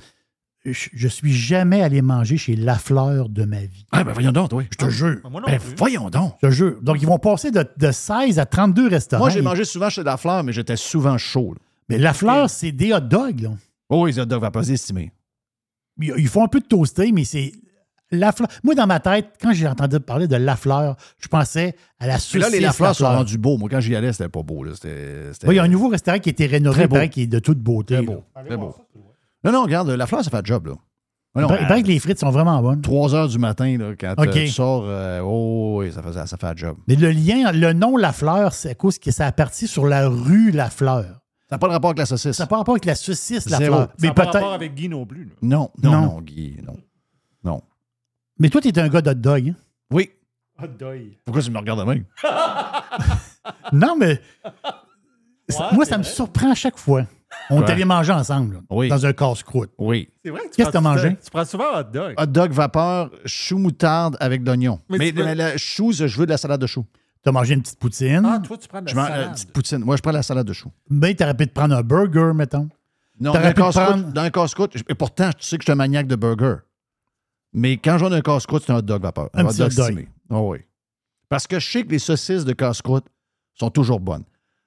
[0.73, 3.87] Je, je suis jamais allé manger chez Lafleur de ma vie.
[3.93, 4.65] Ah, ben voyons donc, oui.
[4.71, 5.19] Je te jure.
[5.31, 5.75] Moi non Ben plus.
[5.77, 6.35] voyons donc.
[6.43, 6.77] Je te jure.
[6.83, 9.23] Donc, ils vont passer de, de 16 à 32 restaurants.
[9.25, 11.55] Moi, j'ai mangé souvent chez la fleur, mais j'étais souvent chaud.
[11.55, 11.61] là.
[11.89, 13.51] Mais Lafleur, c'est des hot dogs, là.
[13.89, 15.13] Oh oui, les hot dogs va pas estimer.
[16.01, 17.53] Ils ils font un peu de toasté, mais c'est.
[18.13, 18.49] Lafleur.
[18.63, 22.23] Moi, dans ma tête, quand j'ai entendu parler de Lafleur, je pensais à la Puis
[22.23, 23.19] saucisse là, les Lafleurs sont Lafleur.
[23.19, 23.57] rendus beaux.
[23.59, 24.63] Moi, quand j'y allais, c'était pas beau.
[24.63, 24.73] là.
[24.75, 25.33] C'était.
[25.33, 27.39] c'était- Oui, il y a un nouveau restaurant qui a été rénové, qui est de
[27.41, 27.95] toute beauté.
[27.97, 28.23] Très beau.
[28.47, 28.75] Très beau.
[29.47, 30.73] Non, non, regarde, la fleur, ça fait le job, là.
[31.35, 32.81] Non, Il paraît- que les frites sont vraiment bonnes.
[32.81, 36.37] 3 heures du matin, là, quand euh, tu sors, euh, oh, oui, ça fait, ça,
[36.37, 36.77] fait le job.
[36.89, 40.09] Mais le lien, le nom Lafleur, c'est à cause que ça a parti sur la
[40.09, 41.05] rue Lafleur.
[41.49, 42.33] Ça n'a pas de rapport avec la saucisse.
[42.33, 43.61] Ça n'a pas rapport avec la saucisse Zéro.
[43.61, 43.89] Lafleur.
[43.99, 44.53] Ça n'a pas rapport peut-être.
[44.55, 45.25] avec Guy non plus.
[45.27, 45.31] là.
[45.43, 46.01] Non, non, Non.
[46.01, 46.77] non, Guy, non.
[47.45, 47.61] Non.
[48.39, 49.51] Mais toi, tu es un gars d'hot dog.
[49.51, 49.55] hein?
[49.93, 50.11] Oui.
[50.61, 51.03] Hot dog.
[51.27, 52.05] Pourquoi tu me regardes de même?
[53.73, 54.21] Non, mais.
[55.49, 57.05] ça- moi, ça me surprend à chaque fois.
[57.51, 58.89] On est allé manger ensemble, là, Oui.
[58.89, 59.71] dans un casse-croûte.
[59.79, 60.09] Oui.
[60.25, 61.17] C'est vrai que tu Qu'est-ce que t'as mangé?
[61.23, 62.15] Tu prends souvent hot dog.
[62.19, 64.81] Hot dog vapeur, chou moutarde avec d'oignon.
[64.89, 66.85] Mais le chou, je veux de la salade de chou.
[67.23, 68.23] Tu as mangé une petite poutine?
[68.25, 69.27] Ah, toi, tu prends de la Je mange salade.
[69.29, 69.79] une petite poutine.
[69.79, 70.71] Moi, je prends la salade de chou.
[70.91, 72.69] Mais tu aurais pu te prendre un burger, mettons.
[73.19, 75.73] Non, T'aurais dans un prendre- dans un casse-croûte, et pourtant, tu sais que je suis
[75.73, 76.57] un maniaque de burger.
[77.53, 79.31] Mais quand j'en ai un casse-croûte, c'est un hot dog vapeur.
[79.35, 80.07] Un petit hot dog.
[80.31, 80.59] Ah oui.
[81.29, 83.07] Parce que je sais que les saucisses de casse-croûte
[83.55, 84.25] sont toujours bonnes.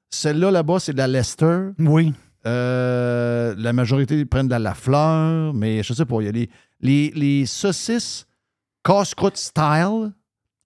[0.10, 1.70] Celle-là, là-bas, c'est de la Lester.
[1.78, 2.14] Oui.
[2.46, 6.32] Euh, la majorité prennent de la, la fleur, mais je sais pas, il y a
[6.32, 8.26] les, les, les saucisses
[8.84, 10.14] casse-croûte style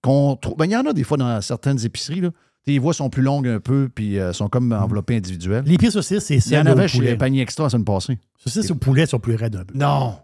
[0.02, 0.56] qu'on trouve.
[0.56, 2.20] Ben, il y en a des fois dans certaines épiceries.
[2.20, 2.30] Là.
[2.66, 5.64] Les voies sont plus longues un peu, puis euh, sont comme enveloppées individuelles.
[5.66, 8.18] Les pieds saucisses, c'est Il y en avait chez les paniers extra la semaine passée.
[8.38, 9.76] Saucisses au poulet sont plus raides un peu.
[9.76, 10.18] Non.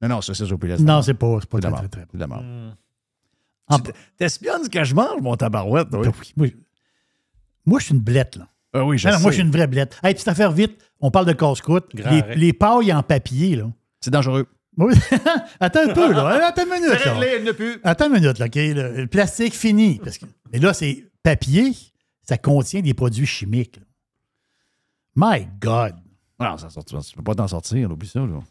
[0.00, 0.76] Non, non, saucisses au poulet.
[0.78, 2.44] Non, c'est pas, c'est pas C'est de la très, très, très merde.
[2.44, 2.70] Hmm.
[3.68, 6.06] Ah, Tu T'espionnes ce que je mange, mon tabarouette, oui.
[6.06, 6.56] Ben oui, oui.
[7.66, 8.48] Moi, je suis une blette, là.
[8.74, 9.98] Ah oui, je Non, non, moi, je suis une vraie blette.
[10.02, 11.86] Hey, petite affaire vite, on parle de casse-croûte.
[11.94, 12.34] Les, arrêt.
[12.36, 13.70] les pailles en papier, là.
[14.00, 14.46] C'est dangereux.
[14.76, 14.94] Oui.
[15.60, 16.46] Attends un peu, là.
[16.48, 17.14] Attends une minute, C'est là.
[17.14, 17.80] réglé, il n'y en a plus.
[17.82, 18.54] Attends une minute, là, OK?
[18.54, 19.98] Le, le plastique fini.
[20.04, 21.72] Parce que, mais là, c'est papier,
[22.22, 23.76] ça contient des produits chimiques.
[23.78, 23.82] là.
[25.16, 25.94] My God.
[26.38, 28.20] Non, ça sort- tu peux pas t'en sortir, là, oublie ça.
[28.20, 28.26] Là.
[28.26, 28.42] Non,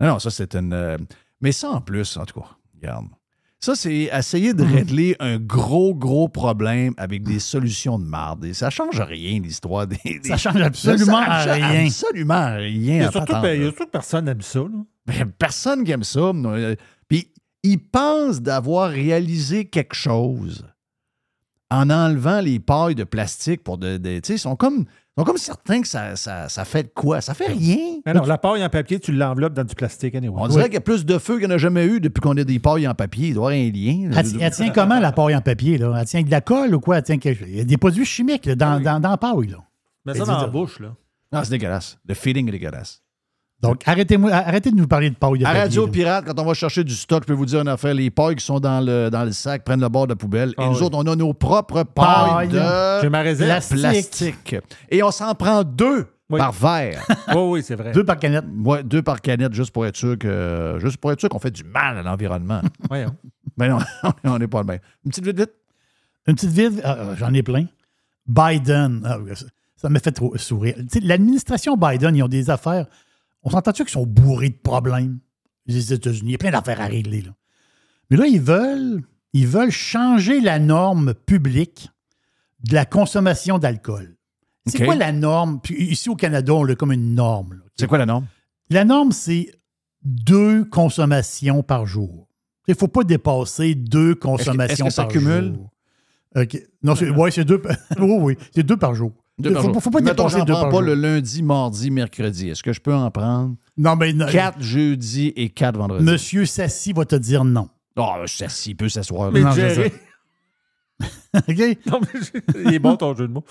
[0.00, 0.72] non, ça, c'est une.
[0.74, 0.98] euh,
[1.40, 3.06] Mais ça, en plus, en tout cas, regarde.
[3.64, 8.44] Ça, c'est essayer de régler un gros, gros problème avec des solutions de marde.
[8.44, 9.96] Et ça change rien, l'histoire des.
[10.04, 11.86] des- Ça change absolument ça rien.
[11.86, 12.96] Absolument rien.
[12.96, 14.58] Il y a surtout, il y a surtout personne n'aime ça.
[14.60, 14.68] Là.
[15.06, 16.20] Ben, personne qui aime ça.
[16.20, 16.74] euh,
[17.08, 17.30] Puis,
[17.62, 20.66] ils pensent d'avoir réalisé quelque chose
[21.70, 23.96] en enlevant les pailles de plastique pour de.
[23.96, 24.84] de- tu sais, ils sont comme,
[25.16, 27.20] sont comme certains que ça, ça, ça fait de quoi?
[27.20, 28.00] Ça fait rien.
[28.04, 30.14] Mais non, la paille en papier, tu l'enveloppes dans du plastique.
[30.14, 30.34] Anyway.
[30.36, 32.20] On dirait qu'il y a plus de feu qu'il n'y en a jamais eu depuis
[32.20, 33.28] qu'on a des pailles en papier.
[33.28, 33.72] Il doit y avoir un
[34.06, 34.10] lien.
[34.10, 34.20] là.
[34.20, 35.94] Elle, ti- elle tient comment, la paille en papier, là?
[36.00, 36.96] Elle tient avec de la colle ou quoi?
[36.98, 39.46] Elle tient quelque- Il y a des produits chimiques là, dans, dans, dans la paille,
[39.48, 39.58] là.
[40.04, 40.50] Mets ça dis dans la donc.
[40.52, 40.80] bouche.
[40.80, 40.96] Là.
[41.32, 41.96] Non, c'est dégueulasse.
[42.06, 43.00] Le feeling est dégueulasse.
[43.62, 45.60] Donc, arrêtez-moi, arrêtez de nous parler de paille de À papier.
[45.62, 45.92] Radio là.
[45.92, 47.94] Pirate, quand on va chercher du stock, je peux vous dire une affaire.
[47.94, 50.50] Les pailles qui sont dans le, dans le sac prennent le bord de la poubelle.
[50.50, 50.82] Et Ah nous oui.
[50.82, 53.22] autres, on a nos propres pailles de ma.
[53.22, 53.78] Plastique.
[53.78, 54.56] plastique.
[54.90, 56.38] Et on s'en prend deux Oui.
[56.38, 57.06] par verre.
[57.28, 57.92] Oui, oui, c'est vrai.
[57.92, 58.44] Deux par canette.
[58.64, 61.50] Ouais, deux par canette, juste pour être sûr que juste pour être sûr qu'on fait
[61.50, 62.60] du mal à l'environnement.
[62.88, 63.14] Voyons.
[63.56, 63.78] Mais non,
[64.24, 64.78] on n'est pas le même.
[65.06, 65.52] Une petite vite vite.
[66.26, 67.64] Une petite vide, ah, j'en ai plein.
[68.26, 69.18] Biden, ah,
[69.76, 70.74] ça- me fait trop sourire.
[71.02, 72.86] L'administration Biden, ils ont des affaires.
[73.44, 75.20] On s'entend-tu qu'ils sont bourrés de problèmes,
[75.66, 76.30] les États-Unis?
[76.30, 77.22] Il y a plein d'affaires à régler.
[77.22, 77.34] Là.
[78.10, 81.90] Mais là, ils veulent, ils veulent changer la norme publique
[82.60, 84.16] de la consommation d'alcool.
[84.66, 85.60] C'est quoi la norme?
[85.62, 87.60] Puis ici au Canada, on l'a comme une norme.
[87.76, 88.26] C'est quoi la norme?
[88.70, 89.50] La norme, c'est
[90.02, 92.28] deux consommations par jour.
[92.66, 95.54] Il ne faut pas dépasser deux consommations est-ce que ça par cumule?
[95.54, 95.70] jour.
[96.82, 97.62] Non, c'est, ouais, c'est deux.
[97.98, 99.12] oui, oui, c'est deux par jour.
[99.38, 99.82] Deux par faut, jour.
[99.82, 100.86] faut pas Mettons, dépasser j'en deux prends par pas jour.
[100.86, 102.48] le lundi, mardi, mercredi.
[102.50, 103.56] Est-ce que je peux en prendre?
[103.76, 106.04] Non, mais non, quatre jeudi et quatre vendredi?
[106.04, 107.68] Monsieur Sassi va te dire non.
[107.96, 109.32] Oh, ça, s'il peut s'asseoir.
[109.32, 109.40] Mais.
[109.40, 109.92] Non, je Jerry.
[111.34, 111.78] OK?
[111.86, 113.44] Non, mais je- il est bon ton jeu de mots.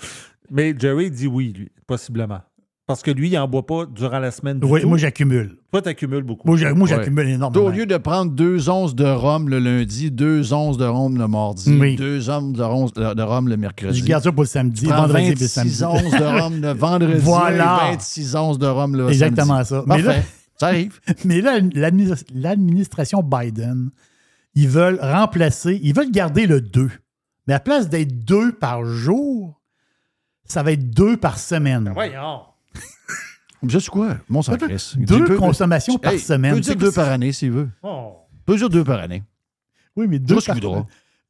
[0.50, 2.40] Mais Jerry dit oui, lui, possiblement.
[2.86, 4.88] Parce que lui, il n'en boit pas durant la semaine du Oui, tout.
[4.90, 5.56] moi, j'accumule.
[5.72, 6.46] Toi, t'accumules beaucoup.
[6.46, 6.60] Moi, Ouais.
[6.86, 7.64] j'accumule Toi, énormément.
[7.64, 11.26] Au lieu de prendre deux onces de rhum le lundi, deux onces de rhum le
[11.26, 11.96] mardi, Oui.
[11.96, 13.98] deux onces de rhum, de rhum le mercredi.
[14.00, 15.82] Je garde ça pour le samedi, Tu vendredi et le 26 samedi.
[15.84, 17.80] onces de rhum le vendredi Voilà.
[17.88, 19.68] et 26 onces de rhum le Exactement samedi.
[19.68, 19.82] ça.
[19.86, 20.18] Mais Parfait.
[20.20, 20.24] là-
[20.60, 21.00] ça arrive.
[21.24, 23.90] Mais là, l'admi- l'administration Biden,
[24.54, 26.90] ils veulent remplacer, ils veulent garder le 2.
[27.48, 29.58] Mais à place d'être deux par jour,
[30.44, 31.90] ça va être deux par semaine.
[31.94, 32.40] Voyons.
[33.68, 34.16] Juste quoi?
[34.28, 34.94] Mon sang Deux Chris.
[34.96, 36.54] deux peut- consommations par Hey, semaine.
[36.54, 37.68] Peut dire deux par année s'il veut.
[37.82, 38.16] Oh.
[38.46, 39.22] Peut dire deux par année.
[39.96, 40.56] Oui, mais deux par,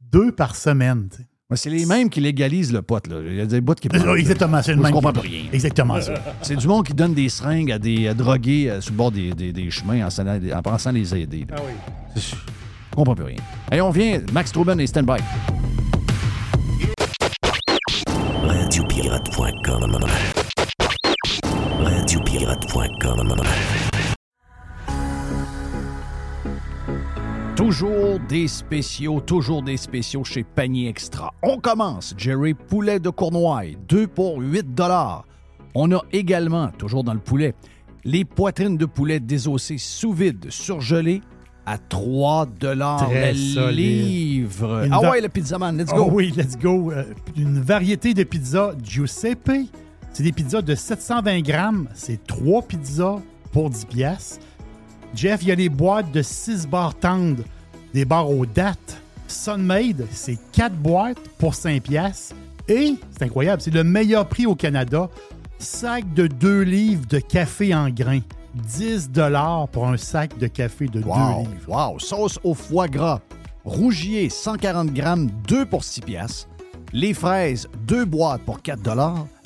[0.01, 1.09] deux par semaine.
[1.11, 1.29] tu sais.
[1.51, 3.07] Mais C'est les mêmes qui légalisent le pot.
[3.07, 3.17] Là.
[3.27, 5.03] Il y a des bots qui Euh, Exactement, c'est le Moi, je même.
[5.03, 5.43] comprends plus rien?
[5.53, 6.15] Exactement ça.
[6.41, 9.13] C'est du monde qui donne des seringues à des à drogués euh, sur le bord
[9.13, 11.45] des, des- des chemins en, pensant les aider.
[11.49, 11.57] là.
[11.59, 11.73] Ah oui.
[12.17, 13.37] Je comprends plus rien.
[13.71, 14.21] Allez, on vient.
[14.33, 15.19] Max Truben et Stand By.
[18.43, 20.05] Radiopirate.com Radiopirate.com
[27.57, 31.33] Toujours des spéciaux, toujours des spéciaux chez Panier Extra.
[31.43, 32.15] On commence.
[32.17, 34.67] Jerry Poulet de Cournoye, 2 pour 8
[35.75, 37.55] On a également, toujours dans le poulet,
[38.05, 41.23] les poitrines de poulet désossées sous vide, surgelées
[41.65, 44.05] à 3 Très le solide.
[44.07, 44.85] livre.
[44.85, 46.11] Une Ah va- ouais, le pizza man, let's Oh go.
[46.13, 46.91] oui, let's go.
[46.93, 47.05] Euh,
[47.37, 49.69] une variété de pizzas Giuseppe.
[50.15, 51.89] C'est des pizzas de 720 grammes.
[51.93, 53.19] C'est trois pizzas
[53.53, 54.39] pour 10 piastres.
[55.15, 57.43] Jeff, il y a les boîtes de 6 barres tendres,
[57.93, 59.01] des barres aux dates.
[59.27, 62.37] Sunmade, c'est 4 boîtes pour 5 piastres.
[62.69, 65.11] Et, c'est incroyable, c'est le meilleur prix au Canada.
[65.59, 68.21] Sac de 2 livres de café en grains.
[68.55, 69.11] 10
[69.73, 71.51] pour un sac de café de 2 Wow, livres.
[71.93, 71.99] wow.
[71.99, 73.21] Sauce au foie gras.
[73.65, 76.49] Rougier, 140 grammes, 2 pour 6 piastres.
[76.97, 78.79] Les fraises, 2 boîtes pour 4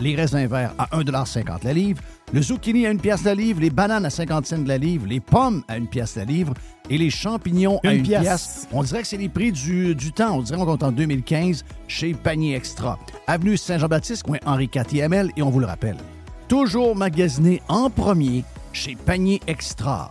[0.00, 2.02] Les raisins verts à 1,50 la livre.
[2.30, 3.62] Le zucchini à 1 pièce la livre.
[3.62, 5.06] Les bananes à 50 cents la livre.
[5.06, 6.52] Les pommes à 1 pièce la livre.
[6.90, 8.20] Et les champignons à Une 1 pièce.
[8.20, 8.68] pièce.
[8.70, 10.36] On dirait que c'est les prix du, du temps.
[10.36, 12.98] On dirait qu'on est en 2015 chez Panier Extra.
[13.26, 15.30] Avenue Saint-Jean-Baptiste, coin Henri IVML.
[15.34, 15.96] Et on vous le rappelle,
[16.48, 18.44] toujours magasiné en premier
[18.74, 20.10] chez Panier Extra.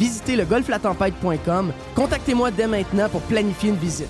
[0.00, 1.72] Visitez le golflatempête.com.
[1.94, 4.08] Contactez-moi dès maintenant pour planifier une visite.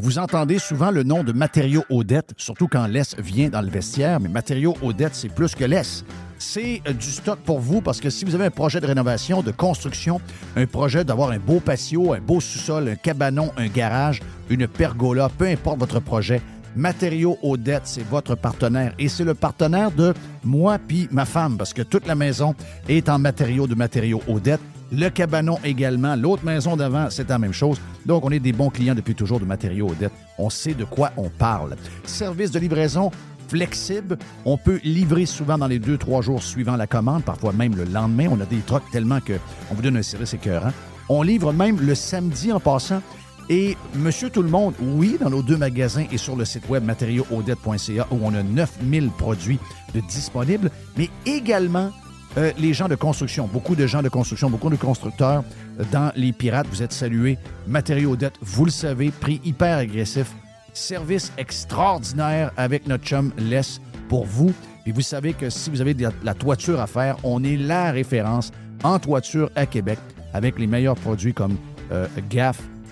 [0.00, 4.20] Vous entendez souvent le nom de Matériaux Odette, surtout quand l'Est vient dans le vestiaire,
[4.20, 6.06] mais Matériaux Odette, c'est plus que l'Est.
[6.38, 9.42] C'est euh, du stock pour vous parce que si vous avez un projet de rénovation,
[9.42, 10.20] de construction,
[10.56, 15.28] un projet d'avoir un beau patio, un beau sous-sol, un cabanon, un garage, une pergola,
[15.36, 16.40] peu importe votre projet,
[16.76, 20.14] Matériaux Odette, c'est votre partenaire et c'est le partenaire de
[20.44, 22.54] moi puis ma femme parce que toute la maison
[22.88, 24.60] est en matériaux de Matériaux Odette.
[24.90, 26.16] Le cabanon également.
[26.16, 27.78] L'autre maison d'avant, c'est la même chose.
[28.06, 30.12] Donc, on est des bons clients depuis toujours de matériaux Odette.
[30.38, 31.76] On sait de quoi on parle.
[32.04, 33.10] Service de livraison
[33.48, 34.18] flexible.
[34.44, 37.84] On peut livrer souvent dans les deux, trois jours suivant la commande, parfois même le
[37.84, 38.28] lendemain.
[38.30, 40.72] On a des trucks tellement qu'on vous donne un service écœurant.
[41.08, 43.02] On livre même le samedi en passant.
[43.50, 48.18] Et Monsieur Tout-le-Monde, oui, dans nos deux magasins et sur le site web matériauxaudette.ca où
[48.22, 49.58] on a 9000 produits
[49.94, 51.90] de disponibles, mais également
[52.36, 55.44] euh, les gens de construction, beaucoup de gens de construction, beaucoup de constructeurs
[55.80, 57.38] euh, dans les pirates, vous êtes salués.
[57.66, 60.30] Matériaux vous le savez, prix hyper agressif,
[60.74, 63.60] service extraordinaire avec notre chum Les
[64.08, 64.52] pour vous.
[64.84, 67.92] Et vous savez que si vous avez de la toiture à faire, on est la
[67.92, 68.52] référence
[68.82, 69.98] en toiture à Québec
[70.34, 71.56] avec les meilleurs produits comme
[71.92, 72.60] euh, GAF,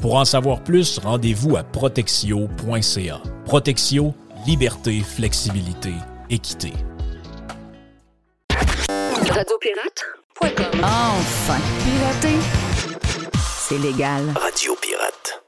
[0.00, 3.20] Pour en savoir plus, rendez-vous à protexio.ca.
[3.44, 4.14] Protexio,
[4.46, 5.92] liberté, flexibilité,
[6.30, 6.72] équité.
[9.28, 12.36] Radiopirate.com Enfin, pirater,
[13.58, 14.22] c'est légal.
[14.40, 15.42] Radio Pirate.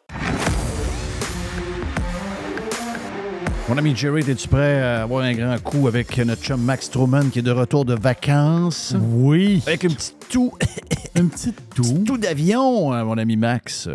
[3.68, 7.31] Mon ami Jerry, es-tu prêt à avoir un grand coup avec notre chum Max Truman
[7.32, 8.97] qui est de retour de vacances?
[9.01, 9.62] Oui.
[9.64, 10.52] Avec une petite toux.
[11.16, 12.02] Un petit tout.
[12.06, 13.89] tout d'avion, hein, mon ami Max.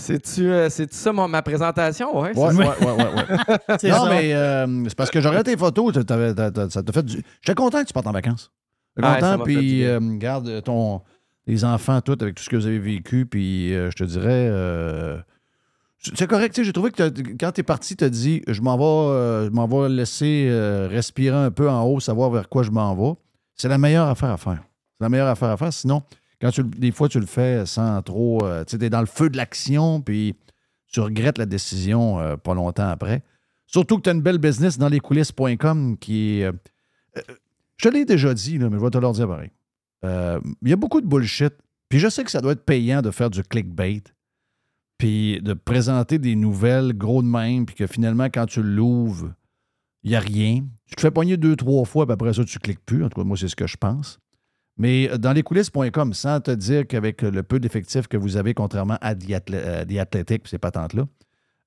[0.00, 2.16] C'est-tu euh, c'est-tu ça mon- ma présentation?
[2.18, 3.76] Ouais, Ouais, ouais, ouais, ouais, ouais.
[3.80, 4.10] C'est non, ça.
[4.10, 7.22] mais euh, c'est parce que j'aurais tes photos, ça t'a fait du.
[7.42, 8.50] J'étais content que tu partes en vacances.
[8.96, 11.02] J'étais Ouais, ça content, puis euh, garde ton.
[11.46, 14.48] Les enfants, tout, avec tout ce que vous avez vécu, puis euh, je te dirais.
[14.50, 15.18] euh,
[16.14, 17.10] c'est correct, tu sais, j'ai trouvé que
[17.40, 21.34] quand t'es parti, t'as dit je m'en vais, euh, je m'en vais laisser euh, respirer
[21.36, 23.16] un peu en haut, savoir vers quoi je m'en vais.
[23.56, 24.62] C'est la meilleure affaire à faire.
[24.98, 25.72] C'est la meilleure affaire à faire.
[25.72, 26.02] Sinon,
[26.40, 28.44] quand tu, des fois, tu le fais sans trop.
[28.44, 30.36] euh, tu t'es dans le feu de l'action, puis
[30.86, 33.22] tu regrettes la décision euh, pas longtemps après.
[33.66, 36.44] Surtout que tu as une belle business dans lescoulisses.com qui est.
[36.44, 36.52] euh,
[37.16, 37.20] euh,
[37.76, 39.50] je l'ai déjà dit, mais je vais te le dire pareil.
[40.62, 41.54] Il y a beaucoup de bullshit.
[41.88, 44.02] Puis je sais que ça doit être payant de faire du clickbait.
[44.98, 49.32] Puis de présenter des nouvelles gros de même, puis que finalement, quand tu l'ouvres,
[50.02, 50.64] il n'y a rien.
[50.86, 53.04] Tu te fais pogner deux, trois fois, puis après ça, tu cliques plus.
[53.04, 54.18] En tout cas, moi, c'est ce que je pense.
[54.78, 58.96] Mais euh, dans lescoulisses.com, sans te dire qu'avec le peu d'effectifs que vous avez, contrairement
[59.00, 61.04] à The, euh, Athletic, ces patentes-là,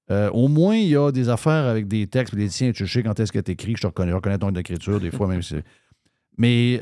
[0.09, 3.03] euh, au moins, il y a des affaires avec des textes, des tiens, tu sais
[3.03, 5.41] quand est-ce que tu écris, je reconnais, je reconnais ton écriture, des fois même.
[6.37, 6.81] Mais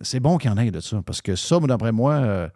[0.00, 2.48] c'est bon qu'il y en ait de ça, parce que ça, d'après moi, euh,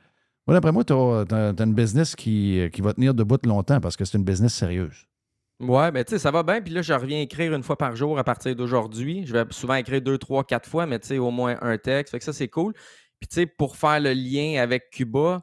[0.48, 4.16] d'après moi, tu as, une business qui, qui va tenir debout longtemps, parce que c'est
[4.16, 5.06] une business sérieuse.
[5.62, 6.60] Ouais, mais tu sais, ça va bien.
[6.60, 9.24] Puis là, je reviens écrire une fois par jour à partir d'aujourd'hui.
[9.26, 12.10] Je vais souvent écrire deux, trois, quatre fois, mais tu sais, au moins un texte.
[12.10, 12.72] Fait que ça, c'est cool.
[13.20, 15.40] Puis tu sais, pour faire le lien avec Cuba,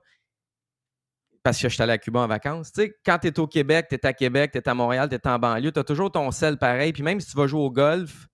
[1.41, 3.47] parce que je suis allé à Cuba en vacances, tu sais, quand tu es au
[3.47, 5.85] Québec, tu es à Québec, tu es à Montréal, tu es en banlieue, tu as
[5.85, 6.91] toujours ton sel pareil.
[6.91, 8.27] Puis même si tu vas jouer au golf,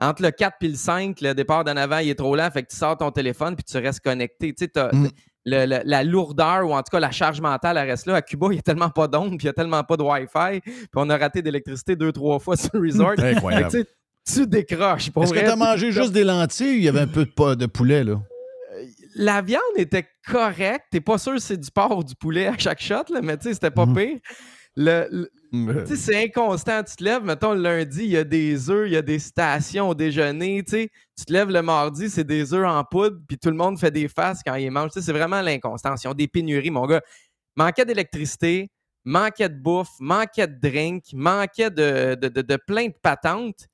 [0.00, 2.62] entre le 4 et le 5, le départ d'en avant, il est trop lent, fait
[2.62, 4.54] que tu sors ton téléphone puis tu restes connecté.
[4.54, 5.08] Tu sais, Mm.
[5.46, 8.16] Le- le- la lourdeur ou en tout cas la charge mentale, elle reste là.
[8.16, 10.02] À Cuba, il n'y a tellement pas d'ondes, puis il n'y a tellement pas de
[10.02, 13.12] Wi-Fi, puis on a raté d'électricité deux, trois fois sur le resort.
[13.18, 13.84] Incroyable.
[14.26, 15.08] tu décroches.
[15.16, 17.66] Est-ce que tu as mangé juste des lentilles ou il y avait un peu de,
[17.66, 18.20] poulet, là?
[19.14, 20.84] La viande était correcte.
[20.90, 23.36] T'es pas sûr si c'est du porc ou du poulet à chaque shot, là, mais
[23.38, 23.94] tu sais, c'était pas Mhm.
[23.94, 24.18] pire.
[24.76, 25.30] Le-
[25.84, 26.82] tu sais, c'est inconstant.
[26.82, 29.18] Tu te lèves, mettons, le lundi, il y a des œufs, il y a des
[29.18, 30.62] stations au déjeuner.
[30.64, 33.56] Tu sais, tu te lèves le mardi, c'est des œufs en poudre, puis tout le
[33.56, 34.90] monde fait des faces quand ils mangent.
[34.92, 36.04] Tu sais, c'est vraiment l'inconstance.
[36.04, 37.00] Ils ont des pénuries, mon gars.
[37.56, 38.68] Manquait d'électricité,
[39.04, 43.66] manquait de bouffe, manquait de drink, manquait de, de, de- de plein de patentes.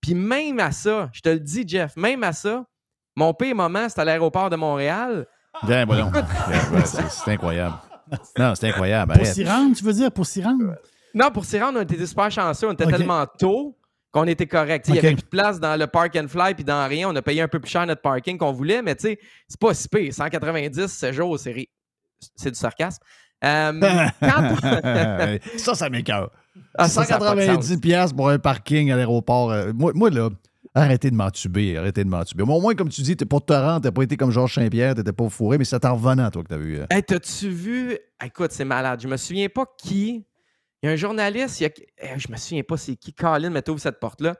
[0.00, 2.64] Puis même à ça, je te le dis, Jeff, même à ça,
[3.16, 5.26] mon pire moment, c'était à l'aéroport de Montréal.
[5.64, 6.12] Bien, voyons.
[6.84, 7.74] C'est incroyable.
[8.38, 9.14] Non, c'est incroyable.
[9.14, 10.76] Pour s'y rendre, tu veux dire, pour s'y rendre?
[11.16, 12.68] Non, pour s'y rendre, on était super chanceux.
[12.68, 13.76] On était tellement tôt
[14.12, 14.86] qu'on était correct.
[14.88, 17.08] Il n'y avait plus de place dans le park and fly puis dans rien.
[17.10, 19.18] On a payé un peu plus cher notre parking qu'on voulait, mais tu sais,
[19.48, 20.12] c'est pas si pire.
[20.14, 21.68] 190 ce jour, c'est ri-
[22.36, 23.02] c'est du sarcasme.
[23.44, 23.72] Euh,
[24.20, 26.30] quand- ça, ça m'écoeure.
[26.78, 27.80] Ah, ça, ça a pas de 190 sens.
[27.80, 29.52] piastres pour un parking à l'aéroport.
[29.52, 30.30] euh, moi, moi, là,
[30.74, 31.76] arrêtez de m'entuber.
[31.76, 32.42] Arrêtez de m'entuber.
[32.44, 34.94] Au moins, comme tu dis, t'es pour te rendre, t'as pas été comme Georges Saint-Pierre,
[34.94, 36.78] t'étais pas fourré, mais c'est en revenant, toi, que t'as vu.
[36.78, 36.86] euh.
[36.90, 37.98] Hey, t'as-tu vu?
[38.24, 39.00] Écoute, c'est malade.
[39.02, 40.24] Je me souviens pas qui.
[40.86, 41.70] Il y a un journaliste, il y a...
[41.98, 43.12] eh, je me souviens pas c'est qui.
[43.12, 44.36] Colin, mais ouvre cette porte-là.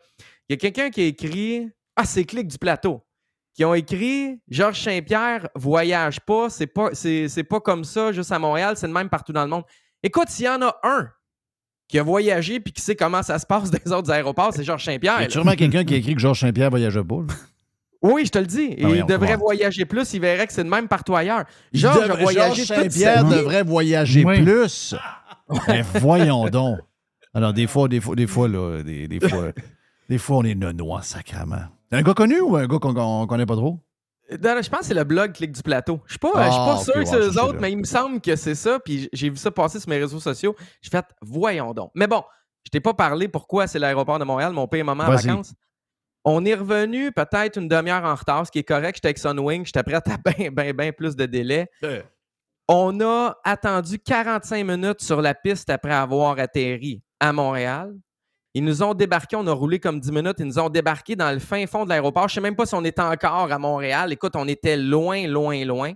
[0.49, 1.69] Il y a quelqu'un qui a écrit.
[1.97, 3.05] Ah, c'est Clic du plateau.
[3.53, 8.31] Qui ont écrit Georges Saint-Pierre voyage pas, c'est pas, c'est, c'est pas comme ça juste
[8.31, 9.65] à Montréal, c'est le même partout dans le monde.
[10.05, 11.09] Écoute, s'il y en a un
[11.89, 14.63] qui a voyagé puis qui sait comment ça se passe dans les autres aéroports, c'est
[14.63, 15.17] Georges Saint-Pierre.
[15.19, 17.23] Il y a sûrement quelqu'un qui a écrit que Georges Saint-Pierre voyageait pas.
[18.03, 18.77] Oui, je te le dis.
[18.83, 21.45] Ah oui, il devrait voyager plus, il verrait que c'est le même partout ailleurs.
[21.73, 23.35] Il Georges voyagé Georges toute Saint-Pierre sa vie.
[23.37, 24.43] devrait voyager Oui.
[24.43, 24.95] plus.
[25.69, 26.79] Mais voyons donc.
[27.35, 29.49] Alors, des fois, des fois, des fois, là, des, des fois,
[30.09, 31.69] des fois, on est nonois, sacrament.
[31.91, 33.79] C'est un gars connu ou un gars qu'on connaît pas trop?
[34.43, 36.01] Non, je pense que c'est le blog Clic du Plateau.
[36.07, 37.61] Je suis pas, je suis Ah, pas ok, sûr que c'est eux autres, là.
[37.61, 38.81] mais il me semble que c'est ça.
[38.85, 40.57] Puis j'ai vu ça passer sur mes réseaux sociaux.
[40.83, 41.93] J'ai fait, voyons donc.
[41.95, 42.25] Mais bon,
[42.65, 45.55] je t'ai pas parlé pourquoi c'est l'aéroport de Montréal, mon pire moment en vacances.
[46.29, 48.97] On est revenu peut-être une demi-heure en retard, ce qui est correct.
[48.97, 50.01] J'étais avec Sunwing, j'étais prêt à
[50.37, 51.69] bien, bien, bien plus de délai.
[52.69, 57.95] On a attendu 45 minutes sur la piste après avoir atterri à Montréal.
[58.55, 61.31] Ils nous ont débarqué, on a roulé comme 10 minutes, ils nous ont débarqué dans
[61.31, 62.27] le fin fond de l'aéroport.
[62.29, 64.13] Je ne sais même pas si on était encore à Montréal.
[64.13, 65.93] Écoute, on était loin, loin, loin.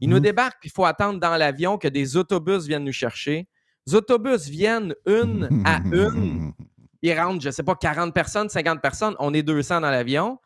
[0.00, 0.22] Ils nous Mhm.
[0.22, 3.46] débarquent, il faut attendre dans l'avion que des autobus viennent nous chercher.
[3.86, 6.52] Les autobus viennent une à une.
[7.06, 9.14] Ils rentrent, je ne sais pas, 40 personnes, 50 personnes.
[9.18, 10.38] On est 200 dans l'avion.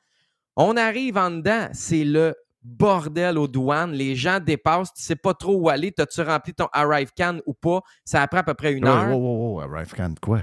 [0.57, 3.93] On arrive en dedans, c'est le bordel aux douanes.
[3.93, 5.93] Les gens dépassent, tu ne sais pas trop où aller.
[5.93, 7.81] T'as-tu rempli ton Arrive Can ou pas?
[8.05, 9.09] Ça prend à peu près une Ouais, heure.
[9.09, 10.41] wow, wow, wow, Arrive Can, quoi?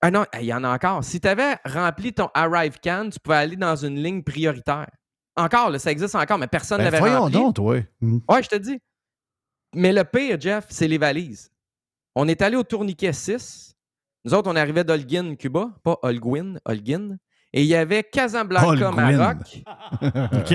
[0.00, 1.04] Ah non, il y en a encore.
[1.04, 4.88] Si tu avais rempli ton Arrive Can, tu pouvais aller dans une ligne prioritaire.
[5.36, 7.34] Encore, là, ça existe encore, mais personne ne Ben, l'avait voyons rempli.
[7.34, 7.76] donc, toi.
[8.28, 8.80] Ouais, je te dis.
[9.76, 11.50] Mais le pire, Jeff, c'est les valises.
[12.16, 13.71] On est allé au tourniquet 6.
[14.24, 17.16] Nous autres, on arrivait d'Holguin, Cuba, pas Holguin, Holguin.
[17.52, 18.90] Et il y avait Casablanca, Holguin.
[18.92, 19.62] Maroc.
[20.32, 20.54] OK.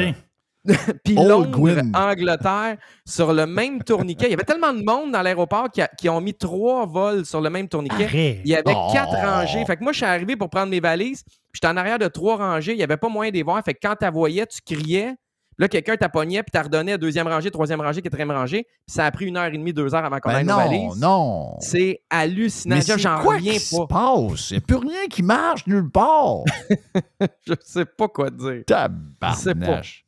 [1.04, 1.92] Puis Old Londres, Gwyn.
[1.96, 4.26] Angleterre, sur le même tourniquet.
[4.28, 7.50] Il y avait tellement de monde dans l'aéroport qui, ont mis trois vols sur le
[7.50, 8.06] même tourniquet.
[8.06, 8.40] Arrête.
[8.44, 8.90] Il y avait Oh.
[8.92, 9.64] quatre rangées.
[9.66, 11.24] Fait que moi, je suis arrivé pour prendre mes valises.
[11.24, 12.74] puis J'étais en arrière de trois rangées.
[12.74, 13.64] Il n'y avait pas moyen de les voir.
[13.64, 15.14] Fait que quand tu voyais, tu criais.
[15.60, 18.64] Là, quelqu'un t'appognait puis t'as redonné deuxième rangée, troisième rangée, quatrième rangée.
[18.64, 20.52] Puis ça a pris une heure et demie, deux heures avant qu'on Ben aille nos
[20.54, 21.02] non, valises.
[21.02, 21.56] non.
[21.62, 22.76] C'est hallucinant.
[22.76, 23.88] Mais J'en reviens qui se pas.
[23.88, 24.52] passe?
[24.52, 26.42] Il n'y a plus rien qui marche nulle part.
[27.48, 28.64] Je sais pas quoi dire.
[28.68, 30.06] Tabarnache.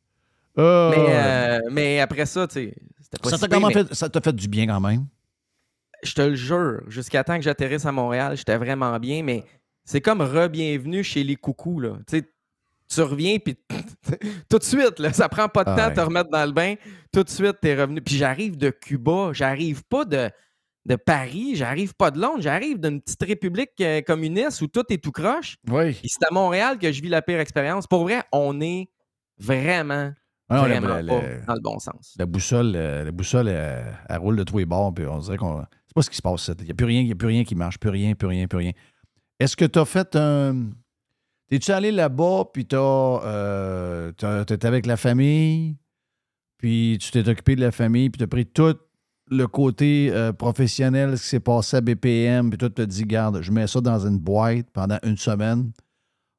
[0.58, 3.94] Euh, Mais, euh, mais après ça, tu sais, c'était pas ça si t'a mais- fait,
[3.94, 5.06] ça t'a fait du bien quand même?
[6.02, 9.44] je te le jure, jusqu'à temps que j'atterrisse à Montréal, j'étais vraiment bien, mais
[9.84, 11.78] c'est comme re-bienvenue chez les coucous.
[11.80, 11.90] Là.
[12.06, 12.28] Tu sais,
[12.92, 13.56] tu reviens, puis
[14.50, 15.90] tout de suite, là, ça prend pas de Ah temps ouais.
[15.90, 16.74] de te remettre dans le bain.
[17.12, 18.00] Tout de suite, t'es revenu.
[18.00, 20.28] Puis j'arrive de Cuba, j'arrive pas de,
[20.86, 24.98] de Paris, j'arrive pas de Londres, j'arrive d'une petite république euh, communiste où tout est
[25.02, 25.56] tout croche.
[25.70, 25.92] Oui.
[25.92, 27.86] Puis c'est à Montréal que je vis la pire expérience.
[27.86, 28.88] Pour vrai, on est
[29.38, 30.12] vraiment,
[30.48, 32.14] Ah vraiment la- pas la- dans le bon sens.
[32.18, 35.36] La boussole, euh, la boussole elle, elle roule de tous les bords, puis on dirait
[35.36, 35.64] qu'on.
[35.86, 36.50] C'est pas ce qui se passe.
[36.58, 38.46] Il n'y a plus rien, y a plus rien qui marche, plus rien, plus rien,
[38.46, 38.72] plus rien.
[39.40, 40.70] Est-ce que tu as fait un.
[41.50, 42.78] T'es-tu allé là-bas, puis t'as.
[42.78, 45.76] Euh, t'as- t'étais avec la famille,
[46.58, 48.76] puis tu t'es occupé de la famille, puis tu as pris tout
[49.32, 53.04] le côté euh, professionnel, ce qui s'est passé à BPM, puis toi, tu te dit,
[53.04, 55.72] garde, je mets ça dans une boîte pendant une semaine,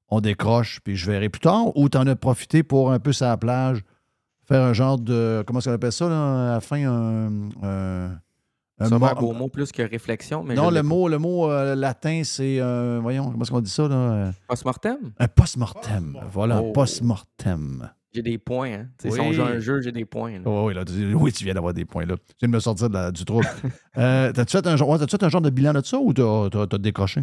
[0.09, 3.11] on décroche, puis je verrai plus tard, ou tu en as profité pour un peu
[3.19, 3.83] la plage,
[4.45, 5.43] faire un genre de.
[5.45, 6.85] Comment est-ce qu'on appelle ça, là, à la fin?
[6.89, 8.11] Un-
[8.89, 11.49] Ça va un beau mot plus que réflexion, mais non, je le mot, le mot
[11.51, 12.59] euh, latin, c'est.
[12.59, 13.95] euh, voyons, comment est-ce qu'on dit ça, là?
[13.95, 14.31] euh?
[14.47, 14.97] Post-mortem?
[15.19, 16.17] Un post-mortem.
[16.31, 16.71] Voilà, un Oh.
[16.73, 17.89] post-mortem.
[18.13, 18.87] J'ai des points, hein.
[19.01, 20.33] Tu Si on joue un jeu, j'ai des points.
[20.33, 20.39] là.
[20.45, 22.15] Oh, oui, là, tu- oui, tu viens d'avoir des points là.
[22.17, 23.23] Tu viens de me sortir de la- du
[23.97, 26.11] euh, T'as-tu fait, un genre- ouais, t'as-tu fait un genre de bilan de ça ou
[26.13, 27.21] t'as t'as- t'as décroché?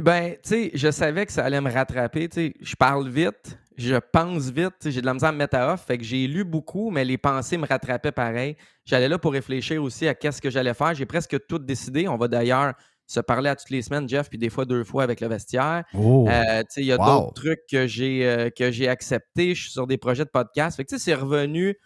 [0.00, 2.28] Ben, tu sais, je savais que ça allait me rattraper.
[2.28, 4.74] Tu sais, je parle vite, je pense vite.
[4.90, 5.84] J'ai de la misère à me mettre à off.
[5.86, 8.56] Fait que j'ai lu beaucoup, mais les pensées me rattrapaient pareil.
[8.84, 10.94] J'allais là pour réfléchir aussi à qu'est-ce que j'allais faire.
[10.94, 12.06] J'ai presque tout décidé.
[12.08, 12.74] On va d'ailleurs
[13.06, 15.84] se parler à toutes les semaines, Jeff, puis des fois deux fois avec le vestiaire.
[15.94, 16.28] Oh.
[16.28, 17.06] Euh, il y a Wow.
[17.06, 19.54] d'autres trucs que j'ai euh, que j'ai acceptés.
[19.54, 20.76] Je suis sur des projets de podcast.
[20.76, 21.76] Fait que, c'est revenu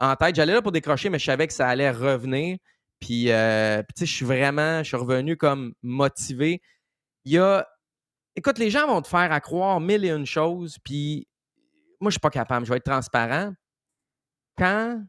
[0.00, 0.34] en tête.
[0.34, 2.58] J'allais là pour décrocher, mais je savais que ça allait revenir.
[3.00, 6.60] Puis, euh, puis, tu sais, je suis vraiment, je suis revenu comme motivé.
[7.24, 7.66] Il y a.
[8.36, 11.28] Écoute, les gens vont te faire à croire mille et une choses, puis
[12.04, 12.66] moi, je suis pas capable.
[12.66, 13.52] Je vais être transparent.
[14.56, 15.02] Quand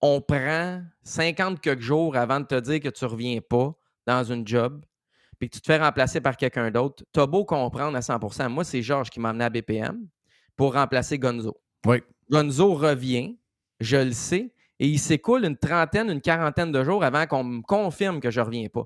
[0.00, 3.72] on prend 50 quelques jours avant de te dire que tu reviens pas
[4.06, 4.84] dans une job,
[5.38, 8.48] puis que tu te fais remplacer par quelqu'un d'autre, tu as beau comprendre à 100%
[8.48, 10.06] Moi, c'est Georges qui m'a amené à BPM
[10.56, 11.60] pour remplacer Gonzo.
[11.86, 12.02] Oui.
[12.30, 13.38] Gonzo revient,
[13.80, 17.62] je le sais, et il s'écoule une trentaine, une quarantaine de jours avant qu'on me
[17.62, 18.84] confirme que je reviens pas.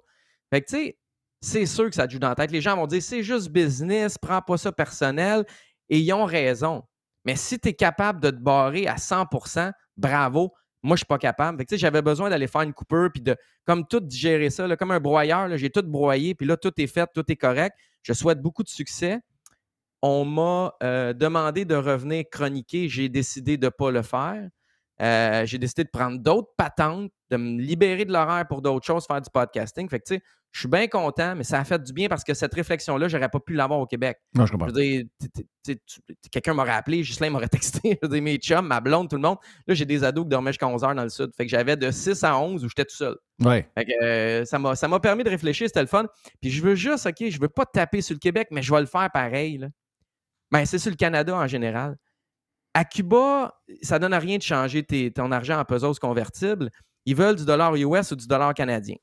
[0.50, 0.98] Fait que, tu sais,
[1.40, 2.50] c'est sûr que ça te joue dans la tête.
[2.50, 5.44] Les gens vont dire c'est juste business, prends pas ça personnel.
[5.88, 6.82] Et ils ont raison.
[7.24, 10.52] Mais si tu es capable de te barrer à 100% bravo.
[10.82, 11.64] Moi, je suis pas capable.
[11.72, 13.36] J'avais besoin d'aller faire une coupure puis de
[13.66, 15.56] comme tout digérer ça, comme un broyeur.
[15.56, 17.74] J'ai tout broyé, puis là, tout est fait, tout est correct.
[18.02, 19.20] Je souhaite beaucoup de succès.
[20.02, 22.88] On m'a euh, demandé de revenir chroniquer.
[22.90, 24.46] J'ai décidé de ne pas le faire.
[25.00, 29.06] Euh, j'ai décidé de prendre d'autres patentes, de me libérer de l'horaire pour d'autres choses,
[29.06, 29.88] faire du podcasting.
[29.88, 32.22] Fait que, tu sais, je suis bien content, mais ça a fait du bien parce
[32.22, 34.18] que cette réflexion-là, j'aurais pas pu l'avoir au Québec.
[34.34, 34.68] Non, je comprends.
[34.68, 35.04] Je veux dire,
[36.30, 39.22] quelqu'un m'aurait appelé, Ghislain m'aurait texté, je veux dire, mes chums, ma blonde, tout le
[39.22, 39.38] monde.
[39.66, 41.30] Là, j'ai des ados qui dormaient jusqu'à 11 heures dans le sud.
[41.36, 43.16] Fait que j'avais de 6 à 11 où j'étais tout seul.
[43.42, 43.68] Ouais.
[43.76, 46.06] Fait que, euh, ça m'a permis de réfléchir, c'était le fun.
[46.40, 48.80] Puis je veux juste, OK, je veux pas taper sur le Québec, mais je vais
[48.80, 49.58] le faire pareil.
[49.58, 49.68] Là.
[50.52, 51.96] Ben, c'est sur le Canada en général.
[52.74, 56.70] À Cuba, ça donne à rien de changer tes- ton argent en pesos convertibles.
[57.06, 58.96] Ils veulent du dollar US ou du dollar canadien.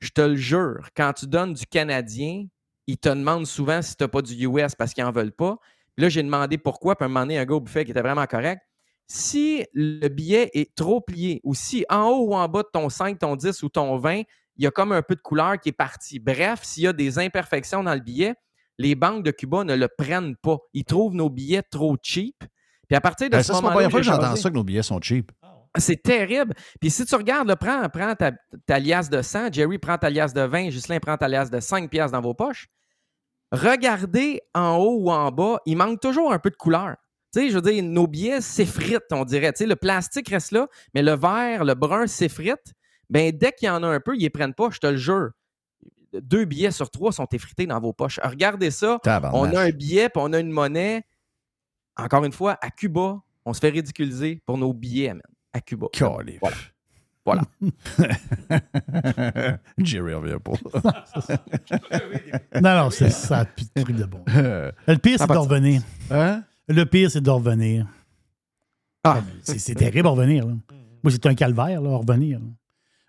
[0.00, 2.46] Je te le jure, quand tu donnes du canadien,
[2.86, 5.56] ils te demandent souvent si tu n'as pas du US parce qu'ils n'en veulent pas.
[5.96, 6.94] Puis là, j'ai demandé pourquoi.
[6.96, 8.60] Puis à un moment donné, un gars au buffet qui était vraiment correct.
[9.08, 12.88] Si le billet est trop plié, ou si en haut ou en bas de ton
[12.88, 14.22] 5, ton 10 ou ton 20,
[14.56, 16.18] il y a comme un peu de couleur qui est parti.
[16.18, 18.34] Bref, s'il y a des imperfections dans le billet,
[18.78, 20.58] les banques de Cuba ne le prennent pas.
[20.74, 22.36] Ils trouvent nos billets trop cheap.
[22.88, 24.50] Puis à partir de Ben, ce ça, c'est la moment-là, première fois que j'entends ça
[24.50, 25.32] que nos billets sont cheap.
[25.78, 26.54] C'est terrible.
[26.80, 28.32] Puis si tu regardes, là, prends, prends ta,
[28.66, 31.60] ta liasse de 100, Jerry prend ta liasse de 20, Ghislain prend ta liasse de
[31.60, 32.68] 5 piastres dans vos poches.
[33.52, 36.96] Regardez en haut ou en bas, il manque toujours un peu de couleur.
[37.32, 39.52] Tu sais, je veux dire, nos billets s'effritent, on dirait.
[39.52, 42.72] Tu sais, le plastique reste là, mais le vert, le brun s'effrite.
[43.08, 44.96] Ben, dès qu'il y en a un peu, ils les prennent pas, je te le
[44.96, 45.30] jure.
[46.12, 48.18] Deux billets sur trois sont effrités dans vos poches.
[48.22, 48.98] Regardez ça.
[49.34, 51.04] On a un billet, puis on a une monnaie.
[51.96, 55.22] Encore une fois, à Cuba, on se fait ridiculiser pour nos billets, man.
[55.56, 55.86] À Cuba.
[55.92, 56.38] Calif.
[56.40, 56.56] Voilà.
[57.24, 57.42] Voilà.
[59.78, 60.52] Jerry revient pas.
[62.60, 64.22] Non, non, c'est ça, puis de truc de bon.
[64.28, 65.82] Le pire, c'est va de revenir.
[66.10, 66.42] hein?
[66.68, 67.86] Le pire, c'est de revenir.
[69.04, 69.20] Ah.
[69.42, 70.46] C'est c'est terrible revenir.
[70.46, 70.54] là.
[71.02, 72.38] Moi, c'est un calvaire, là, revenir.
[72.38, 72.46] là.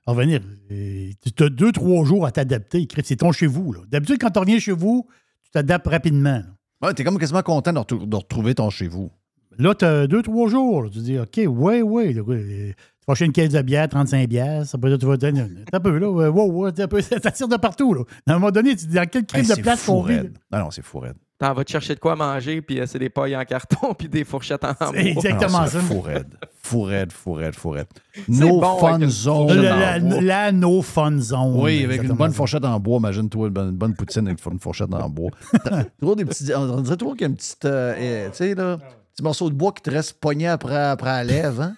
[0.05, 0.41] Revenir.
[0.71, 2.87] euh, Tu as deux, trois jours à t'adapter.
[3.03, 3.75] C'est ton chez vous.
[3.87, 5.07] D'habitude, quand tu reviens chez vous,
[5.43, 6.41] tu t'adaptes rapidement.
[6.81, 9.11] Ouais, t'es comme quasiment content de retrouver ton chez vous.
[9.59, 10.89] Là, tu as deux, trois jours.
[10.91, 12.13] Tu dis, OK, ouais, ouais.
[12.13, 12.75] là, ouais, tu
[13.07, 14.65] vas acheter une caisse de bière, 35 bières.
[14.65, 15.45] Ça peut être, tu vas donner.
[15.71, 16.09] un peu, là.
[16.09, 18.01] ouais, wow, ouais, un peu, ça tire de partout, là.
[18.27, 20.03] À un moment donné, tu dis, dans quel Hey, crime de c'est place fou qu'on
[20.03, 20.15] vit?
[20.15, 20.23] là?
[20.51, 21.15] Ah non, c'est fou raide.
[21.39, 24.09] T'en vas te chercher de quoi manger, puis euh, c'est des pailles en carton, puis
[24.09, 24.91] des fourchettes en bois.
[24.95, 25.79] C'est exactement Ah non, ça.
[25.81, 26.27] Fou raide.
[26.63, 27.85] Fou raide, fou raide, fou raide.
[28.13, 29.61] C'est No bon, fun une zone.
[29.61, 31.61] La, no fun zone.
[31.61, 32.37] Oui, avec une bonne ça.
[32.37, 32.97] fourchette en bois.
[32.97, 35.29] Imagine-toi une bonne, une bonne poutine avec une fourchette en bois.
[35.63, 38.35] T'as toujours des petits, on dirait toujours qu'il y a une petite, euh, euh, tu
[38.37, 38.79] sais, là,
[39.17, 41.75] petit morceau de bois qui te reste pogné après, après la lèvre, hein?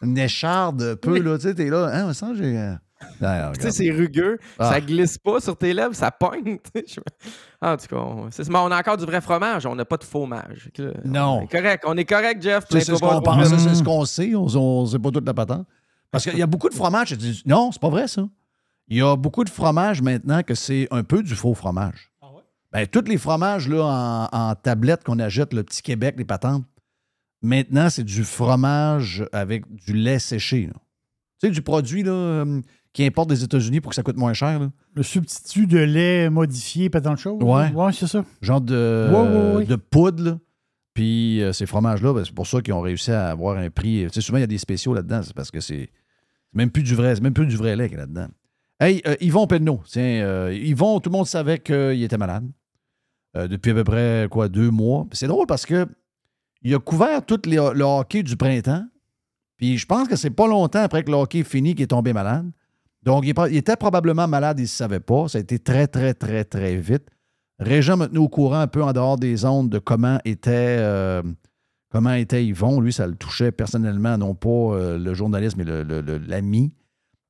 [0.00, 1.90] Une écharde, un peu, là, tu sais, t'es là.
[1.92, 2.56] Hein, ça, j'ai.
[2.56, 2.74] euh,
[3.54, 4.70] Tu sais, c'est rugueux, Ah.
[4.70, 6.58] ça glisse pas sur tes lèvres, ça pogne.
[6.74, 7.00] je-
[7.60, 9.96] En tout cas, on, c'est- mais on a encore du vrai fromage, on n'a pas
[9.96, 10.70] de fromage.
[11.04, 11.40] Non.
[11.40, 12.64] On est correct, on est correct, Jeff.
[12.70, 14.34] C'est ce qu'on pense, c'est ce qu'on sait.
[14.36, 15.66] On, on sait pas toute la patente.
[16.12, 17.14] Parce qu'il y a beaucoup de fromage.
[17.44, 18.22] Non, c'est pas vrai, ça.
[18.86, 22.10] Il y a beaucoup de fromage maintenant que c'est un peu du faux fromage.
[22.72, 26.64] Ben, tous les fromages là, en, en tablette qu'on achète, le petit Québec, les patentes,
[27.42, 30.66] maintenant, c'est du fromage avec du lait séché.
[30.66, 30.74] là.
[31.40, 32.60] Tu sais, du produit là, euh,
[32.92, 34.58] qui importe des États-Unis pour que ça coûte moins cher.
[34.58, 34.70] là.
[34.94, 37.42] Le substitut de lait modifié, pas tant de choses.
[37.42, 37.70] Ouais.
[37.72, 38.24] Ouais, c'est ça.
[38.42, 39.64] Genre de, Ouais, ouais, ouais.
[39.64, 40.24] de poudre.
[40.24, 40.38] là.
[40.94, 44.02] Puis euh, ces fromages-là, ben, c'est pour ça qu'ils ont réussi à avoir un prix.
[44.08, 45.22] Tu sais, souvent, il y a des spéciaux là-dedans.
[45.22, 45.90] C'est parce que c'est
[46.50, 48.26] c'est même plus du vrai, c'est même plus du vrai lait qu'il y a là-dedans.
[48.80, 49.80] Hey, euh, Yvon Penneau.
[49.86, 52.48] Tiens, euh, Yvon, tout le monde savait qu'il était malade.
[53.36, 55.06] Euh, depuis à peu près, quoi, deux mois.
[55.12, 55.86] C'est drôle parce que
[56.62, 58.84] il a couvert tout le hockey du printemps.
[59.56, 61.88] Puis je pense que c'est pas longtemps après que le hockey est fini qu'il est
[61.88, 62.50] tombé malade.
[63.02, 65.28] Donc, il, était probablement malade, il ne savait pas.
[65.28, 67.06] Ça a été très, très, très, très vite.
[67.58, 71.22] Régent tenu au courant un peu en dehors des ondes de comment était, euh,
[71.90, 72.80] comment était Yvon.
[72.80, 76.72] Lui, ça le touchait personnellement, non pas euh, le journaliste, mais l'ami.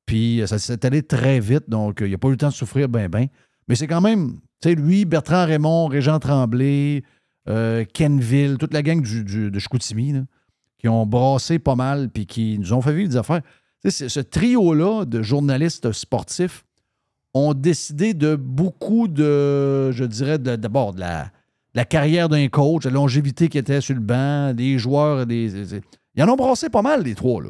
[0.05, 2.89] Puis ça s'est allé très vite, donc il n'a pas eu le temps de souffrir
[2.89, 3.27] ben ben.
[3.67, 7.03] Mais c'est quand même, tu lui, Bertrand Raymond, Régent Tremblay,
[7.47, 10.13] euh, Kenville, toute la gang du, de Chicoutimi,
[10.77, 13.41] qui ont brassé pas mal, puis qui nous ont fait vivre des affaires.
[13.83, 16.65] Ce trio-là de journalistes sportifs
[17.33, 21.31] ont décidé de beaucoup de, je dirais, d'abord de la,
[21.73, 25.81] la carrière d'un coach, la longévité qui était sur le banc, des joueurs, des,
[26.15, 27.49] ils en ont brassé pas mal, les trois, là.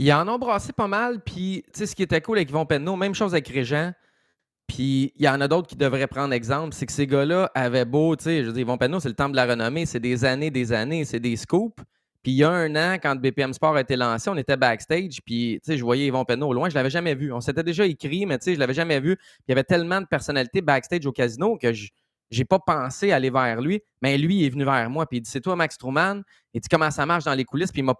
[0.00, 2.94] Ils en ont brassé pas mal, puis tu ce qui était cool avec Yvon Penneau,
[2.94, 3.90] même chose avec Régent.
[4.68, 7.86] Puis il y en a d'autres qui devraient prendre exemple, c'est que ces gars-là avaient
[7.86, 10.24] beau, tu sais, je veux dire, Yvon c'est le temps de la renommée, c'est des
[10.24, 11.82] années, des années, c'est des scoops.
[12.22, 15.20] Puis il y a un an, quand BPM Sport a été lancé, on était backstage,
[15.24, 17.32] puis tu sais, je voyais Yvon Penneau au loin, je l'avais jamais vu.
[17.32, 19.16] On s'était déjà écrit, mais tu sais, je l'avais jamais vu.
[19.46, 21.88] Il y avait tellement de personnalités backstage au casino que je
[22.30, 25.20] j'ai pas pensé aller vers lui, mais lui il est venu vers moi, puis il
[25.22, 26.22] dit C'est toi, Max Truman?
[26.52, 27.72] Il dit Comment ça marche dans les coulisses?
[27.72, 27.96] Puis il m'a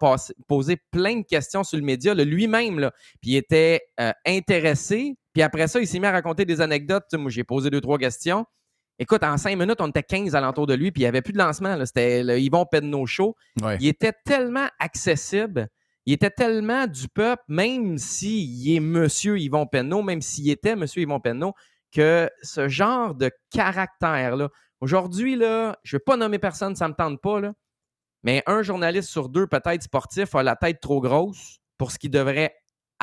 [0.47, 2.91] posé plein de questions sur le média, lui-même,
[3.21, 5.15] puis il était euh, intéressé.
[5.33, 7.05] Puis après ça, il s'est mis à raconter des anecdotes.
[7.11, 8.45] Tu sais, Moi, j'ai posé deux, trois questions.
[8.99, 11.33] Écoute, en cinq minutes, on était 15 alentour de lui, puis il n'y avait plus
[11.33, 11.77] de lancement.
[11.77, 11.87] là.
[11.87, 13.37] C'était le Yvon Penneau Show.
[13.63, 13.77] Ouais.
[13.81, 15.69] Il était tellement accessible,
[16.05, 21.03] il était tellement du peuple, même s'il est Monsieur Yvon Penneau, même s'il était Monsieur
[21.03, 21.53] Yvon Penneau,
[21.93, 24.49] que ce genre de caractère-là.
[24.81, 27.53] Aujourd'hui, là, je ne vais pas nommer personne, ça ne me tente pas, là,
[28.25, 32.11] mais un journaliste sur deux, peut-être sportif, a la tête trop grosse pour ce qu'il
[32.11, 32.53] devrait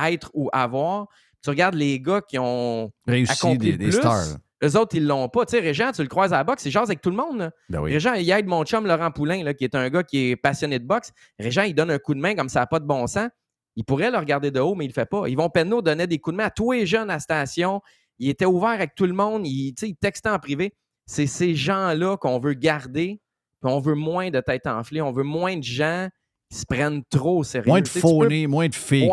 [0.02, 1.08] être ou avoir.
[1.46, 4.38] Tu regardes les gars qui ont Réussi, des- des plus, stars.
[4.64, 5.46] Eux autres, ils l'ont pas.
[5.46, 7.52] Tu sais, Régent, tu le croises à la boxe, il jase avec tout le monde.
[7.70, 7.94] Ben oui.
[7.94, 10.80] Régent, il aide mon chum Laurent Poulain, là, qui est un gars qui est passionné
[10.80, 11.12] de boxe.
[11.38, 13.30] Régent, il donne un coup de main comme ça n'a pas de bon sens.
[13.76, 15.28] Il pourrait le regarder de haut, mais il ne le fait pas.
[15.28, 17.80] Yvon Penneau donnait des coups de main à tous les jeunes à la station.
[18.18, 19.46] Il était ouvert avec tout le monde.
[19.46, 20.74] Il, tu sais, il textait en privé.
[21.06, 23.22] c'est ces gens-là qu'on veut garder,
[23.62, 26.08] puis on veut moins de têtes enflées, on veut moins de gens
[26.50, 27.68] qui se prennent trop au sérieux.
[27.68, 29.10] Moins de phonés, moins de fake.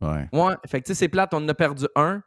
[0.00, 0.28] Ouais.
[0.32, 2.22] Ouais, fait que tu sais, c'est plate, on en a perdu un.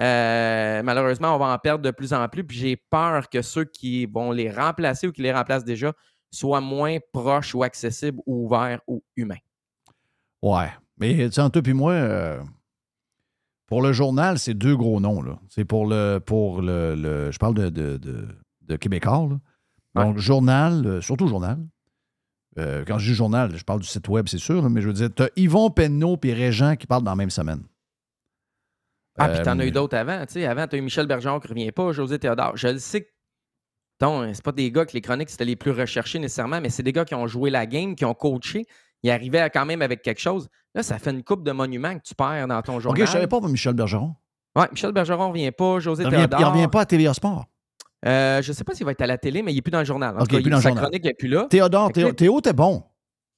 [0.00, 2.44] Euh, malheureusement, on va en perdre de plus en plus.
[2.44, 5.92] Puis j'ai peur que ceux qui vont les remplacer ou qui les remplacent déjà
[6.30, 9.38] soient moins proches ou accessibles ou ouverts ou humains.
[10.42, 10.68] Ouais.
[10.98, 12.40] Mais tu toi puis moi, euh,
[13.66, 15.20] pour le journal, c'est deux gros noms.
[15.20, 15.38] là.
[15.48, 16.18] C'est pour le.
[16.24, 18.28] pour le, le- Je parle de, de, de,
[18.62, 19.28] de Québécois.
[19.30, 20.04] là.
[20.04, 21.58] Donc, journal, euh, surtout journal.
[22.58, 24.92] Euh, quand je dis journal, je parle du site web, c'est sûr, mais je veux
[24.92, 27.62] dire, tu as Yvon Penneau et Régent qui parlent dans la même semaine.
[29.18, 30.24] Ah, puis t'en as Euh, eu d'autres avant.
[30.26, 32.56] Tu sais, avant, t'as eu Michel Bergeron qui revient pas, José Théodore.
[32.56, 33.08] Je le sais que.
[34.32, 36.92] C'est pas des gars que les chroniques c'était les plus recherchés nécessairement, mais c'est des
[36.92, 38.64] gars qui ont joué la game, qui ont coaché.
[39.02, 40.48] Ils arrivaient à- quand même avec quelque chose.
[40.74, 43.00] Là, ça fait une coupe de monuments que tu perds dans ton journal.
[43.02, 44.14] OK, je savais pas pour Michel Bergeron.
[44.54, 46.40] Ouais, Michel Bergeron revient pas, José Il revient, Théodore.
[46.40, 47.46] il revient pas à TVA Sport.
[48.06, 49.80] Euh, je sais pas s'il va être à la télé, mais il est plus dans
[49.80, 50.14] le journal.
[50.18, 50.84] En cas, il est plus dans le sa journal.
[50.84, 51.46] chronique n'est plus là.
[51.50, 52.82] Théodore, Théo, Théo, t'es bon.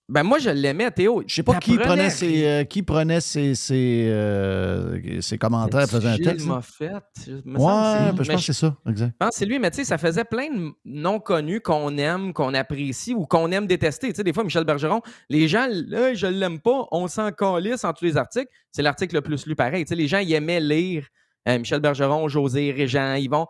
[0.07, 1.23] Ben moi, je l'aimais, Théo.
[1.25, 6.09] Je sais pas qui prenait ses, euh, qui prenait ses, ses, euh, ses commentaires, faisait
[6.09, 6.47] un texte.
[6.49, 9.13] Moffett, je me Ouais, semble ben, je pense que c'est ça, exact.
[9.13, 11.97] Je pense que c'est lui, mais tu sais, ça faisait plein de noms connus qu'on
[11.97, 14.09] aime, qu'on apprécie ou qu'on aime détester.
[14.09, 17.85] Tu sais, des fois, Michel Bergeron, les gens, là, je l'aime pas, on s'en calisse
[17.85, 18.49] en tous les articles.
[18.73, 19.85] C'est l'article le plus lu pareil.
[19.85, 21.07] Tu sais, les gens, ils aimaient lire
[21.49, 23.47] euh, Michel Bergeron, José, Régent, Yvon.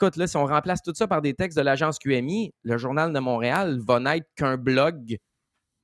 [0.00, 3.12] Écoute, là, si on remplace tout ça par des textes de l'agence QMI, le Journal
[3.12, 5.16] de Montréal va n'être qu'un blog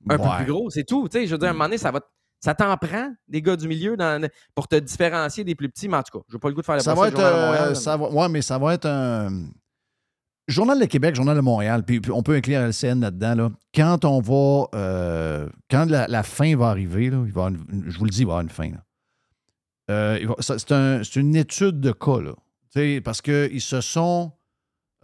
[0.09, 0.23] un Ouais.
[0.23, 1.07] peu plus gros, c'est tout.
[1.09, 1.99] Tu sais, je veux dire, à un moment donné, ça va.
[2.39, 5.97] Ça t'en prend, des gars du milieu, dans- pour te différencier des plus petits, mais
[5.97, 7.19] en tout cas, je n'ai pas le goût de faire la Ça va du être.
[7.21, 9.29] Journal de euh, ça va, ouais, mais ça va être un.
[10.47, 13.35] Journal de Québec, Journal de Montréal, puis, on peut inclure LCN là-dedans.
[13.35, 13.49] Là.
[13.75, 14.67] Quand on va.
[14.75, 18.05] euh, quand la, la fin va arriver, là, il va y avoir une- je vous
[18.05, 18.71] le dis, il va y avoir une fin.
[19.89, 22.33] Euh, c'est, un- une étude de cas, là.
[23.03, 24.31] Parce qu'ils se sont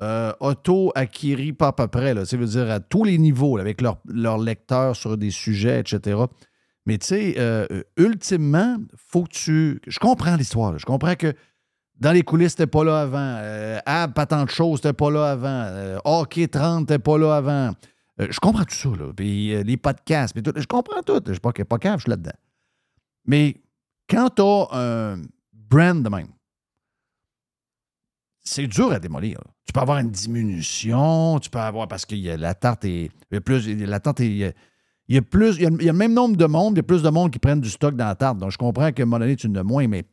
[0.02, 4.38] euh, auto-acquéris pas à peu près, là, veut dire à tous les niveaux, avec leurs
[4.38, 6.18] lecteurs sur des sujets, etc.
[6.86, 9.82] Mais tu sais, euh, ultimement, faut que tu.
[9.88, 10.78] Je comprends l'histoire.
[10.78, 11.34] Je comprends que
[12.00, 13.38] dans les coulisses, t'es pas là avant.
[13.40, 15.64] Euh, ah, pas tant de choses, t'es pas là avant.
[15.68, 17.72] Euh, hockey 30, t'es pas là avant.
[18.20, 19.14] Je comprends tout ça, là.
[19.16, 20.36] Puis les podcasts.
[20.36, 21.22] Je comprends tout.
[21.26, 22.38] Je suis pas, pas cave, je suis là-dedans.
[23.26, 23.62] Mais
[24.10, 25.22] quand t'as un
[25.54, 26.28] brand de même,
[28.44, 29.40] c'est dur à démolir.
[29.66, 33.10] Tu peux avoir une diminution, tu peux avoir parce que la tarte est.
[33.32, 34.28] il y a la tarte est.
[34.28, 34.38] il
[35.16, 35.56] y a- plus.
[35.56, 37.40] Il y a, le même nombre de monde, il y a plus de monde qui
[37.40, 38.38] prennent du stock dans la tarte.
[38.38, 40.04] Donc, je comprends qu'à un moment donné, tu as moins, mais.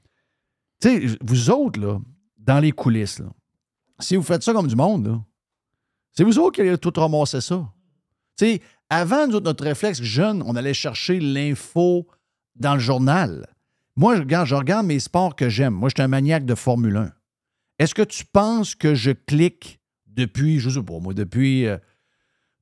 [0.80, 1.98] Tu sais, vous autres, là,
[2.38, 3.26] dans les coulisses, là,
[3.98, 5.20] si vous faites ça comme du monde,
[6.12, 7.70] c'est vous autres qui allez tout ramasser ça.
[8.38, 12.06] Tu sais, avant, nous notre réflexe jeune, on allait chercher l'info
[12.56, 13.46] dans le journal.
[13.96, 15.74] Moi, je regarde, je regarde mes sports que j'aime.
[15.74, 17.12] Moi, je suis un maniaque de Formule 1.
[17.80, 21.78] Est-ce que tu penses que je clique depuis, je sais pas, moi, depuis, euh,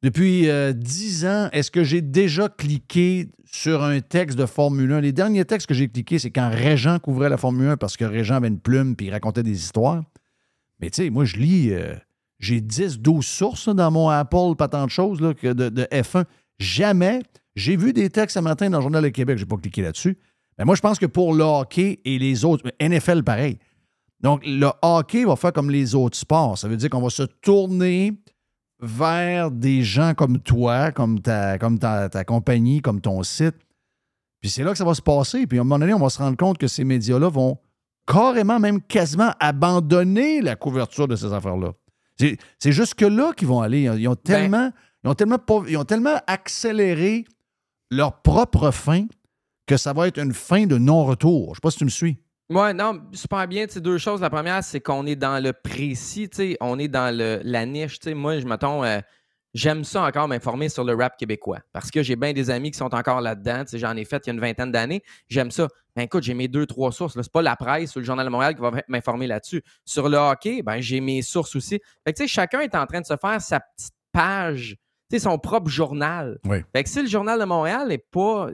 [0.00, 5.00] depuis euh, 10 ans, est-ce que j'ai déjà cliqué sur un texte de Formule 1?
[5.00, 8.04] Les derniers textes que j'ai cliqués, c'est quand Régent couvrait la Formule 1 parce que
[8.04, 10.04] Régent avait une plume puis il racontait des histoires.
[10.78, 11.96] Mais tu sais, moi, je lis, euh,
[12.38, 15.82] j'ai 10, 12 sources dans mon Apple, pas tant de choses là, que de, de
[15.90, 16.26] F1.
[16.60, 17.22] Jamais.
[17.56, 19.82] J'ai vu des textes ce matin dans le Journal de Québec, je n'ai pas cliqué
[19.82, 20.16] là-dessus.
[20.58, 23.58] Mais moi, je pense que pour le hockey et les autres, NFL, pareil.
[24.20, 26.58] Donc, le hockey va faire comme les autres sports.
[26.58, 28.12] Ça veut dire qu'on va se tourner
[28.80, 33.56] vers des gens comme toi, comme ta, comme ta, ta compagnie, comme ton site.
[34.40, 35.46] Puis c'est là que ça va se passer.
[35.46, 37.58] Puis à un moment donné, on va se rendre compte que ces médias-là vont
[38.06, 41.72] carrément, même quasiment abandonner la couverture de ces affaires-là.
[42.18, 43.82] C'est, jusque-là qu'ils vont aller.
[43.82, 44.72] Ils ont tellement,
[45.04, 45.38] ils ont tellement,
[45.68, 47.24] ils ont tellement accéléré
[47.90, 49.06] leur propre fin
[49.66, 51.54] que ça va être une fin de non-retour.
[51.54, 52.18] Je sais pas si tu me suis.
[52.50, 53.66] Ouais, non, super bien.
[53.66, 54.22] Tu sais, deux choses.
[54.22, 57.66] La première, c'est qu'on est dans le précis, tu sais, on est dans le, la
[57.66, 57.98] niche.
[57.98, 59.00] Tu sais, moi, je m'attends, euh,
[59.52, 62.78] j'aime ça encore m'informer sur le rap québécois parce que j'ai bien des amis qui
[62.78, 63.64] sont encore là-dedans.
[63.74, 65.02] J'en ai fait il y a une vingtaine d'années.
[65.28, 65.68] J'aime ça.
[65.94, 67.20] Ben, écoute, j'ai mes deux, trois sources.
[67.20, 69.62] C'est pas la presse ou le Journal de Montréal qui va m'informer là-dessus.
[69.84, 71.80] Sur le hockey, ben, j'ai mes sources aussi.
[72.06, 74.76] Fait que, tu sais, chacun est en train de se faire sa petite page,
[75.18, 76.38] son propre journal.
[76.44, 76.58] Oui.
[76.74, 78.48] Fait que si le Journal de Montréal est pas,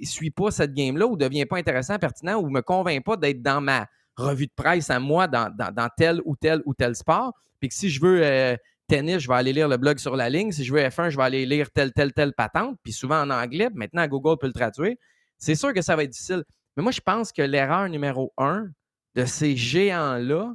[0.00, 3.42] il suit pas cette game-là ou devient pas intéressant, pertinent ou me convainc pas d'être
[3.42, 3.86] dans ma
[4.16, 7.68] revue de presse à moi dans, dans- dans tel ou tel ou tel sport, puis
[7.68, 8.56] que si je veux euh,
[8.88, 10.50] tennis, je vais aller lire le blog sur la ligne.
[10.50, 13.28] Si je veux F1, je vais aller lire telle, telle, telle patente, puis souvent en
[13.30, 13.68] anglais.
[13.74, 14.94] Maintenant, Google peut le traduire.
[15.36, 16.42] C'est sûr que ça va être difficile.
[16.76, 18.68] Mais moi, je pense que l'erreur numéro un
[19.14, 20.54] de ces géants-là,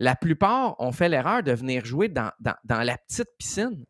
[0.00, 3.84] la plupart ont fait l'erreur de venir jouer dans, dans- dans la petite piscine.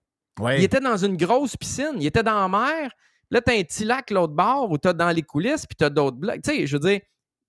[0.59, 2.91] Il était dans une grosse piscine, il était dans la mer.
[3.31, 5.77] Là, tu as un petit lac l'autre bord où tu as dans les coulisses, puis
[5.77, 6.41] tu as d'autres blocs.
[6.43, 7.01] Tu sais, je veux dire,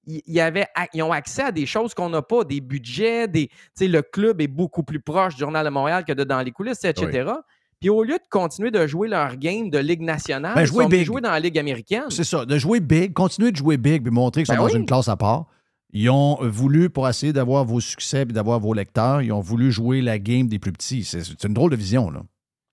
[0.06, 3.48] ils, ils avaient, ils ont accès à des choses qu'on n'a pas, des budgets, des,
[3.48, 6.42] tu sais, le club est beaucoup plus proche du Journal de Montréal que de dans
[6.42, 7.32] les coulisses, etc.
[7.80, 10.84] Puis au lieu de continuer de jouer leur game de Ligue nationale, Ben, ils jouer
[10.84, 11.06] sont big.
[11.06, 12.04] jouer dans la Ligue américaine.
[12.10, 14.74] C'est ça, de jouer big, continuer de jouer big, puis montrer qu'ils sont Ben dans
[14.74, 14.80] oui.
[14.80, 15.46] une classe à part.
[15.94, 19.72] Ils ont voulu, pour essayer d'avoir vos succès et d'avoir vos lecteurs, ils ont voulu
[19.72, 21.04] jouer la game des plus petits.
[21.06, 22.22] C'est une drôle de vision, là.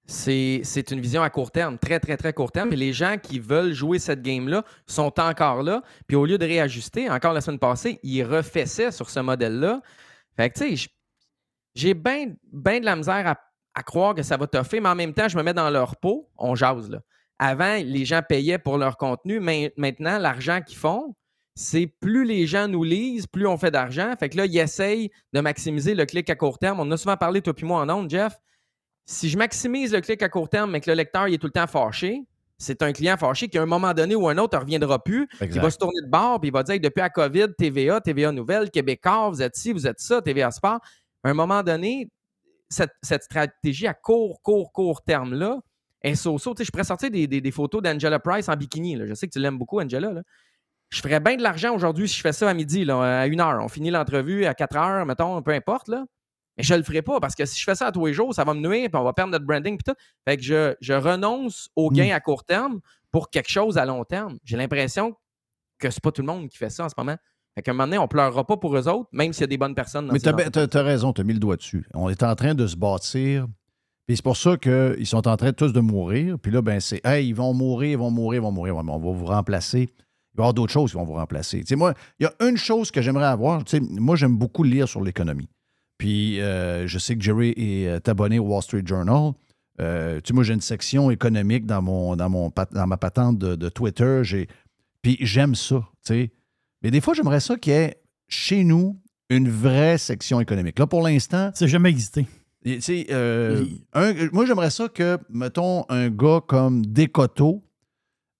[0.06, 2.72] C'est une vision à court terme, très, très, très court terme.
[2.72, 5.82] Et les gens qui veulent jouer cette game-là sont encore là.
[6.06, 9.80] Puis au lieu de réajuster, encore la semaine passée, ils refessaient sur ce modèle-là.
[10.36, 10.88] Fait que, tu sais,
[11.74, 13.36] j'ai bien ben de la misère à,
[13.74, 15.96] à croire que ça va toffer, mais en même temps, je me mets dans leur
[15.96, 16.30] peau.
[16.38, 17.00] On jase, là.
[17.38, 19.40] Avant, les gens payaient pour leur contenu.
[19.40, 21.14] mais maintenant, l'argent qu'ils font,
[21.54, 24.12] c'est plus les gens nous lisent, plus on fait d'argent.
[24.18, 26.80] Fait que là, ils essayent de maximiser le clic à court terme.
[26.80, 28.38] On en a souvent parlé, toi puis moi, en ondes, Jeff
[29.06, 31.46] si je maximise le clic à court terme, mais que le lecteur il est tout
[31.46, 32.22] le temps fâché,
[32.58, 35.28] c'est un client fâché qui, à un moment donné ou un autre, ne reviendra plus.
[35.40, 35.54] Exact.
[35.54, 38.32] Il va se tourner de bord puis il va dire depuis la COVID, TVA, TVA
[38.32, 40.80] Nouvelle, Québécois, vous êtes ci, vous êtes ça, TVA Sport.
[41.22, 42.08] À un moment donné,
[42.68, 45.60] cette, cette stratégie à court, court, court terme-là
[46.02, 46.12] est.
[46.14, 48.96] Tu sais, Je pourrais sortir des, des- des photos d'Angela Price en bikini.
[48.96, 49.06] là.
[49.06, 50.12] Je sais que tu l'aimes beaucoup, Angela.
[50.12, 50.22] là.
[50.88, 53.40] Je ferais bien de l'argent aujourd'hui si je fais ça à midi, là, à une
[53.40, 53.60] heure.
[53.62, 55.88] On finit l'entrevue à 4 heures, mettons, peu importe.
[55.88, 56.04] Là.
[56.56, 58.34] Mais je le ferai pas parce que si je fais ça à tous les jours,
[58.34, 59.98] ça va me nuire, puis on va perdre notre branding, puis tout.
[60.26, 62.80] Fait que je, je renonce au gain à court terme
[63.10, 64.38] pour quelque chose à long terme.
[64.44, 65.14] J'ai l'impression
[65.78, 67.16] que c'est pas tout le monde qui fait ça en ce moment.
[67.54, 69.46] Fait qu'à un moment donné, on pleurera pas pour eux autres, même s'il y a
[69.48, 71.86] des bonnes personnes dans Mais tu as, raison, tu as mis le doigt dessus.
[71.94, 73.46] On est en train de se bâtir.
[74.06, 76.38] Puis c'est pour ça qu'ils sont en train tous de mourir.
[76.38, 78.76] Puis là, ben c'est Hey, ils vont mourir, ils vont mourir, ils vont mourir.
[78.76, 79.80] Ouais, mais on va vous remplacer.
[79.80, 81.64] Il va y avoir d'autres choses qui vont vous remplacer.
[81.72, 83.62] Moi, il y a une chose que j'aimerais avoir.
[83.92, 85.48] Moi, j'aime beaucoup lire sur l'économie.
[85.98, 89.32] Puis euh, je sais que Jerry est euh, abonné au Wall Street Journal.
[89.80, 93.38] Euh, tu sais, moi, j'ai une section économique dans, mon, dans, mon, dans ma patente
[93.38, 94.22] de, de Twitter.
[95.02, 96.30] Puis j'aime ça, tu sais.
[96.82, 97.96] Mais des fois, j'aimerais ça qu'il y ait
[98.28, 98.98] chez nous
[99.30, 100.78] une vraie section économique.
[100.78, 101.50] Là, pour l'instant.
[101.54, 102.26] C'est jamais existé.
[103.10, 107.62] euh, un- moi, j'aimerais ça que, mettons, un gars comme Décoto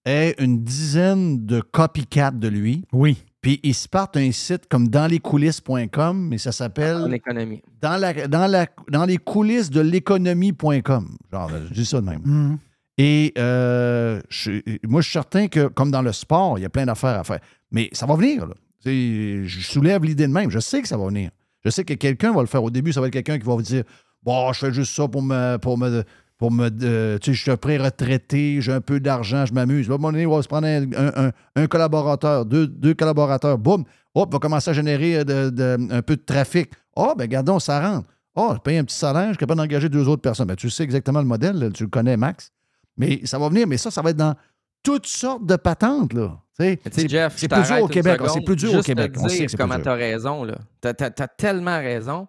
[0.04, 2.84] ait une dizaine de copycats de lui.
[2.92, 3.18] Oui.
[3.46, 6.96] Puis ils se partent un site comme danslescoulisses.com, mais ça s'appelle.
[6.96, 7.62] En économie.
[7.80, 11.16] Dans, la, dans, la, dans les coulisses de l'économie.com.
[11.32, 12.22] Genre, je dis ça de même.
[12.24, 12.58] Mhm.
[12.98, 16.68] Et euh, je- moi, je suis certain que, comme dans le sport, il y a
[16.70, 17.38] plein d'affaires à faire.
[17.70, 18.46] Mais ça va venir.
[18.48, 18.54] Là.
[18.82, 20.50] Tu sais, Je soulève l'idée de même.
[20.50, 21.30] Je sais que ça va venir.
[21.64, 22.64] Je sais que quelqu'un va le faire.
[22.64, 23.84] Au début, ça va être quelqu'un qui va vous dire
[24.24, 25.56] Bon, je fais juste ça pour me.
[25.58, 26.02] Pour me
[26.38, 29.88] pour me euh, tu sais, je suis pré-retraité, j'ai un peu d'argent, je m'amuse.
[29.90, 32.94] À un moment donné, on va se prendre un, un- un- un collaborateur, deux, deux
[32.94, 33.84] collaborateurs, boum,
[34.14, 36.70] hop, va commencer à générer euh, de- de- un peu de trafic.
[36.94, 38.08] Oh, ben, gardons, ça rentre.
[38.34, 40.46] Oh, je paye un petit salaire, je suis capable d'engager deux autres personnes.
[40.46, 42.52] Ben, tu sais exactement le modèle, tu le connais, Max.
[42.98, 44.34] Mais ça va venir, mais ça, ça va être dans
[44.82, 46.38] toutes sortes de patentes, là.
[46.58, 48.20] C'est Jeff, c'est je plus dur au Québec.
[48.32, 49.12] C'est plus dur au Québec.
[49.12, 50.44] te On sait dire que c'est plus comment tu as raison.
[50.44, 50.54] là.
[50.80, 52.28] Tu as, tellement raison.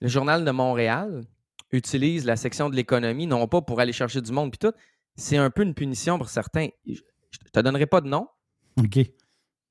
[0.00, 1.22] Le Journal de Montréal
[1.72, 4.74] utilise la section de l'économie, non pas pour aller chercher du monde puis tout.
[5.16, 6.68] C'est un peu une punition pour certains.
[6.86, 8.28] Je ne te donnerai pas de nom,
[8.78, 8.98] OK.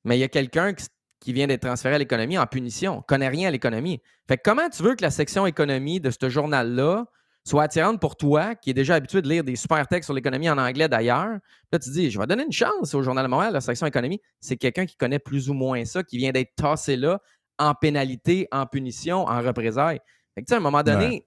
[0.04, 0.86] mais il y a quelqu'un qui,
[1.20, 3.02] qui vient d'être transféré à l'économie en punition.
[3.02, 4.02] connaît rien à l'économie.
[4.28, 7.06] Fait que comment tu veux que la section économie de ce journal-là
[7.44, 10.50] soit attirante pour toi, qui est déjà habitué de lire des super textes sur l'économie
[10.50, 11.40] en anglais d'ailleurs?
[11.72, 14.22] Là, tu dis, je vais donner une chance au Journal de Montréal, la section économie.
[14.42, 17.22] C'est quelqu'un qui connaît plus ou moins ça, qui vient d'être tassé là
[17.58, 20.00] en pénalité, en punition, en représailles.
[20.36, 21.26] Fait que, tu sais, à un moment donné,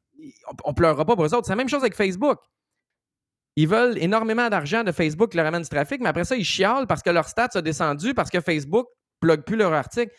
[0.50, 1.46] on, on pleurera pas pour eux autres.
[1.46, 2.38] C'est la même chose avec Facebook.
[3.56, 6.44] Ils veulent énormément d'argent de Facebook qui leur amène du trafic, mais après ça, ils
[6.44, 8.86] chialent parce que leur stats a descendu, parce que Facebook
[9.22, 10.12] ne plug plus leur article.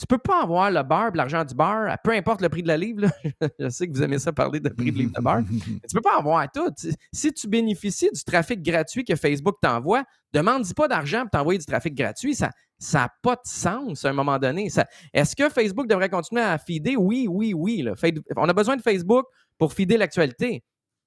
[0.00, 2.76] Tu peux pas avoir le de l'argent du à peu importe le prix de la
[2.76, 3.02] livre.
[3.02, 3.48] là.
[3.60, 5.42] Je sais que vous aimez ça parler de prix de livre de beurre.
[5.50, 6.68] mais tu peux pas avoir tout.
[7.12, 10.02] Si tu bénéficies du trafic gratuit que Facebook t'envoie,
[10.32, 12.34] demande-y pas d'argent pour t'envoyer du trafic gratuit.
[12.34, 12.50] Ça
[12.94, 14.70] n'a pas de sens à un moment donné.
[14.70, 16.96] Ça- Est-ce que Facebook devrait continuer à feeder?
[16.96, 17.82] Oui, oui, oui.
[17.82, 17.92] là.
[18.36, 19.26] On a besoin de Facebook
[19.58, 20.62] pour feeder l'actualité.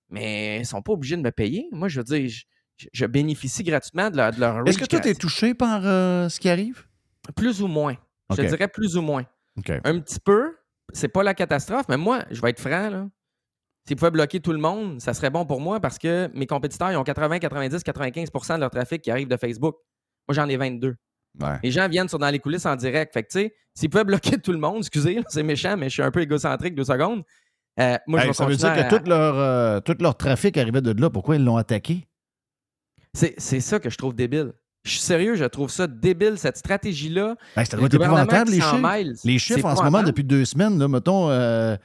[0.09, 1.67] Mais ils ne sont pas obligés de me payer.
[1.71, 2.29] Moi, je veux dire,
[2.93, 6.29] je, bénéficie gratuitement de leur, de leur Est-ce que toi, tu es touché par euh,
[6.29, 6.85] ce qui arrive?
[7.35, 7.95] Plus ou moins.
[8.35, 9.25] Je dirais plus ou moins.
[9.83, 10.55] Un petit peu.
[10.93, 13.07] C'est pas la catastrophe, mais moi, je vais être franc, là.
[13.87, 16.91] S'ils pouvaient bloquer tout le monde, ça serait bon pour moi parce que mes compétiteurs,
[16.91, 19.75] ils ont 80, 90, 95% de leur trafic qui arrive de Facebook.
[20.27, 20.95] Moi, j'en ai 22.
[21.39, 21.59] Ouais.
[21.61, 23.13] Les gens viennent sur dans les coulisses en direct.
[23.13, 25.93] Fait que, tu sais, s'ils pouvaient bloquer tout le monde, excusez, c'est méchant, mais je
[25.93, 27.23] suis un peu égocentrique deux secondes.
[27.79, 30.81] Euh, moi, Hey, ça veut dire que à- tout leur, euh, tout leur trafic arrivait
[30.81, 31.09] de là.
[31.09, 32.07] Pourquoi ils l'ont attaqué?
[33.13, 34.53] C'est ça que je trouve débile.
[34.83, 37.35] Je suis sérieux, je trouve ça débile, cette stratégie-là.
[37.55, 39.25] Ben, ça doit être épouvantable, les chiffres.
[39.25, 41.75] les chiffres en ce moment, depuis deux semaines, là, mettons, euh,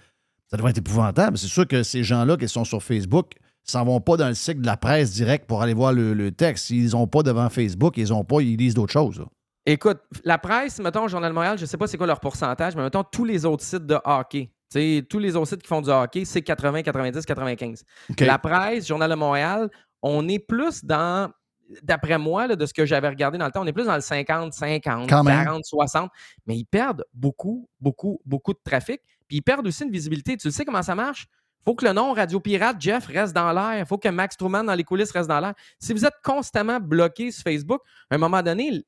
[0.50, 1.38] ça doit être épouvantable.
[1.38, 3.32] C'est sûr que ces gens-là qui sont sur Facebook
[3.64, 6.30] s'en vont pas dans le cycle de la presse direct pour aller voir le, le
[6.32, 6.66] texte.
[6.66, 9.18] S'ils n'ont pas devant Facebook, ils ont pas, ils lisent d'autres choses.
[9.20, 9.26] là.
[9.66, 12.74] Écoute, la presse, mettons, Journal de Montréal, je ne sais pas c'est quoi leur pourcentage,
[12.74, 15.90] mais mettons, tous les autres sites de hockey, tous les autres sites qui font du
[15.90, 17.84] hockey, c'est 80, 90, 95.
[18.10, 18.20] OK.
[18.20, 19.68] La presse, Journal de Montréal,
[20.02, 21.30] on est plus dans,
[21.82, 23.94] d'après moi, là, de ce que j'avais regardé dans le temps, on est plus dans
[23.94, 25.44] le 50, 50, Quand même.
[25.44, 26.10] 40, 60,
[26.47, 29.01] mais ils perdent beaucoup, beaucoup, beaucoup de trafic.
[29.28, 30.36] Puis ils perdent aussi une visibilité.
[30.36, 31.26] Tu sais comment ça marche?
[31.62, 33.86] faut que le nom Radio Pirate, Jeff, reste dans l'air.
[33.86, 35.52] faut que Max Truman dans les coulisses reste dans l'air.
[35.78, 38.82] Si vous êtes constamment bloqué sur Facebook, à un moment donné,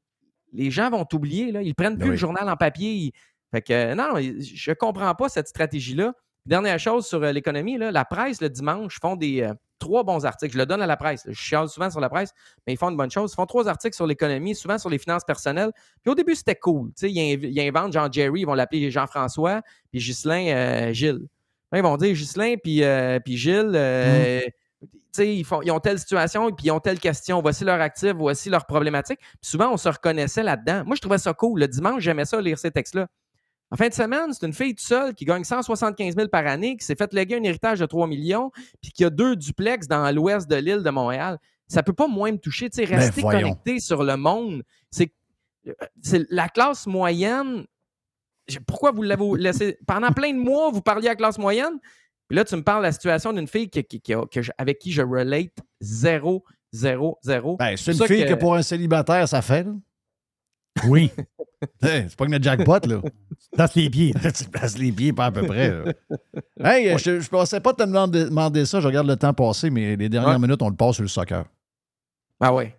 [0.54, 1.52] les gens vont t'oublier.
[1.52, 1.60] là.
[1.60, 2.18] Ils prennent plus Ben le oui.
[2.18, 2.92] journal en papier.
[2.94, 3.12] Ils-
[3.52, 6.14] Fait que, euh, non, non, je ne comprends pas cette stratégie-là.
[6.44, 10.52] Dernière chose sur euh, l'économie, la presse, le dimanche, font des euh, trois bons articles.
[10.52, 11.22] Je le donne à la presse.
[11.28, 12.32] Je chiale souvent sur la presse,
[12.66, 13.30] mais ils font une bonne chose.
[13.32, 15.70] Ils font trois articles sur l'économie, souvent sur les finances personnelles.
[16.02, 16.90] Puis au début, c'était cool.
[17.02, 19.62] Ils, ils inventent Jean Jerry, ils vont l'appeler Jean-François,
[19.92, 21.28] puis Ghislain, euh, Gilles.
[21.70, 23.76] Là, ils vont dire Ghislain, puis, euh, puis Gilles,
[25.12, 27.40] sais, ils, font, ils ont telle situation, puis ils ont telle question.
[27.40, 29.18] Voici leur actif, voici leur problématique.
[29.18, 30.84] Puis souvent, on se reconnaissait là-dedans.
[30.86, 31.60] Moi, je trouvais ça cool.
[31.60, 33.06] Le dimanche, j'aimais ça, lire ces textes-là.
[33.72, 36.76] En fin de semaine, c'est une fille toute seule qui gagne 175 000 par année,
[36.76, 38.50] qui s'est fait léguer un héritage de 3 millions,
[38.82, 41.38] puis qui a deux duplex dans l'ouest de l'île de Montréal.
[41.68, 42.68] Ça peut pas moins me toucher.
[42.70, 44.62] Sais, Ben, rester connecté sur le monde.
[44.90, 45.10] C'est
[46.30, 47.64] la classe moyenne.
[48.66, 49.78] Pourquoi vous l'avez laissé.
[49.86, 51.78] Pendant plein de mois, vous parliez à la classe moyenne?
[52.28, 54.42] Puis là, tu me parles de la situation d'une fille qui- qui- qui a- que
[54.42, 57.56] je- avec qui je relate zéro, zéro, zéro.
[57.56, 58.34] Ben, c'est une fille que...
[58.34, 59.64] pour un célibataire, ça fait.
[59.64, 59.72] là.
[60.88, 61.10] Oui.
[61.80, 63.00] Hey, c'est pas que le jackpot, là.
[63.52, 64.12] Place les pieds.
[64.36, 65.70] tu places les pieds, pas à peu près.
[65.70, 65.92] là.
[66.60, 68.80] Hey, je, je pensais pas te demander, demander ça.
[68.80, 70.38] Je regarde le temps passer, mais les dernières Ouais.
[70.40, 71.44] minutes, on le passe sur le soccer.
[72.40, 72.76] Ah ouais.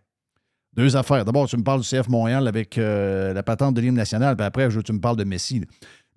[0.75, 1.23] Deux affaires.
[1.23, 4.45] D'abord, tu me parles du CF Montréal avec euh, la patente de l'hymne national, puis
[4.45, 5.59] après, je tu me parles de Messi.
[5.61, 5.65] Là,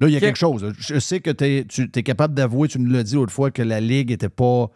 [0.01, 0.73] Là, il y a quelque chose.
[0.77, 3.81] Je sais que t'es- tu es capable d'avouer, tu nous l'as dit autrefois, que la
[3.81, 4.71] Ligue n'était pas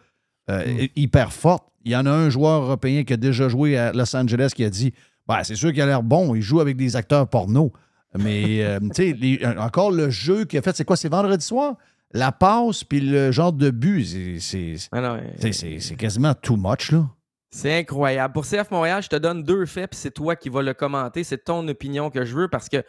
[0.49, 0.87] euh, Hmm.
[0.95, 1.67] hyper forte.
[1.83, 4.63] Il y en a un joueur européen qui a déjà joué à Los Angeles qui
[4.63, 4.93] a dit
[5.27, 7.71] ben, c'est sûr qu'il a l'air bon, il joue avec des acteurs porno.
[8.17, 10.95] Mais, euh, tu sais, les- encore le jeu qu'il a fait, c'est quoi?
[10.97, 11.75] C'est vendredi soir?
[12.13, 17.07] La passe, puis le genre de but, c'est- c'est Ah euh, quasiment too much, là.
[17.53, 18.33] C'est incroyable.
[18.33, 21.23] Pour CF Montréal, je te donne deux faits, puis c'est toi qui vas le commenter.
[21.23, 22.81] C'est ton opinion que je veux parce que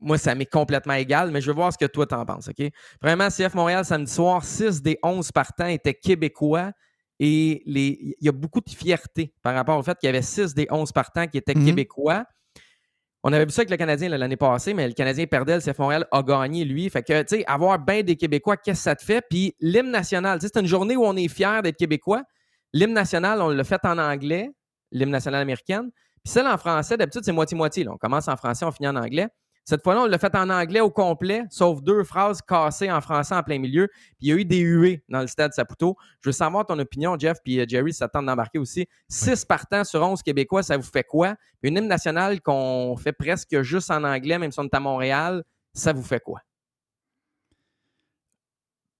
[0.00, 2.70] moi, ça m'est complètement égal, mais je veux voir ce que toi t'en penses, OK?
[3.02, 6.72] Vraiment, CF Montréal, samedi soir, 6 des 11 partants étaient québécois
[7.20, 8.16] et les...
[8.20, 10.66] il y a beaucoup de fierté par rapport au fait qu'il y avait 6 des
[10.70, 11.66] 11 partants qui étaient Mhm.
[11.66, 12.24] québécois.
[13.26, 15.78] On avait vu ça avec le Canadien l'année passée, mais le Canadien perdait, le CF
[15.78, 16.90] Montréal a gagné, lui.
[16.90, 19.22] Fait que, tu sais, avoir bien des Québécois, qu'est-ce que ça te fait?
[19.30, 22.22] Puis l'hymne national, c'est une journée où on est fiers d'être Québécois.
[22.74, 24.50] L'hymne national, on l'a fait en anglais,
[24.92, 25.90] l'hymne national américaine.
[26.22, 27.88] Puis celle en français, d'habitude, c'est moitié-moitié.
[27.88, 29.28] On commence en français, on finit en anglais.
[29.64, 33.34] Cette fois-là, on l'a fait en anglais au complet, sauf deux phrases cassées en français
[33.34, 33.88] en plein milieu.
[33.88, 35.96] Puis il y a eu des huées dans le stade Saputo.
[36.20, 38.86] Je veux savoir ton opinion, Jeff, puis euh, Jerry, si ça te tente d'embarquer aussi.
[39.08, 41.34] Six partants sur 11 Québécois, ça vous fait quoi?
[41.62, 45.42] Une hymne nationale qu'on fait presque juste en anglais, même si on est à Montréal,
[45.72, 46.40] ça vous fait quoi?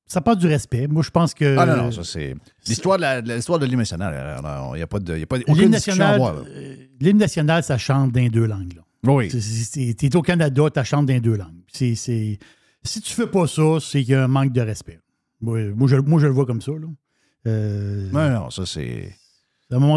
[0.07, 0.87] Ça part du respect.
[0.87, 1.57] Moi, je pense que.
[1.59, 2.35] Ah non, non, ça c'est.
[2.67, 4.41] L'histoire de l'hymne national,
[4.73, 5.19] il n'y a pas de.
[5.19, 8.75] y a pas aucune à euh, l'hymne national, ça chante dans les deux langues.
[8.75, 8.83] là.
[9.07, 9.29] Oui.
[9.29, 11.63] Tu es au Canada, tu chantes dans les deux langues.
[11.73, 11.95] Si
[13.03, 15.01] tu fais pas ça, c'est qu'il y a un manque de respect.
[15.41, 16.73] Moi, moi, je, moi, je le vois comme ça.
[16.73, 16.87] Là.
[17.47, 19.15] Euh, Non, non, ça c'est.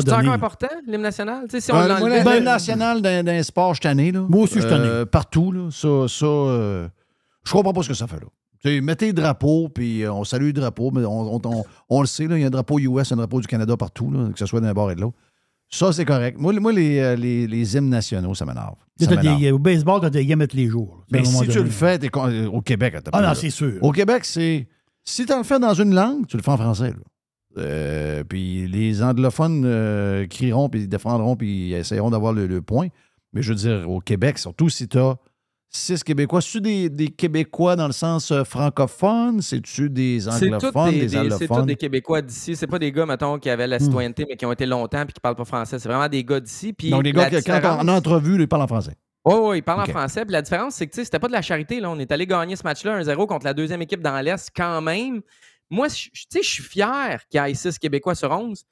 [0.01, 1.45] C'est encore important, l'hymne national?
[1.49, 1.87] Si on Euh,
[2.33, 4.25] l'hymne national d'un sport, je tanné, là.
[4.27, 4.69] Moi aussi, je suis.
[4.71, 5.69] Euh, partout, là.
[5.71, 6.87] Ça, ça euh,
[7.45, 8.27] je comprends pas ce que ça fait, là.
[8.81, 12.07] Mettez le drapeau, puis euh, on salue le drapeau, mais on, on- on- on le
[12.07, 14.39] sait, là, il y a un drapeau US, un drapeau du Canada partout, là, que
[14.39, 15.17] ce soit d'un bord et de l'autre.
[15.69, 16.37] Ça, c'est correct.
[16.39, 18.75] Moi, moi les, euh, les, les hymnes nationaux, ça m'énerve.
[18.99, 21.03] T'as au baseball, tu as des games tous les jours.
[21.11, 21.59] Mais si tu donné.
[21.63, 23.73] le fais, t'es con- euh, au Québec, attends Ah non, c'est sûr.
[23.81, 24.67] Au Québec, c'est.
[25.03, 26.89] Si tu le fais dans une langue, tu le fais en français.
[26.89, 26.95] là.
[27.59, 32.87] Euh, puis les anglophones euh, crieront, puis défendront, puis essaieront d'avoir le, le point.
[33.33, 35.17] Mais je veux dire, au Québec, surtout si tu as
[35.69, 39.41] six Québécois, c'est-tu des, des Québécois dans le sens euh, francophone?
[39.41, 41.65] C'est-tu des anglophones, des, des, des- c'est tous allophones?
[41.65, 42.55] des Québécois d'ici.
[42.55, 43.81] C'est pas des gars, mettons, qui avaient la Hmm.
[43.83, 45.77] citoyenneté, mais qui ont été longtemps et qui parlent pas français.
[45.79, 46.73] C'est vraiment des gars d'ici.
[46.73, 48.93] Puis Donc, des gars que, quand on, en entrevue, ils parlent en français.
[49.25, 50.23] Oui, oui, ils parlent en français.
[50.23, 51.79] Puis la différence, c'est que tu sais, c'était pas de la charité.
[51.79, 51.89] Là.
[51.91, 55.21] On est allé gagner ce match-là 1-0 contre la deuxième équipe dans l'Est quand même.
[55.69, 58.63] Moi, je- tu sais, je suis fier qu'il y ait 6 Québécois sur 11.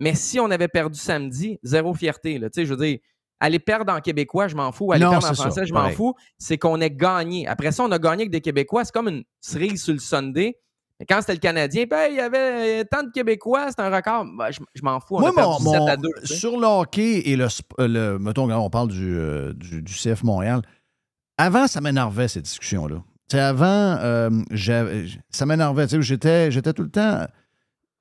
[0.00, 2.38] Mais si on avait perdu samedi, zéro fierté.
[2.38, 2.48] Là.
[2.56, 2.98] Je veux dire,
[3.40, 4.92] aller perdre en Québécois, je m'en fous.
[4.92, 6.14] Aller Non, perdre en français, je m'en fous.
[6.38, 7.46] C'est qu'on ait gagné.
[7.48, 8.84] Après ça, on a gagné avec des Québécois.
[8.84, 10.56] C'est comme une cerise sur le Sunday.
[10.98, 14.26] Mais quand c'était le Canadien, ben, il y avait tant de Québécois, c'était un record.
[14.36, 15.16] Ben, je je m'en fous.
[15.16, 16.08] On Moi, a perdu mon- 7 mon- à 2.
[16.20, 16.34] tu sais.
[16.36, 17.46] sur le hockey et le,
[17.78, 20.60] euh, le mettons, on parle du, euh, du, du CF Montréal,
[21.38, 22.96] avant, ça m'énervait, ces discussions-là.
[23.30, 25.86] Tu sais, avant, euh, j'avais- ça m'énervait.
[25.88, 27.26] J'étais tout le temps.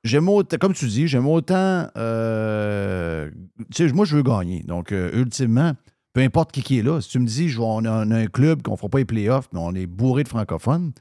[0.04, 1.88] J'aime comme tu dis, j'aime autant.
[1.98, 3.30] euh,
[3.74, 4.64] tu sais, moi, je veux gagner.
[4.64, 5.74] Donc, euh, ultimement,
[6.14, 7.02] peu importe qui, qui est là.
[7.02, 9.60] Si tu me dis, on a, un club qu'on ne fera pas les playoffs, mais
[9.60, 10.94] on est bourré de francophones,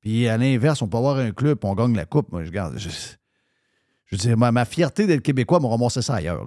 [0.00, 2.30] puis à l'inverse, on peut avoir un club, on gagne la coupe.
[2.32, 2.78] Moi, je garde.
[2.78, 6.44] Je, je veux dire, ma, ma fierté d'être Québécois m'a ramassé ça ailleurs.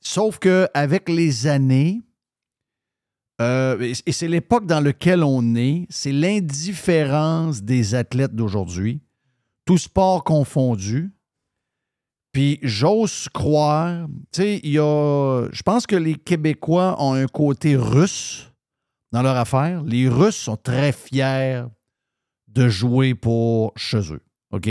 [0.00, 2.02] Sauf qu'avec les années,
[3.40, 9.00] euh, et c'est l'époque dans laquelle on est, c'est l'indifférence des athlètes d'aujourd'hui,
[9.64, 11.10] tout sport confondu.
[12.36, 15.48] Puis j'ose croire, tu sais, il y a.
[15.50, 18.52] Je pense que les Québécois ont un côté russe
[19.10, 19.82] dans leur affaire.
[19.84, 21.62] Les Russes sont très fiers
[22.48, 24.20] de jouer pour chez eux.
[24.52, 24.68] OK?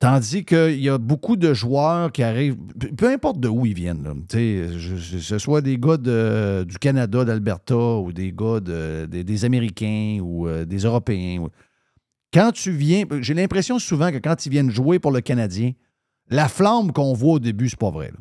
[0.00, 2.56] Tandis qu'il y a beaucoup de joueurs qui arrivent,
[2.96, 7.24] peu- importe de où ils viennent, là, je- ce soit des gars de- du Canada,
[7.24, 11.46] d'Alberta, ou des gars de- des- Américains ou euh, des Européens.
[12.34, 15.70] Quand tu viens, j'ai l'impression souvent que quand ils viennent jouer pour le Canadien,
[16.28, 18.10] la flamme qu'on voit au début, c'est pas vrai.
[18.12, 18.18] là.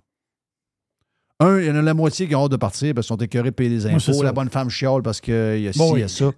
[1.47, 3.21] Un, il y en a la moitié qui ont hâte de partir parce qu'ils sont
[3.21, 4.23] écœurés de payer c'est impôts.
[4.23, 6.31] la bonne femme chiale parce qu'il y a ci, Bon, il y a ça.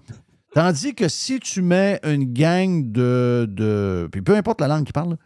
[0.56, 4.10] Tandis que si tu mets une gang de, de.
[4.12, 5.18] Puis peu importe la langue qu'ils parlent,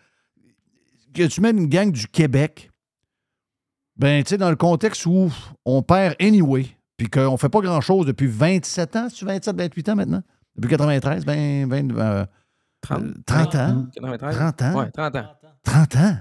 [1.14, 2.70] que tu mets une gang du Québec,
[3.96, 5.32] ben, tu sais, dans le contexte où
[5.64, 6.66] on perd anyway,
[6.98, 10.24] puis qu'on fait pas grand-chose depuis 27 ans, c'est 27, 28 ans maintenant?
[10.58, 12.26] Depuis 93, ben, 20, euh,
[12.82, 13.02] 30.
[13.04, 13.86] euh, 30 ans?
[13.94, 14.36] 93?
[14.36, 14.80] 30 ans?
[14.80, 15.26] Ouais, 30 ans.
[15.64, 16.18] 30 ans?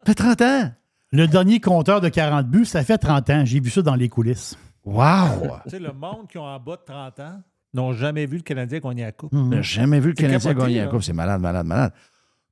[0.00, 0.72] Ça fait 30 ans!
[1.12, 3.44] Le dernier compteur de 40 buts, ça fait 30 ans.
[3.44, 4.56] J'ai vu ça dans les coulisses.
[4.84, 5.58] Wow!
[5.64, 7.42] Tu sais, le monde qui ont en bas de 30 ans
[7.74, 9.30] n'ont jamais vu le Canadien gagner la Coupe.
[9.34, 10.86] On n'a jamais vu le Canadien capoté, gagner la.
[10.86, 11.02] Coupe.
[11.02, 11.92] C'est malade, malade, malade.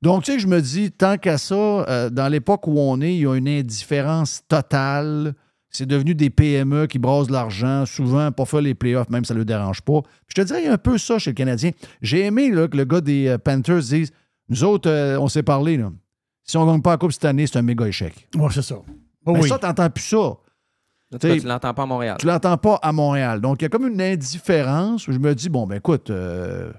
[0.01, 3.15] Donc, tu sais, je me dis, tant qu'à ça, euh, dans l'époque où on est,
[3.15, 5.33] il y a une indifférence totale.
[5.71, 9.39] C'est devenu des PME qui brassent l'argent, souvent pas faire les playoffs, même ça ne
[9.39, 10.01] le dérange pas.
[10.01, 11.71] Puis je te dirais, il y a un peu ça chez le Canadien.
[12.01, 14.11] J'ai aimé là, que le gars des euh, Panthers dise
[14.49, 15.77] Nous autres, euh, on s'est parlé.
[15.77, 15.91] Là.
[16.49, 18.27] Si on ne gagne pas la Coupe cette année, c'est un méga échec.
[18.35, 18.77] Ouais, c'est ça.
[19.23, 19.47] Oh Mais oui.
[19.47, 20.35] ça, tu n'entends plus ça.
[21.11, 22.17] Cas, tu l'entends pas à Montréal.
[22.19, 23.39] Tu l'entends pas à Montréal.
[23.39, 26.73] Donc, il y a comme une indifférence où je me dis, bon, ben écoute, euh,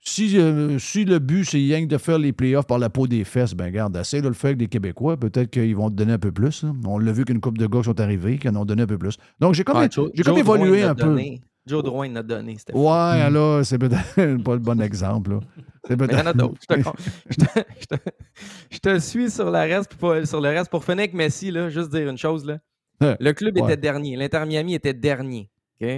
[0.00, 3.22] si, euh, si le but, c'est que de faire les playoffs par la peau des
[3.22, 5.16] fesses, ben garde, essaye de le faire avec des Québécois.
[5.16, 6.64] Peut-être qu'ils vont te donner un peu plus.
[6.84, 8.86] On l'a vu qu'une couple de gars qui sont arrivés, qui en ont donné un
[8.88, 9.16] peu plus.
[9.38, 11.04] Donc, j'ai comme, Ouais, j'ai comme évolué un peu.
[11.04, 11.40] donné.
[11.68, 12.56] Joe Drouin l'a donné.
[12.72, 15.32] Ouais, là, c'est peut-être pas le bon exemple.
[15.32, 15.40] là.
[15.86, 16.36] C'est Mais il y en a peut-être.
[16.36, 16.60] d'autres.
[16.68, 16.92] Je te, con-
[17.30, 18.10] je te- je te-
[18.70, 19.92] je te suis sur, la reste,
[20.26, 20.70] sur le reste.
[20.70, 22.44] Pour finir avec Messi, là, juste dire une chose.
[22.44, 22.58] Là.
[23.20, 23.62] Le club ouais.
[23.64, 24.16] était dernier.
[24.16, 25.50] L'Inter Miami était dernier.
[25.80, 25.88] OK?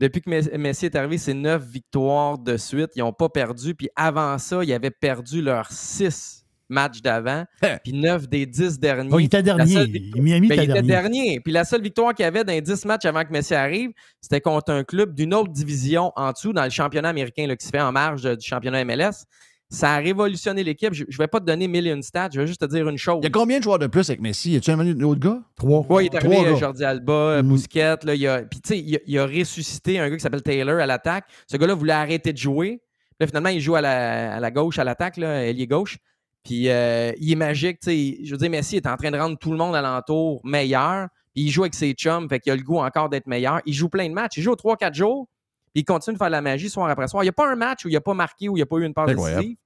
[0.00, 2.90] Depuis que Mes- Messi est arrivé, c'est neuf victoires de suite.
[2.96, 3.74] Ils n'ont pas perdu.
[3.74, 7.44] Puis avant ça, ils avaient perdu leurs six matchs d'avant.
[7.82, 9.10] Puis neuf des dix derniers.
[9.12, 9.84] Oh, il était dernier.
[9.86, 10.88] victoire- Miami Ben, était il était dernier.
[11.22, 11.40] dernier.
[11.40, 13.90] Puis la seule victoire qu'il y avait dans les 10 matchs avant que Messi arrive,
[14.20, 17.64] c'était contre un club d'une autre division en dessous, dans le championnat américain là, qui
[17.66, 19.24] se fait en marge du championnat MLS.
[19.70, 20.92] Ça a révolutionné l'équipe.
[20.92, 22.88] Je ne vais pas te donner mille et une stats, je vais juste te dire
[22.88, 23.18] une chose.
[23.22, 24.52] Il y a combien de joueurs de plus avec Messi?
[24.52, 25.40] Y a-tu un autre gars?
[25.56, 25.84] Trois.
[25.88, 26.58] Ouais, il est arrivé Trois.
[26.60, 27.48] Jordi Alba, Mm.
[27.48, 27.96] Bousquet.
[28.04, 30.42] Là, il a, puis, tu sais, il, a- il a ressuscité un gars qui s'appelle
[30.42, 31.24] Taylor à l'attaque.
[31.50, 32.82] Ce gars-là voulait arrêter de jouer.
[33.18, 35.98] Là, finalement, il joue à la, à la gauche, à l'attaque, là, ailier gauche.
[36.44, 37.80] Puis euh, il est magique.
[37.80, 38.18] tu sais.
[38.22, 41.08] Je veux dire, Messi est en train de rendre tout le monde alentour meilleur.
[41.34, 43.60] Puis il joue avec ses chums, fait qu'il a le goût encore d'être meilleur.
[43.66, 44.36] Il joue plein de matchs.
[44.36, 45.26] Il joue 3-4 jours.
[45.72, 47.24] Puis il continue de faire de la magie soir après soir.
[47.24, 48.66] Il n'y a pas un match où il n'a pas marqué, où il n'y a
[48.66, 49.56] pas eu une passe décisive.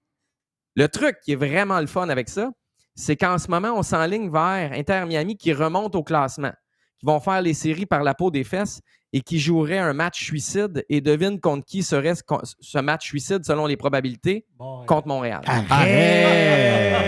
[0.77, 2.51] Le truc qui est vraiment le fun avec ça,
[2.95, 6.53] c'est qu'en ce moment, on s'enligne vers Inter Miami qui remonte au classement,
[6.99, 8.81] qui vont faire les séries par la peau des fesses
[9.13, 10.85] et qui joueraient un match suicide.
[10.89, 12.23] Et devine contre qui serait ce,
[12.61, 14.45] ce match suicide selon les probabilités?
[14.87, 15.41] Contre Montréal.
[15.47, 16.99] Arrête!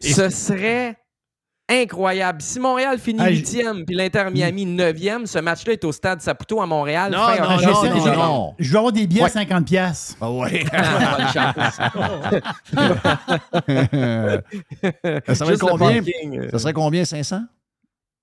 [0.00, 0.96] Ce serait
[1.70, 2.40] incroyable.
[2.40, 6.22] Si Montréal finit Ah, j- huitième puis l'Inter Miami neuvième, ce match-là est au stade
[6.22, 7.12] Saputo à Montréal.
[7.12, 7.66] Non, fin non, non, j'ai-
[8.16, 8.54] non.
[8.58, 9.26] Je vais avoir des billets Ouais.
[9.28, 10.16] à 50 pièces.
[10.20, 10.64] Ah ouais.
[15.26, 16.00] Ça serait combien?
[16.52, 17.04] Ça serait combien?
[17.04, 17.40] 500?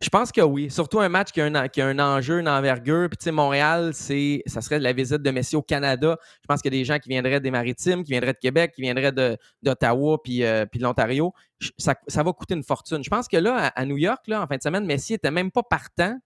[0.02, 0.70] Je pense que oui.
[0.70, 3.08] Surtout un match qui a un, qui a un enjeu, une envergure.
[3.10, 6.18] Puis, tu sais, Montréal, c'est, ça serait la visite de Messi au Canada.
[6.42, 8.74] Je pense qu'il y a des gens qui viendraient des Maritimes, qui viendraient de Québec,
[8.76, 11.34] qui viendraient de, d'Ottawa puis, euh, puis de l'Ontario.
[11.78, 13.04] Ça, ça va coûter une fortune.
[13.04, 15.32] Je pense que là, à, à New York, là, en fin de semaine, Messi était
[15.32, 16.18] même pas partant.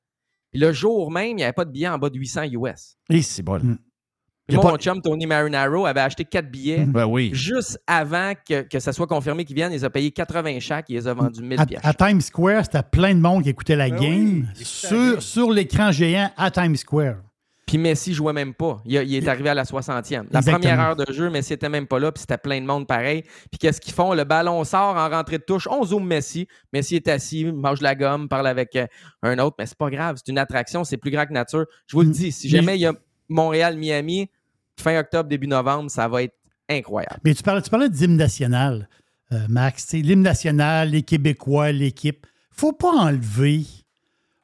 [0.52, 2.98] Puis le jour même, il n'y avait pas de billets en bas de 800 US.
[3.10, 3.60] Et c'est bon.
[3.60, 3.78] Mm.
[4.58, 6.86] A mon pas- chum, Tony Marinaro, avait acheté quatre billets.
[6.86, 7.32] Ben oui.
[7.34, 10.94] Juste avant que, que ça soit confirmé qu'ils viennent, ils ont payé 80 chaque et
[10.94, 11.82] ils les ont vendus 1000 À, pièces.
[11.84, 15.52] à Times Square, c'était plein de monde qui écoutait la Ben game oui, sur, sur
[15.52, 17.16] l'écran géant à Times Square.
[17.68, 18.82] Puis Messi jouait même pas.
[18.84, 20.26] Il, est arrivé à la 60e.
[20.32, 20.58] La Exactement.
[20.58, 23.22] première heure de jeu, Messi était même pas là, puis c'était plein de monde pareil.
[23.52, 24.16] Puis qu'est-ce qu'ils font?
[24.16, 25.68] Le ballon sort en rentrée de touche.
[25.70, 26.48] On zoome Messi.
[26.74, 28.88] Messi est assis, mange la gomme, parle avec euh,
[29.22, 30.16] un autre, mais c'est pas grave.
[30.18, 31.66] C'est une attraction, c'est plus grand que nature.
[31.86, 32.12] Je vous le Mm.
[32.14, 32.94] dis, si Mais jamais il y a
[33.30, 34.30] Montréal-Miami,
[34.82, 36.36] fin octobre, début novembre, ça va être
[36.70, 37.20] incroyable.
[37.24, 38.88] Mais tu parlais, tu parlais d'hymne national,
[39.32, 39.92] euh, Max.
[39.94, 42.26] L'hymne national, les Québécois, l'équipe.
[42.52, 43.64] faut pas enlever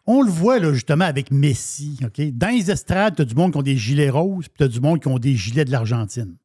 [0.07, 1.97] On le voit là, justement avec Messi.
[2.03, 2.21] OK?
[2.31, 4.67] Dans les estrades, tu as du monde qui ont des gilets roses, puis tu as
[4.67, 6.35] du monde qui ont des gilets de l'Argentine.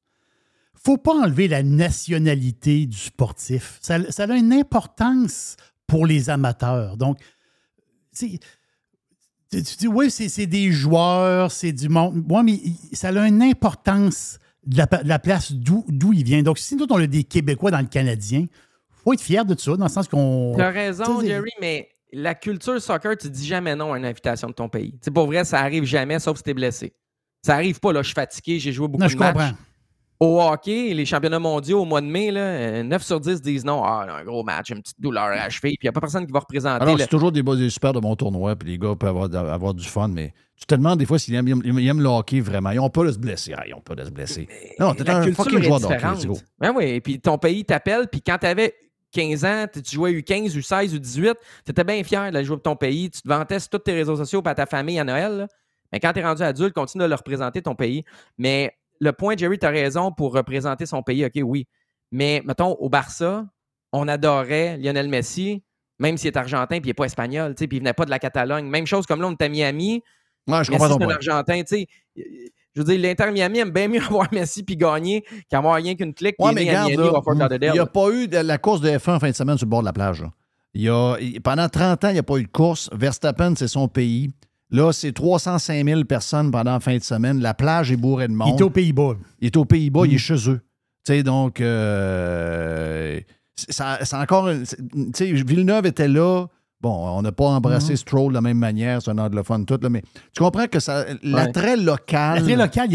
[0.82, 3.78] faut pas enlever la nationalité du sportif.
[3.82, 5.56] Ça, ça a une importance
[5.86, 6.96] pour les amateurs.
[6.96, 7.18] Donc,
[8.12, 8.38] c'est-
[9.50, 12.24] tu tu dis, oui, c'est des joueurs, c'est du monde.
[12.28, 16.42] Oui, mais ça a une importance de la, de la place d'où il vient.
[16.42, 18.46] Donc, si nous, on a des Québécois dans le Canadien,
[19.04, 20.54] faut être fier de ça, dans le sens qu'on.
[20.56, 24.52] T'as raison, Jerry, mais la culture soccer, tu dis jamais non à une invitation de
[24.52, 24.98] ton pays.
[25.00, 26.92] C'est pour vrai, ça arrive jamais, sauf si t'es blessé.
[27.42, 29.32] Ça arrive pas, là, je suis fatigué, j'ai joué beaucoup Non, de matchs.
[29.32, 29.52] comprends.
[30.22, 33.64] Au hockey, les championnats mondiaux au mois de mai, là, euh, 9 sur 10 disent
[33.64, 33.82] non.
[33.82, 36.00] Ah, un gros match, une petite douleur à la cheville, puis il n'y a pas
[36.00, 36.82] personne qui va représenter.
[36.82, 39.34] Alors, le- c'est toujours des, des super de bons tournois, puis les gars peuvent avoir,
[39.50, 42.40] avoir du fun, mais tu te demandes des fois s'ils aiment, ils aiment le hockey
[42.40, 42.70] vraiment.
[42.70, 43.54] Ils n'ont pas de se blesser.
[43.56, 44.46] Ah, ils n'ont pas de se blesser.
[44.78, 46.16] Non, t'es un fucking joueur de hockey, différente.
[46.18, 46.36] let's go.
[46.58, 48.74] Ben oui, et puis ton pays t'appelle, puis quand t'avais
[49.12, 51.34] 15 ans, tu jouais U15, U16, U18,
[51.64, 54.16] t'étais bien fier de jouer pour ton pays, tu te vantais sur tous tes réseaux
[54.16, 55.32] sociaux, à ta famille à Noël.
[55.38, 55.48] là.
[55.92, 58.04] Mais quand t'es rendu adulte, continue de le représenter ton pays.
[58.38, 61.66] Mais le point, Jerry, t'as raison pour représenter son pays, OK, oui.
[62.12, 63.46] Mais mettons, au Barça,
[63.92, 65.62] on adorait Lionel Messi,
[65.98, 68.10] même s'il est argentin, puis il n'est pas espagnol, tu puis il venait pas de
[68.10, 68.66] la Catalogne.
[68.66, 70.02] Même chose comme là, on est à Miami.
[70.46, 71.14] Ouais, je Messi, comprends ton point.
[71.14, 71.86] Argentin, tu sais.
[72.16, 76.14] Je veux dire, l'Inter Miami aime bien mieux avoir Messi puis gagner qu'avoir rien qu'une
[76.14, 79.20] clique Ouais, mais regarde, il n'y a pas eu de la course de F1 en
[79.20, 80.22] fin de semaine sur le bord de la plage.
[80.22, 80.30] là.
[80.72, 82.88] Il y a, il- pendant 30 ans, il n'y a pas eu de course.
[82.92, 84.30] Verstappen, c'est son pays.
[84.72, 87.40] Là, c'est 305 000 personnes pendant la fin de semaine.
[87.40, 88.50] La plage est bourrée de monde.
[88.54, 89.16] Il est aux Pays-Bas.
[89.40, 90.18] Il est aux Pays-Bas, il est Mm.
[90.18, 90.60] chez eux.
[91.04, 93.20] Tu sais, donc, euh,
[93.56, 94.48] c'est encore.
[94.50, 94.66] Tu
[95.14, 96.46] sais, Villeneuve était là.
[96.82, 97.96] Bon, on n'a pas embrassé Mhm.
[97.96, 100.00] Stroll de la même manière, c'est un anglophone tout, là, mais
[100.34, 102.36] tu comprends que ça, l'attrait local.
[102.38, 102.94] L'attrait local, il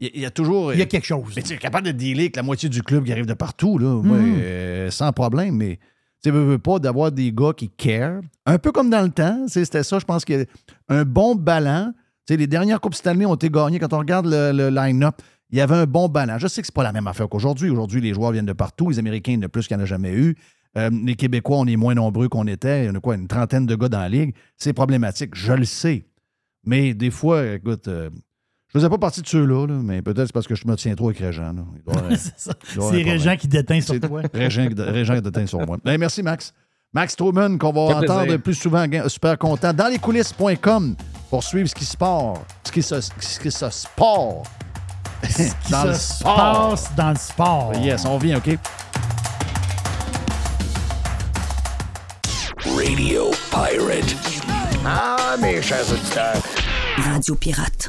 [0.00, 0.72] y a- y, y toujours.
[0.72, 1.34] Il y a quelque chose.
[1.36, 3.76] Mais tu es capable de dealer avec la moitié du club qui arrive de partout,
[3.76, 4.08] là, ouais,
[4.38, 5.78] euh, sans problème, mais
[6.26, 8.20] tu veux, veux pas d'avoir des gars qui care.
[8.46, 10.46] Un peu comme dans le temps, c'était ça, je pense qu'il y a
[10.88, 11.92] un bon ballon.
[12.28, 13.78] Les dernières Coupes Stanley ont été gagnées.
[13.78, 16.36] Quand on regarde le, le line-up, il y avait un bon ballon.
[16.38, 17.70] Je sais que c'est pas la même affaire qu'aujourd'hui.
[17.70, 18.90] Aujourd'hui, les joueurs viennent de partout.
[18.90, 20.34] Les Américains, il y en a plus qu'il n'y en a jamais eu.
[20.76, 22.84] Euh, les Québécois, on est moins nombreux qu'on était.
[22.84, 24.34] Il y en a quoi, une trentaine de gars dans la ligue.
[24.56, 26.06] C'est problématique, je le sais.
[26.64, 28.10] Mais des fois, écoute, euh,
[28.76, 30.94] je faisais pas partie de ceux-là, là, mais peut-être c'est parce que je me tiens
[30.94, 31.54] trop avec Régent.
[32.36, 33.02] c'est.
[33.02, 34.20] Régent qui déteint sur toi.
[34.34, 35.78] Régent, Régent qui déteint sur moi.
[35.82, 36.52] Ben, merci, Max.
[36.92, 38.42] Max Truman, qu'on va entendre plaisir.
[38.42, 39.72] plus souvent, super content.
[39.72, 40.94] Dans les coulisses.com
[41.30, 42.38] pour suivre ce qui se passe.
[42.64, 44.42] Ce qui se, ce qui se sport.
[45.26, 46.36] Qui dans le se sport.
[46.36, 47.72] passe dans le sport.
[47.80, 48.58] Yes, on vient, OK?
[52.62, 54.14] Radio Pirate.
[54.84, 56.42] Ah, mes chers auditeurs.
[56.98, 57.88] Radio Pirate.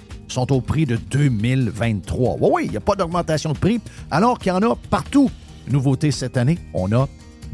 [0.31, 2.37] sont au prix de 2023.
[2.39, 3.79] Oui, oui, il n'y a pas d'augmentation de prix,
[4.09, 5.29] alors qu'il y en a partout.
[5.69, 7.07] Nouveauté cette année, on a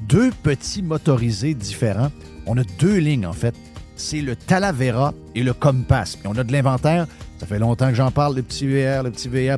[0.08, 2.12] deux petits motorisés différents.
[2.46, 3.56] On a deux lignes, en fait.
[3.96, 6.16] C'est le Talavera et le Compass.
[6.16, 7.08] Puis on a de l'inventaire.
[7.40, 9.58] Ça fait longtemps que j'en parle, le petit VR, le petit VR.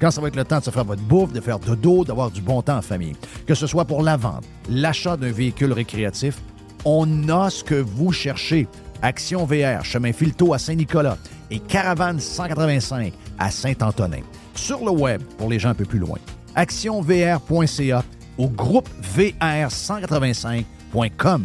[0.00, 2.30] quand ça va être le temps de se faire votre bouffe, de faire dodo, d'avoir
[2.30, 3.16] du bon temps en famille.
[3.46, 6.36] Que ce soit pour la vente, l'achat d'un véhicule récréatif,
[6.84, 8.66] on a ce que vous cherchez.
[9.02, 11.18] Action VR, chemin Filto à Saint-Nicolas
[11.50, 14.22] et Caravane 185 à Saint-Antonin.
[14.54, 16.18] Sur le web, pour les gens un peu plus loin,
[16.54, 18.04] actionvr.ca
[18.38, 21.42] ou groupe VR185.com.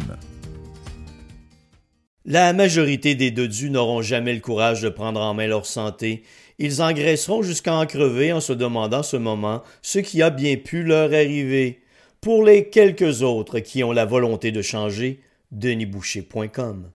[2.28, 6.24] La majorité des dodus n'auront jamais le courage de prendre en main leur santé.
[6.58, 10.82] Ils engraisseront jusqu'à en crever en se demandant ce moment ce qui a bien pu
[10.82, 11.82] leur arriver.
[12.20, 15.20] Pour les quelques autres qui ont la volonté de changer,
[15.52, 16.90] denisboucher.com.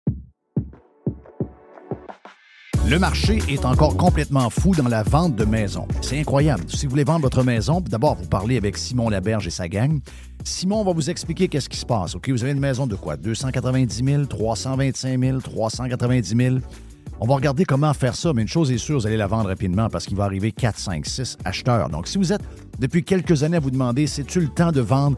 [2.88, 5.88] Le marché est encore complètement fou dans la vente de maisons.
[6.02, 6.64] C'est incroyable.
[6.70, 10.00] Si vous voulez vendre votre maison, d'abord, vous parlez avec Simon Laberge et sa gang.
[10.46, 12.16] Simon va vous expliquer qu'est-ce qui se passe.
[12.16, 13.18] Vous avez une maison de quoi?
[13.18, 16.58] 290 000, 325 000, 390 000.
[17.20, 19.50] On va regarder comment faire ça, mais une chose est sûre, vous allez la vendre
[19.50, 21.90] rapidement parce qu'il va arriver 4, 5, 6 acheteurs.
[21.90, 22.42] Donc, si vous êtes
[22.78, 25.18] depuis quelques années à vous demander, c'est-tu le temps de vendre?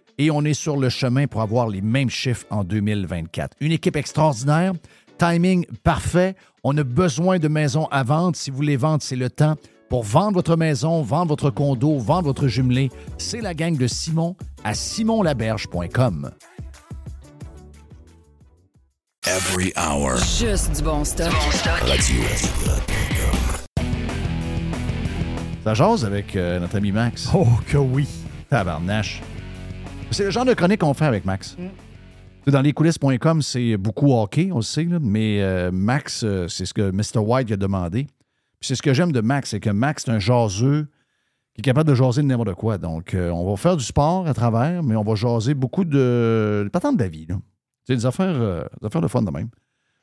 [0.21, 3.57] et on est sur le chemin pour avoir les mêmes chiffres en 2024.
[3.59, 4.73] Une équipe extraordinaire,
[5.17, 6.35] timing parfait.
[6.63, 8.35] On a besoin de maisons à vendre.
[8.35, 9.55] Si vous voulez vendre, c'est le temps.
[9.89, 14.35] Pour vendre votre maison, vendre votre condo, vendre votre jumelé, c'est la gang de Simon
[14.63, 16.29] à simonlaberge.com.
[19.25, 20.17] Every hour.
[20.17, 21.31] Juste du bon stock.
[21.81, 22.21] Radio.
[25.63, 27.27] Ça jase avec euh, notre ami Max.
[27.33, 28.07] Oh que oui.
[28.49, 29.21] Tabarnache.
[30.11, 31.55] C'est le genre de chronique qu'on fait avec Max.
[32.45, 36.65] Dans les coulisses.com, c'est beaucoup hockey, on le sait, là, mais euh, Max, euh, c'est
[36.65, 37.19] ce que Mr.
[37.19, 38.07] White a demandé.
[38.59, 40.87] Puis c'est ce que j'aime de Max, c'est que Max, c'est un jaseux
[41.53, 42.77] qui est capable de jaser de n'importe quoi.
[42.77, 46.69] Donc, euh, on va faire du sport à travers, mais on va jaser beaucoup de.
[46.73, 47.35] pas tant de la vie, là.
[47.87, 49.49] C'est des affaires, des affaires de fun de même.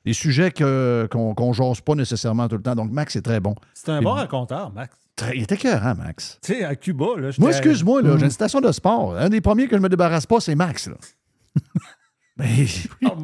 [0.05, 2.75] Des sujets qu'on jase pas nécessairement tout le temps.
[2.75, 3.55] Donc, Max est très bon.
[3.75, 4.97] C'est un Et bon raconteur, Max.
[5.17, 6.39] très- il était cœur, Max?
[6.43, 7.31] Tu sais, à Cuba, là.
[7.39, 9.17] Moi, excuse-moi, là, j'ai une station de sport.
[9.17, 10.89] Un des premiers que je me débarrasse pas, c'est Max.
[10.89, 10.95] Là.
[12.37, 12.67] Mais,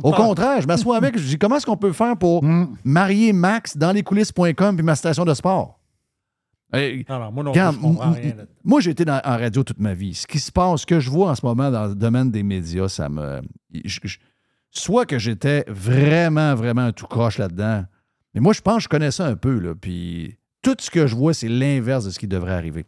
[0.03, 2.45] au contraire, je m'assois avec, je dis comment est-ce qu'on peut faire pour
[2.85, 5.79] marier Max dans les coulisses.com puis ma station de sport?
[6.73, 8.35] Alors, moi non je comprends rien
[8.65, 10.15] moi, j'ai été dans- en radio toute ma vie.
[10.15, 12.43] Ce qui se passe, ce que je vois en ce moment dans le domaine des
[12.43, 13.41] médias, ça me.
[13.85, 14.19] je- je-
[14.77, 17.85] soit que j'étais vraiment, vraiment un tout croche là-dedans.
[18.35, 19.59] Mais moi, je pense que je connais ça un peu.
[19.59, 22.85] Là, puis tout ce que je vois, c'est l'inverse de ce qui devrait arriver.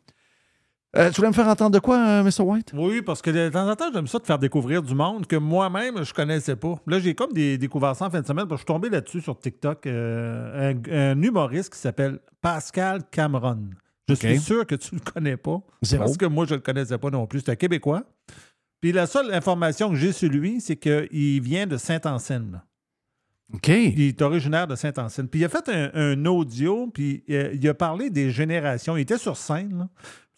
[0.97, 2.41] Euh, tu voulais me faire entendre de quoi, euh, Mr.
[2.43, 2.73] White?
[2.75, 5.37] Oui, parce que de temps en temps, j'aime ça de faire découvrir du monde que
[5.37, 6.77] moi-même, je connaissais pas.
[6.87, 8.89] Là, j'ai comme des découvert ça en fin de semaine, parce que je suis tombé
[8.89, 9.87] là-dessus sur TikTok.
[9.87, 13.59] euh, un, un humoriste qui s'appelle Pascal Cameron.
[14.09, 15.61] Je suis sûr que tu le connais pas.
[15.83, 16.05] Zéro.
[16.05, 17.41] Parce que moi, je le connaissais pas non plus.
[17.41, 18.05] C'est un Québécois.
[18.87, 22.63] Puis la seule information que j'ai sur lui, c'est qu'il vient de Saint-Anselme.
[23.53, 23.67] OK.
[23.67, 25.27] Il est originaire de Saint-Anselme.
[25.27, 28.97] Puis il a fait un, un audio, puis euh, il a parlé des générations.
[28.97, 29.77] Il était sur scène.
[29.77, 29.89] là.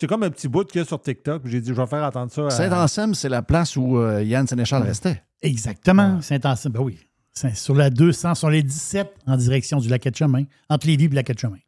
[0.01, 1.43] C'est comme un petit bout qu'il y a sur TikTok.
[1.45, 2.47] J'ai dit, je vais faire entendre ça.
[2.47, 5.23] à- Saint-Anselme, c'est la place où euh, Yann Sénéchal restait.
[5.43, 6.23] Exactement.
[6.23, 6.99] Saint-Anselme, ben oui.
[7.55, 11.09] Sur la 200, sur les 17 en direction du lac de chemin, entre Lévis et
[11.09, 11.59] le lac de chemin.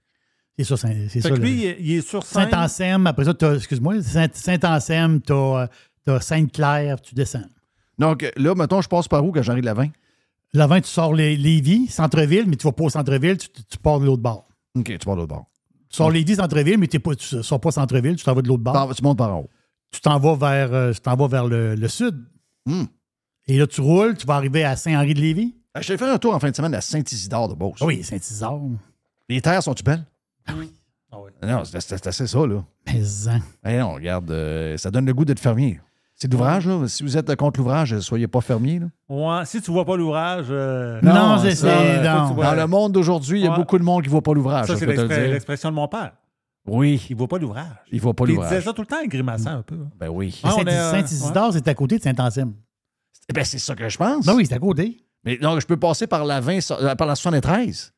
[0.58, 1.28] C'est ça, c'est ça.
[1.30, 2.48] le- lui, il est, il est sur scène.
[2.50, 5.68] Saint-Anselme, après ça, t'as- excuse-moi, Saint- Saint-Anselme, t'as
[6.08, 7.44] euh, t'as Sainte-Claire, tu descends.
[7.98, 9.88] Donc là, mettons, je passe par où quand j'arrive de la 20?
[10.52, 14.00] L'avant, tu sors les Lévis, centre-ville, mais tu vas pas au centre-ville, tu, tu pars
[14.00, 14.48] de l'autre bord.
[14.76, 15.46] OK, tu pars de l'autre bord.
[15.88, 18.42] Tu sors Lévis, centre-ville, mais t'es pas, tu ne sors pas centre-ville, tu t'en vas
[18.42, 18.94] de l'autre bord.
[18.94, 19.50] Tu montes par en haut.
[19.92, 22.24] Tu t'en vas vers, euh, tu t'en vas vers le, le sud.
[22.66, 22.84] Hmm.
[23.46, 25.54] Et là, tu roules, tu vas arriver à Saint-Henri-de-Lévis.
[25.80, 27.80] Je t'ai fait un tour en fin de semaine à Saint-Isidore de Beauce.
[27.80, 28.60] Oui, Saint-Isard.
[29.28, 30.04] Les terres sont-tu belles?
[30.56, 30.72] Oui.
[31.12, 31.30] Ah ouais.
[31.42, 32.64] Non, c'est assez ça, là.
[32.86, 33.40] Mais hein.
[33.64, 35.80] Eh non, regarde, euh, ça donne le goût d'être fermier.
[36.20, 36.86] C'est l'ouvrage, là?
[36.86, 38.86] Si vous êtes contre l'ouvrage, soyez pas fermier, là.
[39.08, 40.46] Ouais, si tu vois pas l'ouvrage.
[40.50, 43.56] euh, Non, c'est euh, vois- Dans le monde d'aujourd'hui, il y a Ouais.
[43.56, 44.66] beaucoup de monde qui ne voit pas l'ouvrage.
[44.66, 46.12] ça, c'est l'expression de mon père.
[46.68, 47.64] Oui, Il voit pas l'ouvrage.
[47.90, 48.64] il voit pas Puis Il disait l'ouvrage.
[48.64, 49.76] ça tout le temps grimaçant un peu.
[49.76, 49.90] hein.
[49.98, 50.38] Ben oui.
[50.44, 52.52] Ah, euh, Saint-Isidore, c'est à côté de Saint-Anselme.
[53.34, 54.26] Ben, c'est ça que je pense.
[54.26, 54.98] Ben oui, c'est à côté.
[55.24, 57.92] Mais donc, je peux passer par la 20, so- euh, par la 73.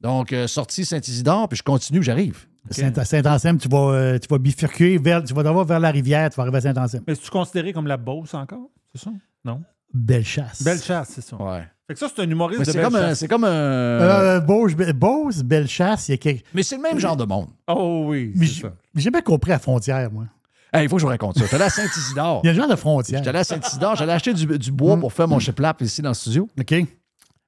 [0.00, 2.46] Donc, euh, sortie Saint-Isidore, puis je continue, j'arrive.
[2.70, 6.28] Saint- Saint-Anselme, tu vas, euh, tu vas bifurquer vers, tu vas d'abord vers la rivière,
[6.30, 7.04] tu vas arriver à Saint-Anselme.
[7.06, 8.68] Mais es-tu considéré comme la Beauce encore?
[8.94, 9.10] C'est ça?
[9.44, 9.62] Non?
[9.94, 10.62] Belle chasse.
[10.62, 11.36] Belle chasse, c'est ça.
[11.36, 11.64] Ouais.
[11.86, 13.18] Fait que ça, c'est un humoriste Mais de c'est belle comme, un- chasse.
[13.20, 13.48] c'est comme un.
[13.48, 16.44] Euh, Beauce, Be- Beauce, belle chasse, il y a quelque...
[16.52, 17.48] Mais c'est le même genre de monde.
[17.68, 18.46] Oh oui, Mais.
[18.46, 18.62] J'ai
[18.96, 20.24] jamais compris la frontière, moi.
[20.72, 21.44] Hey, il faut que je vous raconte ça.
[21.44, 22.40] J'étais allé à Saint-Isidore.
[22.44, 23.18] Il y a un genre de frontière.
[23.20, 23.94] J'étais allé à Saint-Isidore.
[23.94, 26.48] J'allais acheter du, du bois pour faire mon chiplap ici dans le studio.
[26.58, 26.74] OK.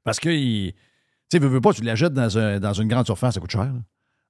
[0.05, 0.79] Parce que, il- tu
[1.33, 3.65] sais, veux, veux pas, tu l'achètes dans, un- dans une grande surface, ça coûte cher.
[3.65, 3.73] là.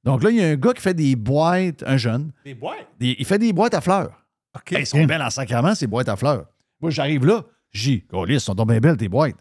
[0.04, 2.86] Donc là, il y a un gars qui fait des boîtes, un jeune, Des boîtes?
[2.98, 4.24] des- il fait des boîtes à fleurs.
[4.56, 4.72] OK.
[4.72, 6.46] Hey, ils sont belles en sacrament, ces boîtes à fleurs.
[6.80, 9.34] Moi, j'arrive là, j'ai oh, ils sont donc bien belles, tes boîtes.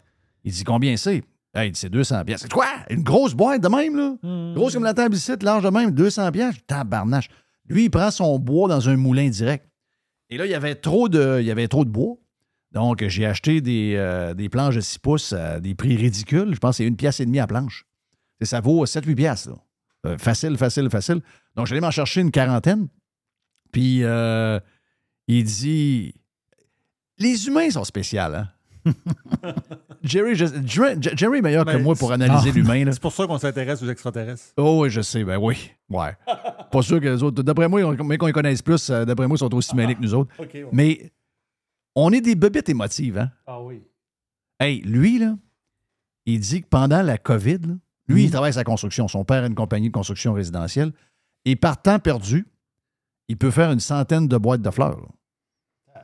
[0.44, 1.22] Il dit, combien c'est?
[1.54, 2.42] Hey, c'est 200 pièces.
[2.42, 2.66] C'est quoi?
[2.90, 4.14] Une grosse boîte de même, là?
[4.22, 4.54] Hmm.
[4.54, 6.56] Grosse comme la table ici, large de même, 200 pièces.
[6.66, 7.28] Tabarnache.
[7.68, 9.66] Lui, il prend son bois dans un moulin direct.
[10.30, 12.16] Et là, il y avait trop de, il y avait trop de bois.
[12.72, 16.54] Donc, j'ai acheté des, euh, des planches de 6 pouces à des prix ridicules.
[16.54, 17.86] Je pense que c'est une pièce et demie à planche.
[18.40, 19.48] Et ça vaut 7-8 pièces.
[20.18, 21.20] Facile, facile, facile.
[21.56, 22.88] Donc, j'allais m'en chercher une quarantaine.
[23.72, 24.58] Puis, euh,
[25.26, 26.14] il dit
[27.18, 28.48] Les humains sont spéciaux, hein?
[30.02, 32.90] Jerry, je- Jerry, Jerry est meilleur que Ben, moi pour analyser l'humain.
[32.90, 34.52] C'est pour ça qu'on s'intéresse aux extraterrestres.
[34.56, 35.70] Oh oui, je sais, ben oui.
[35.90, 36.16] Ouais.
[36.70, 37.42] Pas sûr que les autres.
[37.42, 40.00] D'après moi, mais qu'on les connaisse plus, euh, d'après moi, ils sont aussi mêlés que
[40.00, 40.30] nous autres.
[40.38, 40.66] Ouais.
[40.72, 41.12] Mais
[41.94, 43.30] on est des bebites émotives, hein?
[43.46, 43.82] Ah oui.
[44.60, 45.36] Hey, lui, là,
[46.24, 47.74] il dit que pendant la COVID, là,
[48.08, 49.06] lui, il travaille sa construction.
[49.08, 50.92] Son père a une compagnie de construction résidentielle.
[51.44, 52.46] Et par temps perdu,
[53.28, 55.06] il peut faire une centaine de boîtes de fleurs.
[55.96, 56.00] Euh,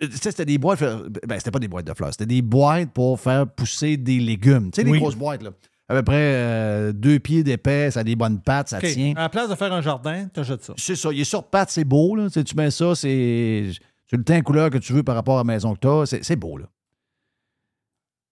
[0.00, 0.80] Tu sais, c'était des boîtes.
[0.80, 4.70] Ben, c'était pas des boîtes de fleurs, c'était des boîtes pour faire pousser des légumes.
[4.70, 5.50] Tu sais, les grosses boîtes, là.
[5.88, 9.12] À peu près euh, deux pieds d'épais, ça a des bonnes pattes, ça tient.
[9.14, 10.72] À la place de faire un jardin, t'achètes ça.
[10.78, 12.28] C'est ça, il est sur pattes, c'est beau, là.
[12.28, 13.70] Tu, sais, tu mets ça, c'est.
[14.06, 16.18] Tu le teint couleur que tu veux par rapport à la maison que tu as,
[16.22, 16.66] c'est, beau, là.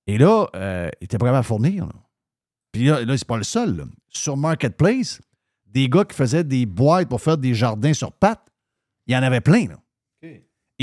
[0.07, 1.87] Et là, euh, il était pas capable à fournir.
[1.87, 1.93] là.
[2.73, 3.77] Puis là, là c'est pas le seul.
[3.77, 3.85] là.
[4.09, 5.21] Sur Marketplace,
[5.67, 8.45] des gars qui faisaient des boîtes pour faire des jardins sur pattes,
[9.07, 9.77] il y en avait plein, là.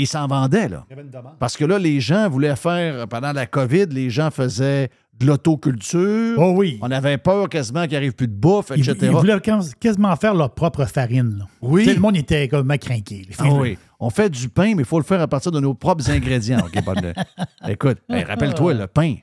[0.00, 0.84] Ils s'en vendaient, là.
[0.88, 1.34] Il y avait une demande.
[1.40, 6.36] Parce que là, les gens voulaient faire, pendant la COVID, les gens faisaient de l'autoculture.
[6.38, 6.78] Oh oui.
[6.80, 8.94] On avait peur quasiment qu'il n'y arrive plus de bouffe, etc.
[9.02, 11.38] ils voulaient quas- quasiment faire leur propre farine.
[11.38, 11.46] là.
[11.60, 11.84] Oui.
[11.84, 13.26] Sais, le monde était comme craqué.
[13.38, 13.76] Ah oui.
[13.98, 16.64] On fait du pain, mais il faut le faire à partir de nos propres ingrédients.
[17.68, 19.16] Écoute, hey, rappelle-toi, le pain,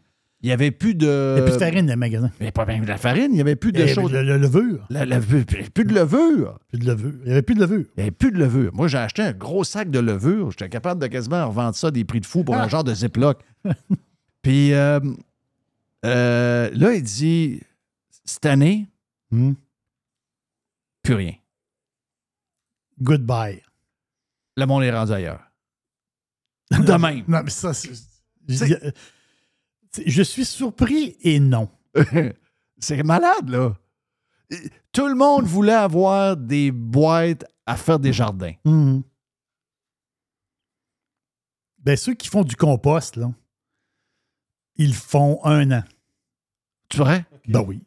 [0.46, 1.08] il n'y avait plus de.
[1.08, 2.32] Il n'y a plus de farine dans le magasin.
[2.40, 4.12] Mais pas bien de la farine, il n'y avait plus de Il avait choses.
[4.12, 4.86] de la levure.
[4.92, 6.60] La, levure, plus plus de levure.
[6.70, 7.14] Plus de levure.
[7.22, 7.80] Il n'y avait plus de levure.
[7.80, 8.72] Il n'y avait plus de levure.
[8.76, 10.52] Moi, j'ai acheté un gros sac de levure.
[10.52, 12.94] J'étais capable de quasiment revendre ça à des prix de fou pour un genre de
[12.94, 13.40] Ziploc.
[14.44, 15.00] Puis euh,
[16.06, 17.62] euh, là, il dit
[18.24, 18.86] cette année,
[19.32, 19.54] Hmm?
[21.02, 21.34] plus rien.
[23.02, 23.64] Goodbye.
[24.56, 25.42] Le monde est rendu ailleurs.
[26.70, 27.24] De même.
[27.28, 27.90] Non, mais ça, c'est.
[30.06, 31.70] Je, suis surpris et non.
[32.80, 33.76] C'est malade, là.
[34.92, 38.54] Tout le monde voulait avoir des boîtes à faire des jardins.
[38.64, 39.04] Mhm.
[41.80, 43.32] Ben, ceux qui font du compost, là,
[44.76, 45.84] ils font un an.
[46.90, 47.26] Tu vrai?
[47.48, 47.82] Ben oui.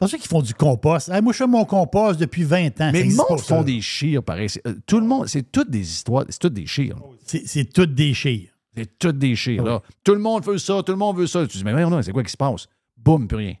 [0.00, 1.10] Parce ceux qui font du compost.
[1.10, 2.90] Hey, moi, je fais mon compost depuis 20 ans.
[2.90, 4.48] Mais le monde font des chires, pareil.
[4.66, 6.96] Euh, tout le monde, c'est toutes des histoires, c'est toutes des chires.
[7.26, 8.50] C'est c'est tout des chires.
[8.82, 9.64] C'est toutes des chires.
[9.64, 9.80] là.
[10.04, 11.46] Tout le monde veut ça, tout le monde veut ça.
[11.46, 12.66] Tu dis, mais non, c'est quoi qui se passe?
[12.96, 13.54] Boum, plus rien.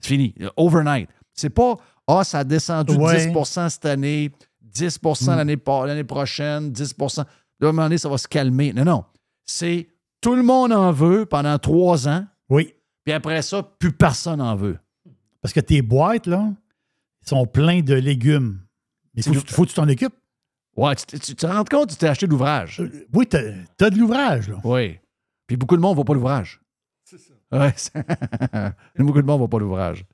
[0.00, 0.34] C'est fini.
[0.56, 1.08] Overnight.
[1.34, 1.76] C'est pas,
[2.06, 3.26] ah, ça a descendu de Ouais.
[3.28, 4.30] 10% cette année,
[4.60, 4.98] 10
[5.28, 8.72] l'année pa- l'année prochaine, 10 Là, à un moment donné, ça va se calmer.
[8.72, 9.04] Non, non.
[9.44, 9.88] C'est
[10.20, 12.26] tout le monde en veut pendant trois ans.
[12.48, 12.74] Oui.
[13.04, 14.78] Puis après ça, plus personne en veut.
[15.40, 16.50] Parce que tes boîtes, là,
[17.24, 18.60] sont pleines de légumes.
[19.14, 20.14] Mais faut, faut que tu t'en occupes.
[20.76, 22.82] Ouais, tu, tu- tu te rends compte, tu t'es acheté de l'ouvrage.
[23.12, 23.40] Oui, t'as
[23.80, 24.56] as de l'ouvrage, là.
[24.64, 24.98] Oui.
[25.46, 26.60] Puis beaucoup de monde ne voit pas l'ouvrage.
[27.04, 27.34] C'est ça.
[27.58, 27.72] Ouais.
[27.76, 27.92] c'est-
[28.98, 30.04] beaucoup de monde ne voit pas l'ouvrage.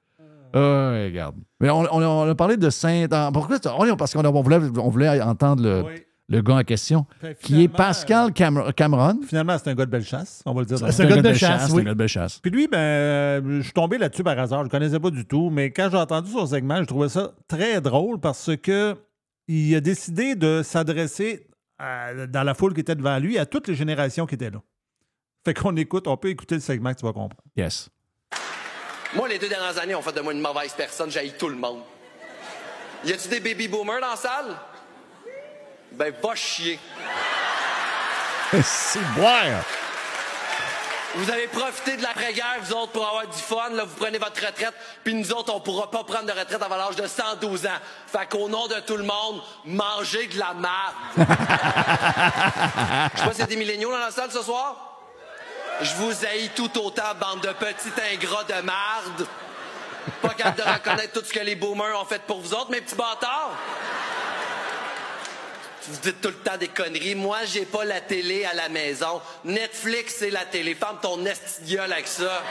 [0.54, 1.36] Ouais, regarde.
[1.60, 3.06] Mais on, on- on a parlé de Saint.
[3.32, 3.58] Pourquoi?
[3.60, 5.84] tu- Parce qu'on a- on voulait, on voulait entendre le,
[6.30, 9.20] le gars en question, Fait qui est Pascal Cam- Cameron.
[9.26, 10.78] Finalement, c'est un gars de belle chasse, on va le dire.
[10.90, 11.82] C'est un gars de belle chasse, oui.
[11.82, 12.38] un gars de belle chasse.
[12.40, 14.60] Puis lui, ben, euh, je suis tombé là-dessus par hasard.
[14.60, 15.50] Je ne connaissais pas du tout.
[15.50, 18.96] Mais quand j'ai entendu son segment, je trouvais ça très drôle parce que
[19.48, 21.46] il a décidé de s'adresser
[21.78, 24.62] dans la foule qui était devant lui à toutes les générations qui étaient là.
[25.44, 27.36] Fait qu'on écoute, on peut écouter le segment, tu vas comprendre.
[27.56, 27.88] Yes.
[29.14, 31.10] Moi, les deux dernières années, on fait de moi une mauvaise personne.
[31.10, 31.80] J'haïs tout le monde.
[33.04, 34.56] Y a-tu des baby boomers dans la salle?
[35.92, 36.78] Ben, va chier.
[38.62, 39.64] C'est boire.
[41.18, 43.70] Vous avez profité de l'après-guerre, vous autres, pour avoir du fun.
[43.70, 44.72] Là, vous prenez votre retraite.
[45.02, 47.80] Puis nous autres, on pourra pas prendre de retraite avant l'âge de 112 ans.
[48.06, 50.94] Fait qu'au nom de tout le monde, mangez de la merde.
[53.16, 55.00] Je sais pas y a des milléniaux dans la salle ce soir.
[55.80, 59.26] Je vous haïs tout autant, bande de petits ingrats de marde.
[60.22, 62.80] Pas capable de reconnaître tout ce que les boomers ont fait pour vous autres, mes
[62.80, 63.50] petits bâtards.
[65.90, 67.14] Vous dites tout le temps des conneries.
[67.14, 69.20] Moi, j'ai pas la télé à la maison.
[69.44, 70.74] Netflix, c'est la télé.
[70.74, 72.42] Ferme ton gueule avec ça.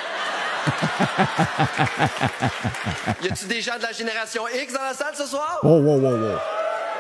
[3.21, 5.59] y a-tu des gens de la génération X dans la salle ce soir?
[5.63, 6.37] Wow, wow, wow, wow.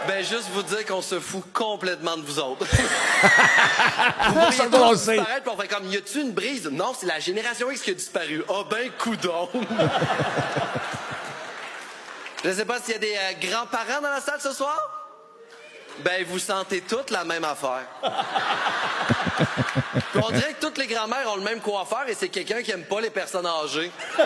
[0.07, 2.65] Ben, juste vous dire qu'on se fout complètement de vous autres.
[2.71, 4.39] Ça, vous
[4.69, 5.17] pourriez tous sait.
[5.17, 6.69] disparaître, puis on fait comme, y a-tu une brise?
[6.71, 8.41] Non, c'est la génération X qui a disparu.
[8.47, 9.49] Ah ben, coudon!
[12.43, 14.96] Je sais pas s'il y a des euh, grands-parents dans la salle ce soir?
[15.99, 17.85] Ben, vous sentez toutes la même affaire.
[20.15, 22.85] On dirait que toutes les grand-mères ont le même coiffeur et c'est quelqu'un qui aime
[22.85, 23.91] pas les personnes âgées.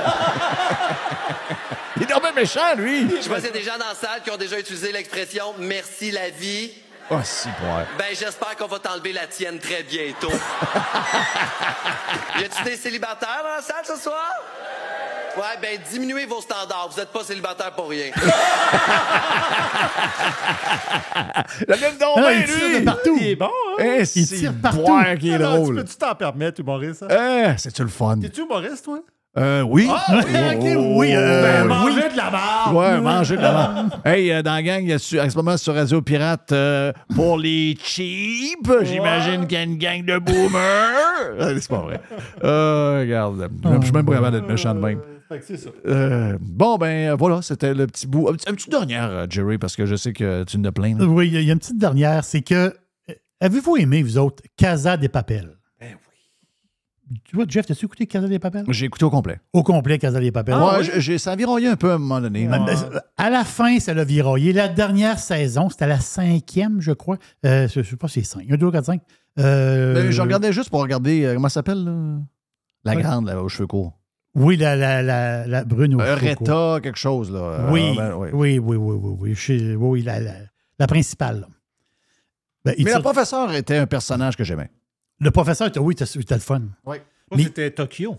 [1.98, 3.10] Il est dommage méchant, lui.
[3.10, 4.92] Je sais pas s'il y a des gens dans la salle qui ont déjà utilisé
[4.92, 6.72] l'expression «merci la vie
[7.10, 7.86] Oh, si, ouais.».
[7.98, 10.32] Ben, j'espère qu'on va t'enlever la tienne très bientôt.
[12.40, 14.32] y a-tu des célibataires dans la salle ce soir?
[15.38, 16.90] Ouais, ben, diminuez vos standards.
[16.94, 18.08] Vous êtes pas célibataire pour rien.
[21.68, 22.80] La même don, Ah, ben, il tire lui.
[22.80, 23.18] de partout.
[23.20, 23.84] Il est bon, hein?
[23.84, 24.78] Eh, Il c'est tire partout.
[24.80, 25.76] boire qui est Alors, drôle.
[25.78, 27.04] Tu peux-tu t'en permettre, humoriste?
[27.04, 27.08] hein?
[27.54, 28.18] Eh, c'est-tu le fun?
[28.20, 29.00] T'es-tu humoriste, toi?
[29.38, 29.88] Euh, oui.
[29.90, 31.14] Ah, Oh, ok, oh, oui.
[31.16, 31.68] euh, Ben, oui.
[31.70, 32.76] manger de la barbe.
[32.76, 33.90] Ouais, manger de la marde.
[34.06, 36.52] Hey, euh, dans la gang, il y a su- en ce moment sur Radio Pirate,
[36.52, 40.92] euh, pour les cheap, j'imagine qu'il y a une gang de boomers.
[41.40, 42.02] Ah, c'est pas vrai.
[42.44, 43.48] Euh, regarde,
[43.80, 45.00] je suis même pas capable d'être méchant de même.
[45.32, 45.70] Fait que c'est ça.
[45.88, 48.28] Euh, bon, ben voilà, c'était le petit bout.
[48.28, 50.98] Un petit, un petit dernière, euh, Jerry, parce que je sais que tu ne plains.
[50.98, 51.06] là.
[51.06, 52.54] Oui, il y a une petite dernière, c'est que.
[53.10, 55.58] euh, Avez-vous aimé, vous autres, Casa des Papels?
[55.80, 57.18] Ben oui.
[57.24, 58.66] Tu vois, Jeff, t'as-tu écouté Casa des Papels?
[58.70, 59.40] J'ai écouté au complet.
[59.54, 60.56] Au complet, Casa des Papels.
[60.56, 62.48] ouais, j'ai- j'ai- ça a viroyé un peu à un moment donné.
[62.48, 62.64] là.
[62.68, 64.52] Euh, À la fin, ça l'a viraillé.
[64.54, 67.18] La dernière saison, c'était la cinquième, je crois.
[67.46, 68.46] Euh, je ne sais pas si c'est cinq.
[68.52, 69.02] Un, deux, quatre, cinq.
[69.40, 71.86] Euh, Ben, je regardais juste pour regarder, euh, comment ça s'appelle?
[72.84, 73.02] La Ouais.
[73.02, 73.98] grande, là, aux cheveux courts.
[74.34, 76.16] Oui, la, la, la, la brune au Euh.
[76.16, 77.68] Retta, quelque chose, là.
[77.70, 78.30] Oui, Euh, ben, ouais.
[78.34, 79.36] oui, oui, oui, oui, oui.
[79.50, 80.34] Oui, oui, la, la,
[80.80, 81.42] la principale.
[81.42, 81.48] là.
[82.64, 84.70] Ben, Mais la tire- professeure était un personnage que j'aimais.
[85.20, 86.62] Le professeur, était- oui, c'était le fun.
[86.86, 86.98] Oui.
[87.36, 88.18] Mais- c'était Tokyo.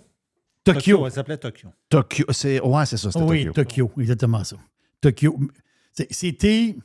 [0.64, 1.06] Tokyo.
[1.06, 1.68] Elle s'appelait Tokyo.
[1.88, 2.60] Tokyo, c'est.
[2.60, 3.52] Ouais, c'est ça, c'était Oui, Tokyo.
[3.64, 4.56] Tokyo, exactement ça.
[5.00, 5.38] Tokyo.
[6.10, 6.76] C'était.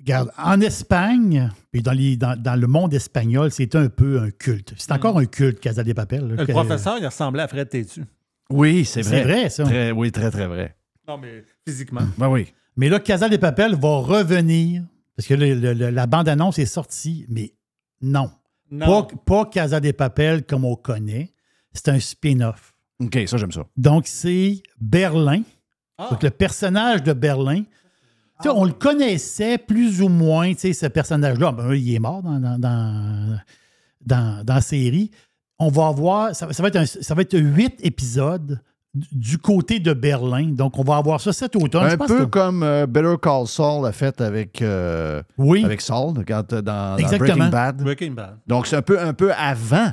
[0.00, 4.30] Regarde, en Espagne, puis dans, les- dans, dans le monde espagnol, c'était un peu un
[4.30, 4.72] culte.
[4.78, 6.26] C'est encore un culte, Casa des Papel.
[6.26, 8.02] là, Le que- professeur, il ressemblait à Fred Tétu.
[8.50, 9.10] Oui, c'est vrai.
[9.18, 9.64] C'est vrai, ça.
[9.64, 10.74] Très- oui, très, très vrai.
[11.06, 12.02] Non, mais physiquement.
[12.18, 12.46] Ben oui.
[12.76, 14.82] Mais là, Casa des Papel va revenir,
[15.16, 17.52] parce que le- le- le- la bande-annonce est sortie, mais
[18.00, 18.30] non.
[18.70, 19.02] Non.
[19.04, 21.32] Pas, pas Casa des Papel comme on connaît.
[21.72, 22.74] C'est un spin-off.
[23.00, 23.64] OK, ça, j'aime ça.
[23.76, 25.42] Donc, c'est Berlin.
[25.98, 26.08] Ah.
[26.10, 27.64] Donc, le personnage de Berlin.
[28.42, 31.52] Sais, on le connaissait plus ou moins, tu sais, ce personnage-là.
[31.52, 33.38] Ben, il est mort dans, dans, dans,
[34.06, 35.10] dans- dans la série.
[35.58, 38.60] On va avoir, ça, ça va être un- ça va être huit épisodes
[38.94, 40.46] du- côté de Berlin.
[40.52, 41.86] Donc, on va avoir ça cet automne.
[41.90, 45.62] Je Un pense peu que- comme euh, Better Call Saul a fait avec, euh, Oui.
[45.64, 46.96] avec Saul quand, dans.
[46.96, 47.82] Breaking Bad.
[47.82, 48.38] Breaking Bad.
[48.46, 49.92] Donc, c'est un peu, un peu avant.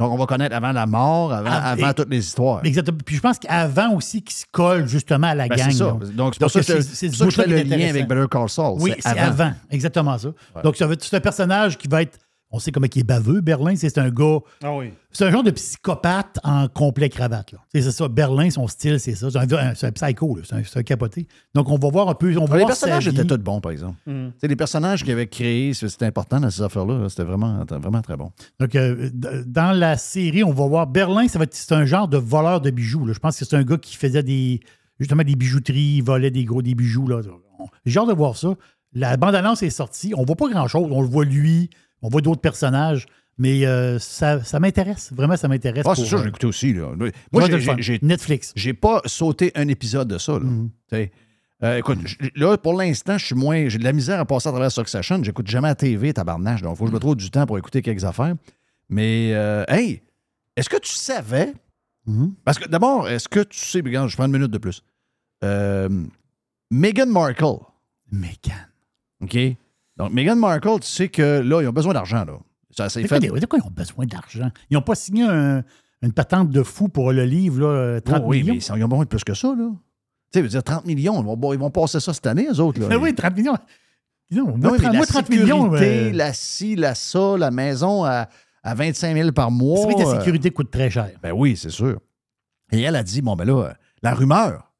[0.00, 2.60] Donc, on va connaître avant la mort, avant, Ah, avant et- toutes les histoires.
[2.64, 2.98] Exactement.
[3.04, 5.70] Puis je pense qu'avant aussi, qu'il se colle justement à la Ben, gang.
[5.72, 5.96] c'est ça.
[6.14, 8.06] Donc, c'est pour ça que c'est je fais le qui lien avec.
[8.08, 8.76] Better Call Saul.
[8.80, 9.52] Oui, c'est avant.
[9.70, 10.28] Exactement ça.
[10.62, 12.16] Donc, ça être c'est un personnage qui va être.
[12.50, 13.74] On sait comment il est baveux, Berlin.
[13.76, 14.38] C'est un gars.
[14.62, 14.92] Ah oui.
[15.12, 17.52] C'est un genre de psychopathe en complet cravate.
[17.52, 17.58] là.
[17.74, 18.08] C'est ça.
[18.08, 19.28] Berlin, son style, c'est ça.
[19.30, 19.38] C'est
[19.84, 20.36] un, psycho.
[20.36, 20.42] là.
[20.64, 21.26] C'est un, capoté.
[21.54, 22.34] Donc, on va voir un peu.
[22.38, 23.20] On va les voir sa personnages vie.
[23.20, 23.96] étaient tous bons, par exemple.
[24.06, 24.28] Mm.
[24.38, 26.98] C'est les personnages qu'ils avaient créés, c'est- c'était important dans ces affaires-là.
[27.00, 27.08] là.
[27.10, 28.32] C'était vraiment, vraiment très bon.
[28.58, 29.10] Donc, euh,
[29.46, 32.60] dans la série, on va voir Berlin, ça va être, c'est un genre de voleur
[32.62, 33.04] de bijoux.
[33.06, 33.12] là.
[33.12, 34.60] Je pense que c'est un gars qui faisait des,
[34.98, 37.06] justement des bijouteries, il volait des gros des bijoux.
[37.08, 37.20] Là.
[37.84, 38.54] J'ai hâte de voir ça.
[38.94, 40.14] La bande-annonce est sortie.
[40.16, 40.88] On voit pas grand-chose.
[40.90, 41.68] On le voit lui,
[42.02, 43.06] on voit d'autres personnages,
[43.38, 45.12] mais euh, ça, ça m'intéresse.
[45.12, 45.84] Vraiment, ça m'intéresse.
[45.86, 46.72] Ah, c'est sûr, euh, j'ai écouté aussi.
[46.72, 46.92] Là.
[47.32, 47.44] Moi,
[47.78, 48.52] j'ai- Netflix.
[48.56, 50.32] J'ai pas sauté un épisode de ça.
[50.32, 50.46] Là.
[50.90, 51.12] Sais.
[51.62, 51.98] Euh, écoute,
[52.36, 53.68] là, pour l'instant, je suis moins.
[53.68, 55.22] J'ai de la misère à passer à travers Succession.
[55.22, 56.62] J'écoute jamais la TV, tabarnache.
[56.62, 58.34] Donc, il faut que je me trouve du temps pour écouter quelques affaires.
[58.88, 60.02] Mais, euh, hey,
[60.56, 61.52] est-ce que tu savais.
[62.08, 62.30] Mm-hmm.
[62.44, 63.80] Parce que d'abord, est-ce que tu sais.
[63.80, 64.82] Regarde, je prends une minute de plus.
[66.70, 67.58] Meghan Markle.
[68.10, 68.66] Meghan.
[69.22, 69.36] OK?
[69.98, 72.24] Donc, Meghan Markle, tu sais que là, ils ont besoin d'argent.
[72.24, 72.34] là.
[72.70, 73.28] Ça s'est De fait.
[73.28, 74.50] quoi, de quoi ils ont besoin d'argent?
[74.70, 75.62] Ils n'ont pas signé un-
[76.02, 78.54] une patente de fou pour le livre, là, euh, 30 Oh oui, millions.
[78.54, 79.48] mais ils ont besoin de plus que ça.
[79.48, 79.68] là.
[80.32, 81.20] Tu sais, veut dire 30 millions.
[81.20, 82.80] Ils vont, ils vont passer ça cette année, eux autres.
[82.80, 82.96] Là.
[83.00, 83.56] Oui, 30 millions.
[84.30, 85.74] Non, moi, Non, mais 30, la moi, 30 millions.
[85.74, 88.28] euh, la ci, la ça, la maison à,
[88.62, 89.78] à 25 000 par mois.
[89.78, 91.08] C'est vrai que la euh, sécurité coûte très cher.
[91.22, 91.98] ben oui, c'est sûr.
[92.70, 93.72] Et elle a dit, bon, ben là, euh,
[94.02, 94.70] la rumeur,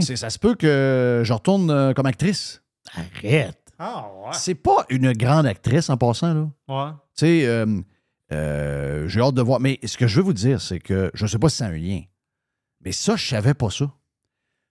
[0.00, 2.62] c'est- ça se peut que je retourne euh, comme actrice.
[2.94, 3.58] Arrête.
[3.84, 4.30] Ah ouais.
[4.32, 6.48] C'est pas une grande actrice en passant, là.
[6.68, 6.92] Ouais.
[7.16, 7.80] Tu sais, euh,
[8.30, 9.58] euh, j'ai hâte de voir.
[9.58, 11.64] Mais ce que je veux vous dire, c'est que je ne sais pas si c'est
[11.64, 12.02] un lien.
[12.84, 13.92] Mais ça, je savais pas ça.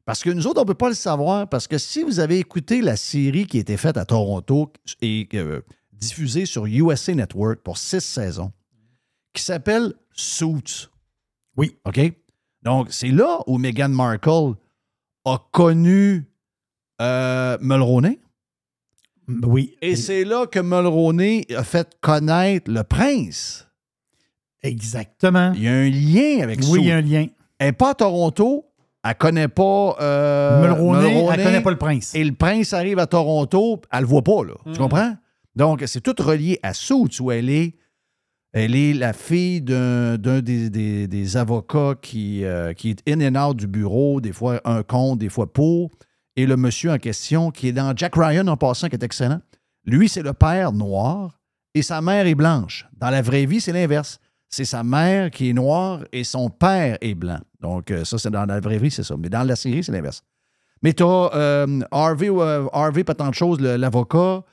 [0.06, 1.50] Parce que nous autres, on ne peut pas le savoir.
[1.50, 4.72] Parce que si vous avez écouté la série qui a été faite à Toronto
[5.02, 5.62] et euh,
[5.92, 8.54] diffusée sur USA Network pour six saisons,
[9.34, 10.88] qui s'appelle Suits.
[11.58, 11.78] Oui.
[11.86, 12.00] OK?
[12.64, 14.54] Donc, c'est là où Meghan Markle
[15.26, 16.26] a connu
[17.02, 18.22] euh, Mulroney.
[19.27, 19.76] Oui.
[19.81, 23.68] Et c'est là que Mulroney a fait connaître le prince.
[24.64, 25.53] Exactement.
[25.56, 27.27] Il y a un lien avec Oui, il y a un lien.
[27.60, 28.65] Elle n'est pas à Toronto.
[29.03, 32.14] Elle connaît pas euh, Mulroney, elle connaît pas le prince.
[32.14, 34.53] Et le prince arrive à Toronto, elle le voit pas, là.
[34.65, 34.77] Tu Mhm.
[34.77, 35.15] comprends?
[35.56, 37.76] Donc, c'est tout relié à Suits où elle est
[38.53, 43.22] Elle est la fille d'un d'un des, des- des avocats qui, euh, qui est in
[43.35, 45.89] and out du bureau, des fois un contre, des fois pour.
[46.36, 49.41] Et le monsieur en question, qui est dans Jack Ryan en passant, qui est excellent,
[49.86, 51.40] lui, c'est le père noir
[51.74, 52.88] et sa mère est blanche.
[52.98, 54.20] Dans la vraie vie, c'est l'inverse.
[54.49, 57.40] C'est sa mère qui est noire et son père est blanc.
[57.62, 59.16] Donc, euh, ça, c'est dans la vraie vie, c'est ça.
[59.18, 60.24] Mais dans la série, c'est l'inverse.
[60.84, 64.44] Mais tu as Harvey, euh, Harvey, pas tant de choses, l'avocat.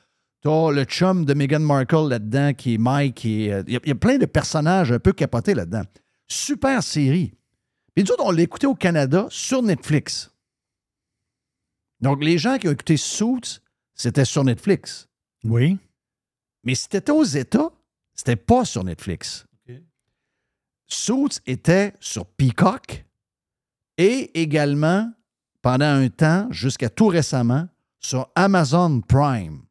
[0.43, 3.25] Tu as le chum de Meghan Markle là-dedans, qui est Mike.
[3.25, 5.83] est, euh, Il y, il y a plein de personnages un peu capotés là-dedans.
[6.29, 7.35] Super série.
[7.95, 10.31] Puis nous autres, on l'a écouté au Canada sur Netflix.
[12.01, 13.61] Donc, les gens qui ont écouté Suits,
[13.95, 15.09] c'était sur Netflix.
[15.45, 15.79] Oui.
[16.65, 17.71] Mais si c'était aux États,
[18.15, 19.47] c'était pas sur Netflix.
[20.87, 23.05] Suits était sur Peacock
[23.99, 25.11] et également,
[25.61, 27.69] pendant un temps, jusqu'à tout récemment,
[28.01, 29.63] sur Amazon Prime.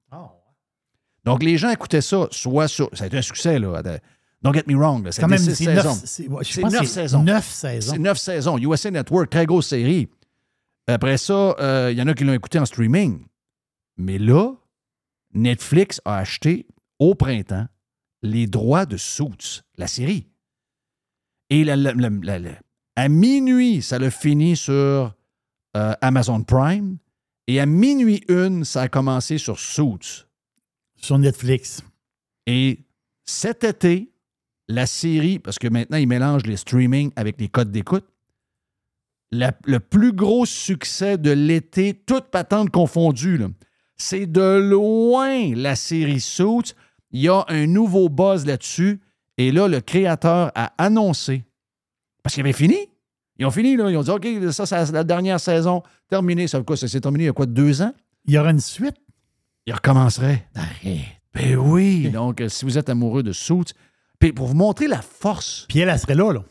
[1.23, 2.89] Donc, les gens écoutaient ça, soit sur.
[2.93, 3.81] Ça a été un succès, là.
[4.41, 5.03] Don't get me wrong.
[5.03, 5.95] là, C'est quand même six saisons.
[6.05, 6.27] c'est-
[6.63, 7.23] neuf saisons.
[7.23, 7.91] neuf saisons.
[7.93, 8.57] C'est neuf saisons.
[8.59, 10.07] USA Network, très grosse série.
[10.87, 13.25] Après ça, euh, il y en a qui l'ont écouté en streaming.
[13.97, 14.53] Mais là,
[15.33, 16.65] Netflix a acheté
[16.99, 17.67] au printemps
[18.21, 20.27] les droits de Suits, la série.
[21.49, 22.59] Et la- la- la- la- la-
[22.95, 24.73] à minuit, ça l'a fini sur
[25.75, 26.97] euh, Amazon Prime.
[27.47, 30.25] Et à minuit une, ça a commencé sur Suits.
[30.95, 31.81] Sur Netflix.
[32.47, 32.79] Et
[33.23, 34.11] cet été,
[34.67, 38.05] la série, parce que maintenant, ils mélangent les streamings avec les codes d'écoute,
[39.31, 43.39] la- le plus gros succès de l'été, toute patente confondue,
[43.95, 46.73] c'est de loin la série Suits.
[47.11, 48.99] Il y a un nouveau buzz là-dessus.
[49.37, 51.43] Et là, le créateur a annoncé,
[52.23, 52.77] parce qu'il avait fini.
[53.39, 53.89] Ils ont fini, là.
[53.91, 55.83] Ils ont dit, OK, ça, c'est la dernière saison.
[56.09, 56.47] Terminé.
[56.47, 56.75] Ça veut quoi?
[56.75, 57.93] Ça s'est terminé il y a quoi, deux ans?
[58.25, 58.95] Il y aura une suite?
[59.67, 60.47] Il recommencerait.
[61.35, 62.09] Ben oui.
[62.09, 63.73] Donc, euh, si vous êtes amoureux de Suits,
[64.19, 65.65] puis pour vous montrer la force.
[65.69, 66.43] Puis elle, elle serait là, là.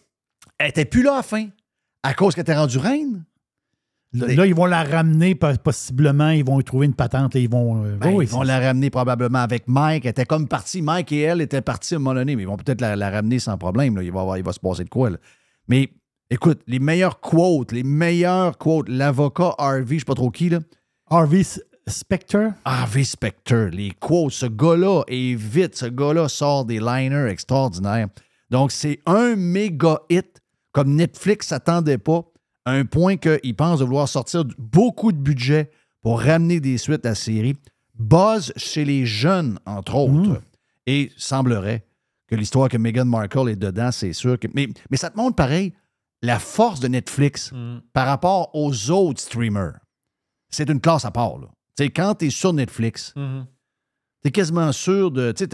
[0.59, 1.49] Elle était plus là à la fin.
[2.07, 3.25] À cause qu'elle était rendue reine?
[4.13, 6.31] Là, là, ils vont la ramener po- possiblement.
[6.31, 7.35] Ils vont y trouver une patente.
[7.35, 7.85] là, ils vont.
[7.85, 10.05] euh, Ben, ils vont la ramener probablement avec Mike.
[10.07, 10.81] Elle était comme partie.
[10.81, 13.11] Mike et elle étaient partis à un moment donné, mais ils vont peut-être la, la
[13.11, 13.97] ramener sans problème.
[13.97, 14.03] là.
[14.03, 15.11] Il, va avoir- il va se passer de quoi.
[15.11, 15.17] là.
[15.69, 15.91] Mais
[16.31, 20.61] écoute, les meilleurs quotes, les meilleurs quotes, l'avocat Harvey, je sais pas trop qui, là.
[21.11, 21.43] Harvey
[21.89, 22.49] Specter?
[22.65, 28.09] Harvey Specter, les quotes, ce gars-là est vite, ce gars-là sort des liners extraordinaires.
[28.51, 30.41] Donc, c'est un méga hit,
[30.77, 32.23] comme Netflix s'attendait pas,
[32.67, 35.71] à un point qu'il pense de vouloir sortir beaucoup de budget
[36.03, 37.57] pour ramener des suites à la série.
[37.99, 40.43] Buzz chez les jeunes, entre autres.
[40.87, 41.87] Et semblerait
[42.29, 44.49] que l'histoire que Meghan Markle est dedans, c'est sûr que.
[44.55, 45.73] Mais, mais ça te montre pareil
[46.23, 47.53] la force de Netflix
[47.95, 49.79] par rapport aux autres streamers.
[50.51, 51.49] C'est une classe à part, là.
[51.95, 53.15] Quand tu es sur Netflix,
[54.23, 55.33] tu es quasiment sûr de.
[55.33, 55.45] Tu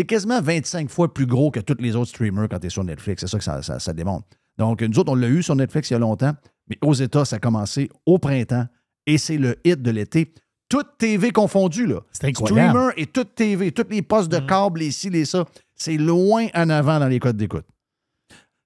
[0.00, 2.84] es quasiment 25 fois plus gros que tous les autres streamers quand tu es sur
[2.84, 3.20] Netflix.
[3.20, 4.26] C'est ça que ça, ça- ça démontre.
[4.58, 6.32] Donc, nous autres, on l'a eu sur Netflix il y a longtemps,
[6.68, 8.66] mais aux États, ça a commencé au printemps
[9.06, 10.32] et c'est le hit de l'été.
[10.68, 12.00] Toute TV confondue, là.
[12.12, 12.70] C'est incroyable.
[12.70, 15.44] Streamer et toute TV, tous les postes de câble, les ci, les ça,
[15.74, 17.66] c'est loin en avant dans les codes d'écoute.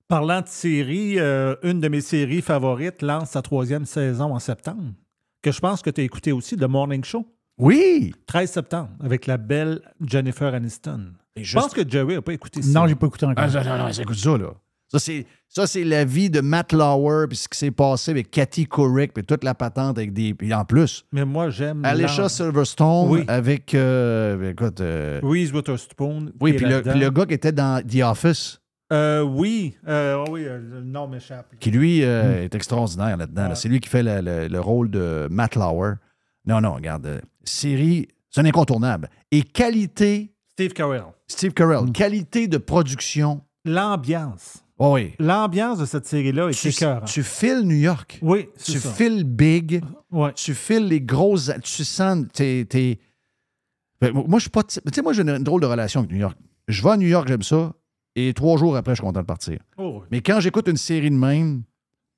[0.06, 4.92] Parlant de séries, euh, une de mes séries favorites lance sa troisième saison en septembre,
[5.40, 7.26] que je pense que tu as écouté aussi, The Morning Show.
[7.58, 8.12] Oui!
[8.26, 11.12] 13 septembre, avec la belle Jennifer Aniston.
[11.36, 12.80] Je pense que Jerry n'a pas écouté ça.
[12.80, 13.44] Non, j'ai pas écouté encore.
[13.44, 14.52] Ah, non, non, non, écoute ça, là.
[14.94, 18.30] Ça, c'est, ça, c'est la vie de Matt Lauer, puis ce qui s'est passé avec
[18.30, 20.34] Cathy Couric, puis toute la patente avec des.
[20.34, 21.84] Puis en plus, Mais moi, j'aime.
[21.84, 23.24] Alicia Silverstone Oui.
[23.26, 23.74] avec.
[23.74, 24.80] euh, écoute.
[24.80, 26.32] euh, Reese Witherspoon.
[26.40, 28.60] oui, puis le, le gars qui était dans The Office,
[28.92, 31.54] Euh, oui, euh, oh oui, euh, le nom m'échappe.
[31.58, 32.44] qui lui Hmm.
[32.44, 33.48] est extraordinaire là-dedans.
[33.48, 33.54] là.
[33.56, 35.94] C'est lui qui fait le, le- le rôle de Matt Lauer.
[36.46, 37.20] Non, non, regarde.
[37.42, 39.08] série, c'est un incontournable.
[39.32, 40.32] Et qualité.
[40.52, 41.04] Steve Carell.
[41.26, 43.40] Steve Carell, qualité de production.
[43.64, 44.63] L'ambiance.
[44.78, 45.12] Oh oui.
[45.20, 47.04] L'ambiance de cette série-là est Tu, écœurante.
[47.06, 48.18] tu files New York.
[48.22, 48.90] Oui, Tu ça.
[48.90, 49.82] files big.
[50.10, 50.32] Ouais.
[50.34, 51.52] Tu files les grosses.
[51.62, 52.24] Tu sens.
[52.32, 52.98] T'es, t'es-
[54.00, 54.64] Ben, moi, je suis pas.
[54.64, 56.36] Tu sais, moi, j'ai une, une drôle de relation avec New York.
[56.66, 57.72] Je vais à New York, j'aime ça.
[58.16, 59.58] Et trois jours après, je suis content de partir.
[59.76, 60.06] Oh, oui.
[60.10, 61.62] Mais quand j'écoute une série de même,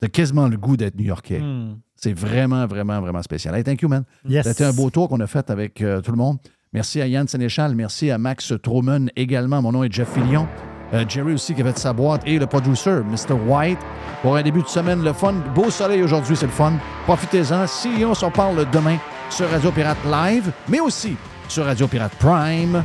[0.00, 1.40] t'as quasiment le goût d'être New-Yorkais.
[1.40, 1.78] Hmm.
[1.94, 3.54] C'est vraiment, vraiment, vraiment spécial.
[3.54, 4.04] Hey, thank you, man.
[4.28, 4.46] Yes.
[4.46, 6.38] C'était un beau tour qu'on a fait avec euh, tout le monde.
[6.72, 7.74] Merci à Yann Sénéchal.
[7.74, 9.62] Merci à Max Truman également.
[9.62, 10.46] Mon nom est Jeff Fillion.
[10.94, 13.34] Euh, Jerry aussi qui a fait sa boîte et le producer, Mr.
[13.46, 13.78] White.
[14.22, 15.34] Pour un début de semaine, le fun.
[15.54, 16.74] Beau soleil aujourd'hui, c'est le fun.
[17.04, 17.66] Profitez-en.
[17.66, 18.96] Si on s'en parle demain
[19.30, 21.16] sur Radio Pirate Live, mais aussi
[21.48, 22.82] sur Radio Pirate Prime.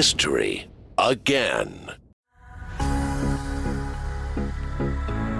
[0.00, 0.66] History
[0.96, 1.68] again.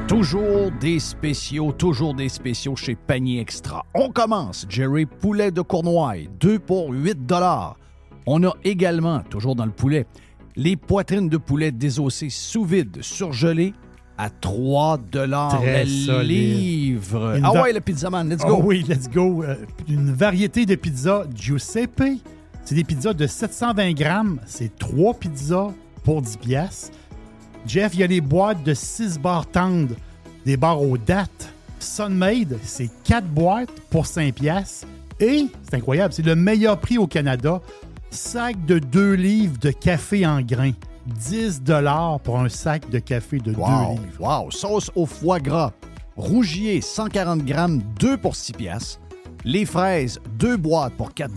[0.06, 3.86] Toujours des spéciaux, toujours des spéciaux chez Panier Extra.
[3.94, 7.16] On commence, Jerry, poulet de Cournoye, 2 pour 8
[8.26, 10.04] On a également, toujours dans le poulet,
[10.56, 13.72] les poitrines de poulet désossées sous vide, surgelées,
[14.18, 17.36] à 3 Très le livre.
[17.38, 18.62] Une Ah ouais, le pizzaman, let's Oh go.
[18.62, 19.42] oui, let's go.
[19.42, 19.56] Euh,
[19.88, 22.20] une variété de pizzas Giuseppe.
[22.70, 24.38] C'est des pizzas de 720 grammes.
[24.46, 25.72] C'est trois pizzas
[26.04, 26.92] pour 10 piastres.
[27.66, 29.96] Jeff, il y a les boîtes de 6 barres tendres,
[30.46, 31.52] des barres aux dates.
[31.80, 34.86] Sunmade, c'est 4 boîtes pour 5 piastres.
[35.18, 37.60] Et, c'est incroyable, c'est le meilleur prix au Canada.
[38.12, 40.74] Sac de 2 livres de café en grains.
[41.06, 41.62] 10
[42.22, 44.02] pour un sac de café de 2 Wow, livres.
[44.44, 44.50] wow.
[44.52, 45.72] Sauce au foie gras.
[46.16, 49.00] Rougier, 140 grammes, 2 pour 6 piastres.
[49.44, 51.32] Les fraises, 2 boîtes pour 4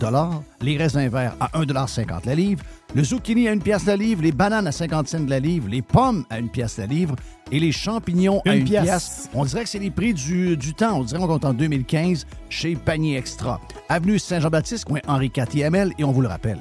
[0.60, 2.62] Les raisins verts à 1,50 la livre.
[2.94, 4.22] Le zucchini à 1 pièce la livre.
[4.22, 5.68] Les bananes à 50 cents la livre.
[5.70, 7.16] Les pommes à 1 pièce la livre.
[7.50, 8.82] Et les champignons à Une 1 pièce.
[8.84, 9.30] pièce.
[9.32, 10.98] On dirait que c'est les prix du, du temps.
[10.98, 13.58] On dirait qu'on compte en 2015 chez Panier Extra.
[13.88, 16.58] Avenue Saint-Jean-Baptiste, coin Henri IV Et on vous le rappelle,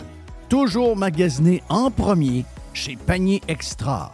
[0.48, 4.12] toujours magasiné en premier chez Panier Extra.